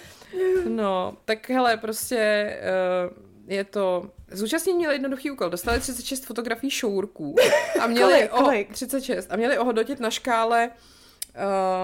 [0.68, 3.10] No, tak hele, prostě eh,
[3.46, 4.10] je to...
[4.30, 5.50] Zúčastnění měli jednoduchý úkol.
[5.50, 7.36] Dostali 36 fotografií šourků
[7.80, 8.72] a měli Kolik, o, kolik?
[8.72, 10.70] 36 a měli ohodnotit na škále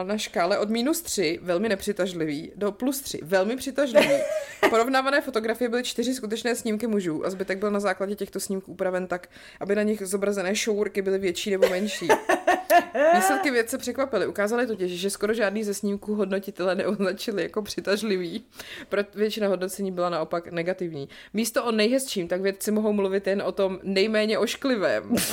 [0.02, 4.14] na škále od minus 3, velmi nepřitažlivý, do plus 3, velmi přitažlivý.
[4.70, 9.06] Porovnávané fotografie byly čtyři skutečné snímky mužů a zbytek byl na základě těchto snímků upraven
[9.06, 9.28] tak,
[9.60, 12.08] aby na nich zobrazené šourky byly větší nebo menší.
[13.14, 14.26] Výsledky vědce překvapily.
[14.26, 18.44] Ukázali totiž, že skoro žádný ze snímků hodnotitele neoznačili jako přitažlivý.
[18.88, 21.08] Pro většina hodnocení byla naopak negativní.
[21.32, 25.14] Místo o nejhezčím, tak vědci mohou mluvit jen o tom nejméně ošklivém.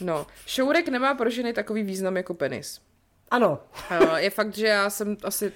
[0.00, 2.80] No, šourek nemá pro ženy takový význam jako penis.
[3.30, 3.58] Ano.
[4.02, 5.52] Uh, je fakt, že já jsem asi...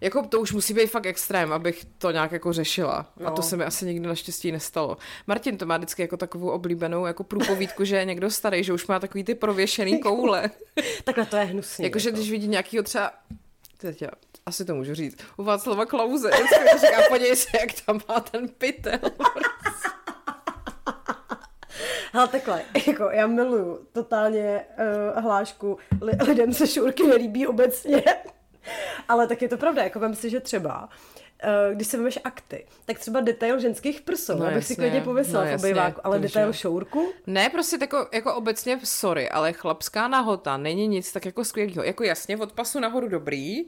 [0.00, 3.06] Jako to už musí být fakt extrém, abych to nějak jako řešila.
[3.20, 3.26] No.
[3.26, 3.42] A to No.
[3.48, 4.96] se mi asi nikdy naštěstí nestalo.
[5.26, 8.86] Martin to má vždycky jako takovou oblíbenou jako průpovídku, že je někdo starý, že už
[8.86, 10.50] má takový ty prověšený koule.
[11.04, 11.84] Takhle to je hnusný.
[11.84, 13.12] Jakože když vidí nějakýho třeba
[13.78, 14.08] teď já,
[14.46, 18.48] asi to můžu říct, u Václava Klauze, vždycky říká, podívej se, jak tam má ten
[18.48, 18.98] pytel.
[22.12, 24.64] Hele, takhle, jako já miluju totálně
[25.14, 28.02] uh, hlášku, li, lidem se šourky nelíbí obecně,
[29.08, 30.88] ale tak je to pravda, jako vem si, že třeba
[31.42, 35.00] eh, když se vemeš akty, tak třeba detail ženských prsou, No abych si jasně, klidně
[35.00, 36.52] pověsila no v obejváku, ale detail jo.
[36.52, 41.82] šourku, Ne, prostě tako, jako obecně, sorry, ale chlapská nahota není nic tak jako skvělého.
[41.82, 43.64] Jako jasně, od pasu nahoru dobrý,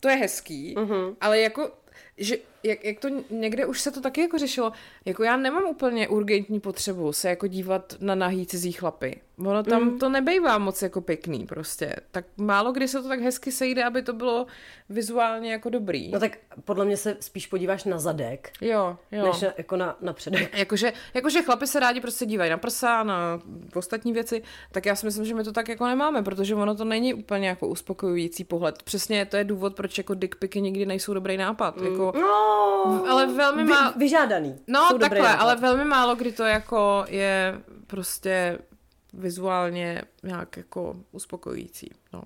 [0.00, 1.16] to je hezký, uh-huh.
[1.20, 1.70] ale jako,
[2.18, 4.72] že jak, jak to někde už se to taky jako řešilo,
[5.04, 9.20] jako já nemám úplně urgentní potřebu se jako dívat na nahý cizí chlapy.
[9.38, 9.98] Ono tam mm.
[9.98, 11.96] to nebejvá moc jako pěkný prostě.
[12.10, 14.46] Tak málo kdy se to tak hezky sejde, aby to bylo
[14.88, 16.10] vizuálně jako dobrý.
[16.10, 19.26] no tak podle mě se spíš podíváš na zadek, Jo, jo.
[19.26, 20.58] než na, jako na, na předek.
[20.58, 23.40] Jakože, jakože chlapi se rádi prostě dívají na prsa, na
[23.74, 24.42] ostatní věci,
[24.72, 27.48] tak já si myslím, že my to tak jako nemáme, protože ono to není úplně
[27.48, 28.82] jako uspokojující pohled.
[28.82, 31.76] Přesně to je důvod, proč jako dickpiky nikdy nejsou dobrý nápad.
[31.76, 31.86] Mm.
[31.86, 32.49] Jako, No,
[33.08, 33.90] ale velmi vy, má...
[33.90, 34.58] vyžádaný.
[34.66, 35.42] No Jsou takhle, nápad.
[35.42, 38.58] ale velmi málo kdy to jako je prostě
[39.12, 41.90] vizuálně nějak jako uspokojující.
[42.12, 42.22] No.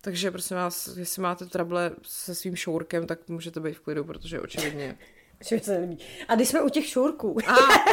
[0.00, 4.40] Takže prosím vás, jestli máte trable se svým šourkem, tak můžete být v klidu, protože
[4.40, 4.98] očividně
[5.48, 5.98] Že se nelíbí.
[6.28, 7.36] A když jsme u těch šurků.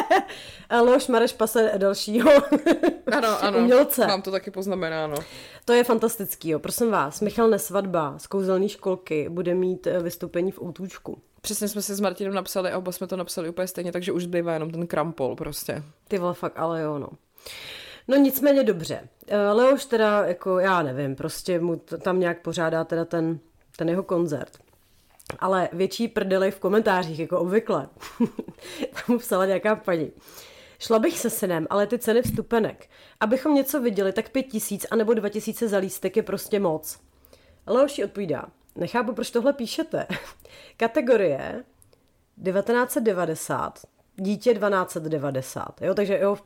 [0.70, 2.30] A Leoš Mareš pase dalšího
[3.12, 3.58] Ano, ano.
[3.58, 4.06] umělce.
[4.06, 5.16] Mám to taky poznamenáno.
[5.64, 6.58] To je fantastický, jo.
[6.58, 11.18] Prosím vás, Michal Nesvadba z kouzelné školky bude mít eh, vystoupení v Outůčku.
[11.40, 14.22] Přesně jsme si s Martinem napsali a oba jsme to napsali úplně stejně, takže už
[14.24, 15.82] zbývá jenom ten krampol prostě.
[16.08, 17.08] Ty vole, fakt, ale jo, no.
[18.08, 19.08] No nicméně dobře.
[19.28, 23.38] Eh, Leoš teda, jako já nevím, prostě mu tam nějak pořádá teda ten,
[23.76, 24.58] ten jeho koncert.
[25.38, 27.88] Ale větší prdely v komentářích, jako obvykle.
[28.92, 30.10] tam mu psala nějaká paní.
[30.78, 32.88] Šla bych se synem, ale ty ceny vstupenek.
[33.20, 36.98] Abychom něco viděli, tak pět tisíc anebo dva tisíce za lístek je prostě moc.
[37.66, 38.46] Leoš jí odpovídá.
[38.76, 40.06] Nechápu, proč tohle píšete.
[40.76, 41.64] Kategorie
[42.44, 43.78] 1990,
[44.16, 45.82] dítě 1290.
[45.82, 46.36] Jo, takže jo,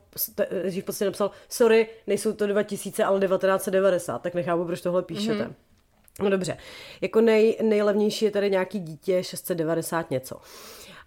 [0.64, 5.44] že v podstatě napsal, sorry, nejsou to 2000, ale 1990, tak nechápu, proč tohle píšete.
[5.44, 5.54] Mm-hmm.
[6.22, 6.56] No dobře,
[7.00, 10.36] jako nej, nejlevnější je tady nějaký dítě 690 něco.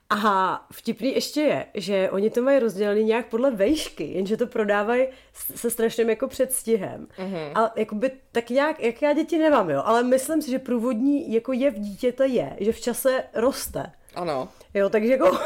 [0.10, 5.07] A vtipný ještě je, že oni to mají rozdělený nějak podle vejšky, jenže to prodávají
[5.34, 7.07] se strašným jako předstihem.
[7.18, 7.52] Mm-hmm.
[7.56, 11.53] A jakoby tak nějak, jak já děti nemám, jo, ale myslím si, že průvodní jako
[11.53, 13.91] je v dítěte je, že v čase roste.
[14.15, 14.49] Ano.
[14.73, 15.38] Jo, takže jako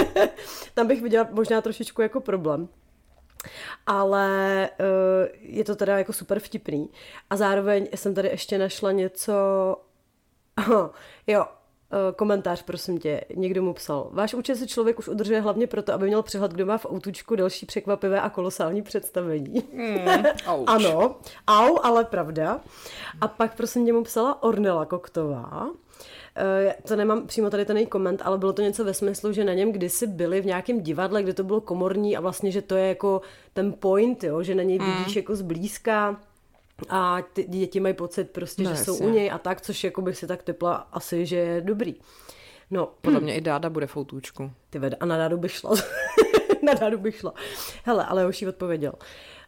[0.74, 2.68] tam bych viděla možná trošičku jako problém.
[3.86, 4.86] Ale uh,
[5.40, 6.90] je to teda jako super vtipný.
[7.30, 9.32] A zároveň jsem tady ještě našla něco...
[11.26, 13.20] jo, uh, komentář, prosím tě.
[13.34, 14.08] Někdo mu psal.
[14.12, 17.36] Váš účet si člověk už udržuje hlavně proto, aby měl přehled, kdo má v autučku
[17.36, 19.62] další překvapivé a kolosální představení.
[20.52, 20.68] Ouch.
[20.68, 21.16] Ano,
[21.48, 22.60] au, ale pravda.
[23.20, 25.70] A pak prosím tě mu psala Ornela Koktová.
[26.40, 29.54] Eh, To nemám přímo tady ten koment, ale bylo to něco ve smyslu, že na
[29.54, 32.88] něm kdysi byli v nějakém divadle, kde to bylo komorní a vlastně, že to je
[32.88, 33.20] jako
[33.54, 36.20] ten point, jo, že na něj vidíš jako zblízka
[36.88, 39.06] a ty děti mají pocit prostě, No, že jsou jasně.
[39.06, 41.94] u něj a tak, což jako bych si tak typla asi, že je dobrý.
[42.70, 44.50] No, Podle mě i Dáda bude v outůčku.
[44.70, 45.70] ty vede, a na dádu bych šla.
[46.62, 47.34] na dádu bych šla.
[47.84, 48.92] Hele, ale Joši odpověděl.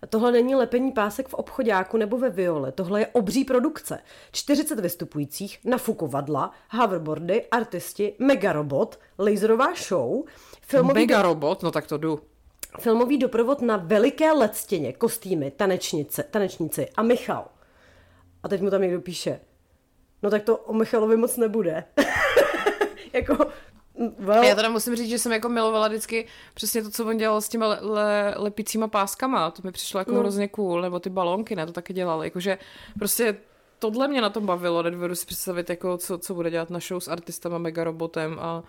[0.08, 2.72] Tohle není lepení pásek v obchodáku nebo ve Viole.
[2.72, 3.98] Tohle je obří produkce.
[4.32, 10.22] 40 vystupujících, nafukovadla, hoverboardy, artisti, megarobot, laserová show,
[10.62, 12.20] filmový, Mega robot, no tak to jdu.
[12.80, 17.48] filmový doprovod na veliké ledstěně, kostýmy, tanečnice, tanečníci a Michal.
[18.42, 19.40] A teď mu tam někdo píše,
[20.22, 21.84] no tak to o Michalovi moc nebude.
[23.12, 23.46] jako,
[24.18, 27.40] well, Já teda musím říct, že jsem jako milovala vždycky přesně to, co on dělal
[27.40, 29.50] s těma le, le, lepícíma páskama.
[29.50, 30.18] To mi přišlo jako no.
[30.18, 30.80] hrozně cool.
[30.80, 32.24] Nebo ty balónky, ne, to taky dělal.
[32.24, 32.58] Jakože
[32.98, 33.36] prostě
[33.78, 34.82] tohle mě na tom bavilo.
[34.82, 38.62] Nedovedu si představit, jako, co, co bude dělat na show s artistama, megarobotem a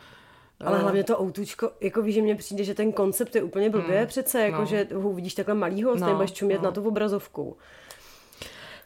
[0.65, 3.97] Ale hlavně to outučko, jako víš, že mně přijde, že ten koncept je úplně blbě
[3.97, 4.07] hmm.
[4.07, 4.65] přece, jako no.
[4.65, 6.65] že ho uvidíš takhle malýho, no, No, budeš čumět no.
[6.65, 7.57] na tu obrazovku.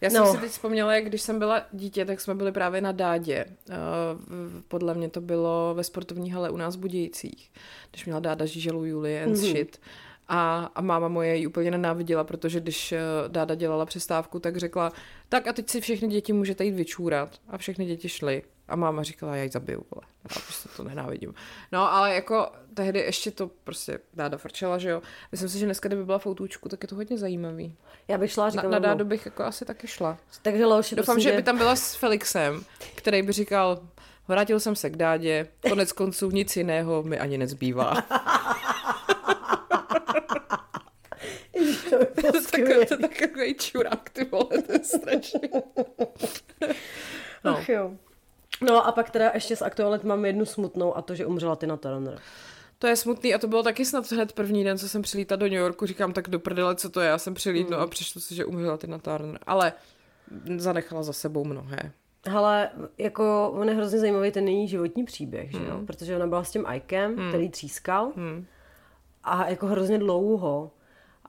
[0.05, 0.33] Já jsem No.
[0.33, 3.45] si teď vzpomněla, jak když jsem byla dítě, tak jsme byli právě na Dádě.
[3.69, 3.75] Eh,
[4.67, 7.51] Podle mě to bylo ve sportovní hale u nás v Budějcích,
[7.91, 9.37] když měla Dáda Žíželu Julie and Mhm.
[9.41, 9.81] shit.
[10.27, 14.91] A, a máma moje ji úplně nenáviděla, protože když eh, Dáda dělala přestávku, tak řekla,
[15.29, 17.29] tak a teď si všechny děti můžete jít vyčůrat.
[17.47, 18.43] A všechny děti šly.
[18.67, 20.07] A máma říkala, já ji zabiju, vole.
[20.23, 21.33] Já prostě to nenávidím.
[21.71, 25.01] No, ale jako tehdy ještě to prostě Dáda frčela, že jo.
[25.31, 27.75] Myslím si, že dneska, kdyby byla v outůčku, tak je to hodně zajímavý.
[28.07, 28.87] Já bych šla, Na, říkám, na rovnou.
[28.89, 30.17] Dádu bych jako asi taky šla.
[30.41, 32.63] Takže Leoši, Doufám, že by tam byla s Felixem,
[32.95, 33.79] který by říkal,
[34.27, 37.93] vrátil jsem se k dádě, konec konců nic jiného mi ani nezbývá.
[41.89, 41.97] to
[42.57, 45.49] bylo to je takový čurák, ty vole, to je strašný.
[47.43, 47.57] No.
[47.57, 47.91] Ach jo.
[48.61, 51.77] No a pak teda ještě z aktualit mám jednu smutnou a to, že umřela Tina
[51.77, 52.19] Turner.
[52.79, 55.45] To je smutný a to bylo taky snad hned první den, co jsem přilítala do
[55.45, 55.85] New Yorku.
[55.85, 57.07] Říkám, tak do prdele, co to je.
[57.07, 59.39] Já jsem přilítnu a přišlo se, že umřela Tina Turner.
[59.47, 59.73] Ale
[60.57, 61.91] zanechala za sebou mnohé.
[62.35, 65.67] Ale jako on je hrozně zajímavý ten její životní příběh, že Hmm.
[65.67, 65.79] jo?
[65.87, 68.11] Protože ona byla s tím Ikem, který třískal
[69.23, 70.71] a jako hrozně dlouho.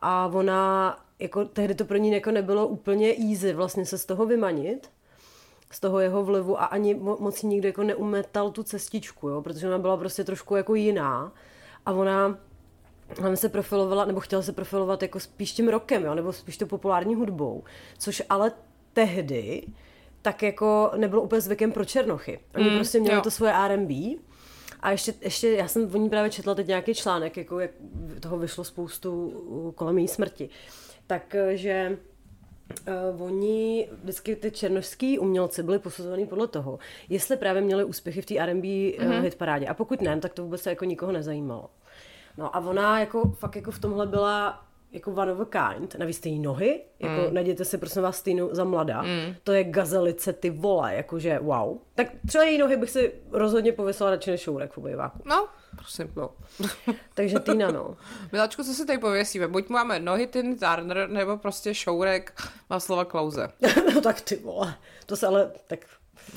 [0.03, 4.27] A ona, jako tehdy to pro ní jako nebylo úplně easy vlastně se z toho
[4.27, 4.91] vymanit,
[5.77, 9.43] z toho jeho vlivu a ani mo- moc nikdo jako neumetal tu cestičku, jo?
[9.43, 11.33] protože ona byla prostě trošku jako jiná
[11.87, 12.39] a ona
[13.21, 16.15] Hlavně se profilovala, nebo chtěla se profilovat jako spíš tím rokem, jo?
[16.15, 17.65] nebo spíš tou populární hudbou,
[17.99, 18.53] což ale
[18.93, 19.63] tehdy
[20.23, 22.41] tak jako nebylo úplně zvykem pro černochy.
[22.55, 23.23] Oni mm, prostě měli jo.
[23.23, 23.95] to svoje R&B
[24.81, 27.71] a ještě, ještě, já jsem o ní právě četla teď nějaký článek, jako jak
[28.21, 29.33] toho vyšlo spoustu
[29.75, 30.49] kolem její smrti.
[31.07, 31.99] Takže
[33.15, 36.79] Uh, oni, vždycky ty černožský umělci byli posuzovaní podle toho,
[37.09, 39.19] jestli právě měli úspěchy v té R&B mm-hmm.
[39.19, 39.67] uh, hitparádě.
[39.67, 41.71] A pokud ne, tak to vůbec jako nikoho nezajímalo.
[42.37, 45.95] No a ona jako fakt jako v tomhle byla jako one of a kind.
[45.95, 47.35] Navíc ty nohy, jako mm.
[47.35, 49.03] najděte si prosím vás stejnou za mladá.
[49.03, 49.35] Mm.
[49.45, 51.79] To je gazelice ty vole, jakože wow.
[51.95, 55.19] Tak třeba její nohy bych si rozhodně pověsila radši než šourek v obejváku.
[55.25, 55.49] No,
[55.87, 56.13] prosím.
[56.17, 56.31] No.
[57.15, 57.97] Takže Týna, no.
[58.33, 59.49] Miláčku, co si tady pověsíme?
[59.49, 63.49] Buď máme nohy Tin Turner, nebo prostě šourek Václava Klauze.
[63.95, 64.75] no tak ty vole.
[65.07, 65.81] To se ale, tak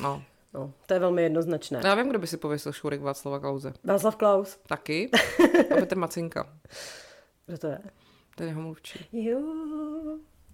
[0.02, 0.22] No.
[0.54, 1.80] No, to je velmi jednoznačné.
[1.84, 3.72] Já vím, kdo by si pověsil šourek Václava Klauze.
[3.84, 4.58] Václav Klaus.
[4.66, 5.10] Taky.
[5.70, 6.52] A Petr Macinka.
[7.46, 7.78] Kdo to je?
[8.36, 9.06] Ten jeho mluvčí.
[9.12, 9.40] Jo.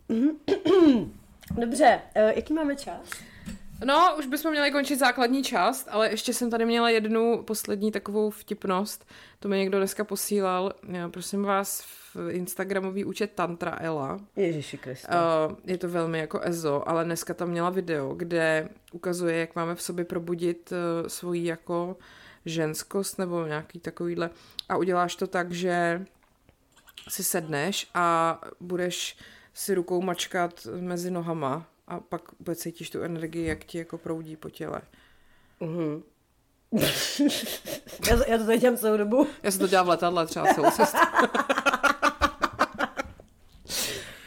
[1.51, 3.11] Dobře, eh, jaký máme čas?
[3.85, 8.31] No, už bychom měli končit základní část, ale ještě jsem tady měla jednu poslední takovou
[8.31, 9.07] vtipnost.
[9.39, 10.73] To mi někdo dneska posílal.
[10.89, 11.81] Já, prosím vás,
[12.15, 14.21] v Instagramový účet Tantra Ela.
[14.37, 15.09] Ježiši Kriste.
[15.09, 19.75] Uh, je to velmi jako ezo, ale dneska tam měla video, kde ukazuje, jak máme
[19.75, 21.97] v sobě probudit uh, svoji jako
[22.47, 24.31] ženskost nebo nějaký takovýhle.
[24.69, 26.05] A uděláš to tak, že
[27.09, 29.17] si sedneš a budeš
[29.55, 32.23] si rukou mačkat mezi nohama a pak
[32.55, 34.83] cítíš tu energii, jak ti jako proudí po těle.
[35.61, 36.03] Mhm.
[38.09, 39.27] já, já to tady dělám celou dobu.
[39.43, 40.99] Já jsem to dělala v letadle třeba celou cestu.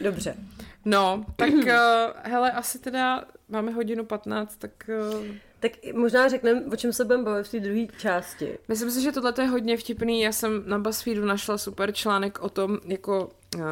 [0.00, 0.36] Dobře.
[0.84, 1.64] No, tak uh,
[2.22, 4.90] hele, asi teda máme hodinu 15, tak...
[5.20, 5.26] Uh,
[5.60, 8.58] Tak možná řekneme, o čem se budeme bavit v té druhé části.
[8.68, 10.20] Myslím si, že tohle je hodně vtipný.
[10.20, 13.62] Já jsem na BuzzFeedu našla super článek o tom, jako uh,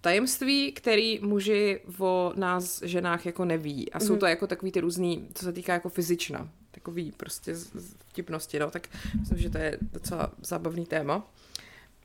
[0.00, 3.92] tajemství, který muži o nás ženách jako neví.
[3.92, 6.48] A jsou to jako takový ty různý, co se týká jako fyzična.
[6.70, 8.70] Takový prostě z- z vtipnosti, no.
[8.70, 8.88] Tak
[9.20, 11.26] myslím, že to je docela zábavný téma.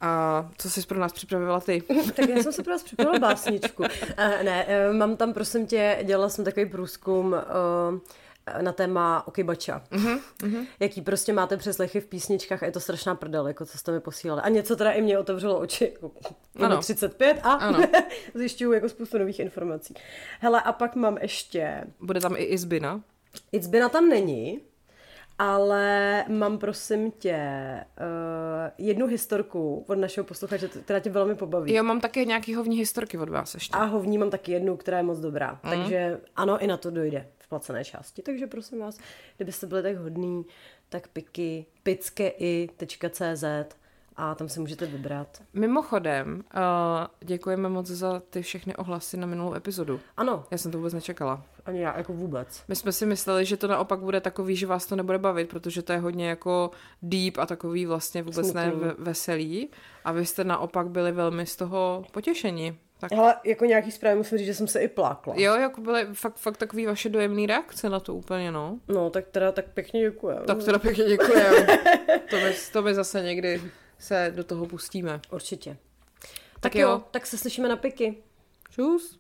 [0.02, 1.84] A co jsi pro nás připravila ty?
[2.16, 3.84] tak já jsem si pro vás připravila básničku.
[3.84, 8.00] Uh, ne, uh, mám tam, prosím tě, dělala jsem takový průzkum uh,
[8.62, 9.84] na téma okybača.
[9.92, 10.66] Uh-huh.
[10.80, 14.00] Jaký prostě máte přeslechy v písničkách a je to strašná prdel, jako co jste mi
[14.00, 14.42] posílali.
[14.42, 15.92] A něco teda i mě otevřelo oči.
[15.94, 16.12] Jako,
[16.56, 16.66] Ano.
[16.66, 16.78] ano.
[16.82, 17.80] 35 a Ano.
[18.34, 19.94] zjišťuju jako spoustu nových informací.
[20.40, 21.84] Hele, a pak mám ještě...
[22.02, 23.02] Bude tam i Izbina.
[23.52, 24.60] Itzbina tam není,
[25.40, 27.38] ale mám prosím tě
[28.00, 31.74] uh, jednu historku od našeho posluchače, která tě velmi pobaví.
[31.74, 33.78] Jo, mám také nějaký hovní historky od vás ještě.
[33.78, 35.60] A hovní mám taky jednu, která je moc dobrá.
[35.64, 35.70] Mm.
[35.70, 38.22] Takže ano, i na to dojde v placené části.
[38.22, 38.98] Takže prosím vás,
[39.38, 40.46] kdybyste byli tak hodný,
[40.90, 43.44] tak piky pickei.cz
[44.16, 45.42] a tam si můžete vybrat.
[45.54, 50.00] Mimochodem, uh, děkujeme moc za ty všechny ohlasy na minulou epizodu.
[50.18, 51.44] Ano, Já jsem to vůbec nečekala.
[51.66, 52.64] ani já, jako vůbec.
[52.68, 55.82] My jsme si mysleli, že to naopak bude takový, že vás to nebude bavit, protože
[55.82, 56.72] to je hodně jako
[57.02, 58.88] deep a takový vlastně vůbec ne Smutný.
[58.88, 59.70] ve- veselý.
[60.06, 62.80] A vy jste naopak byli velmi z toho potěšeni.
[63.00, 65.34] Tak Ale jako nějaký zprávy musím říct, že jsem se i plákla.
[65.38, 68.80] jo, jako byly fakt, fakt takový vaše dojemný reakce na to úplně, no.
[68.88, 70.36] No, tak teda tak pěkně děkuji.
[70.48, 71.44] Tak teda pěkně děkuji.
[72.30, 73.62] to, my, to my zase někdy
[74.00, 75.20] se do toho pustíme.
[75.32, 75.78] Určitě.
[76.20, 77.04] Tak, Tak jo, jo.
[77.12, 78.18] tak se slyšíme na piky.
[78.70, 79.19] Čus.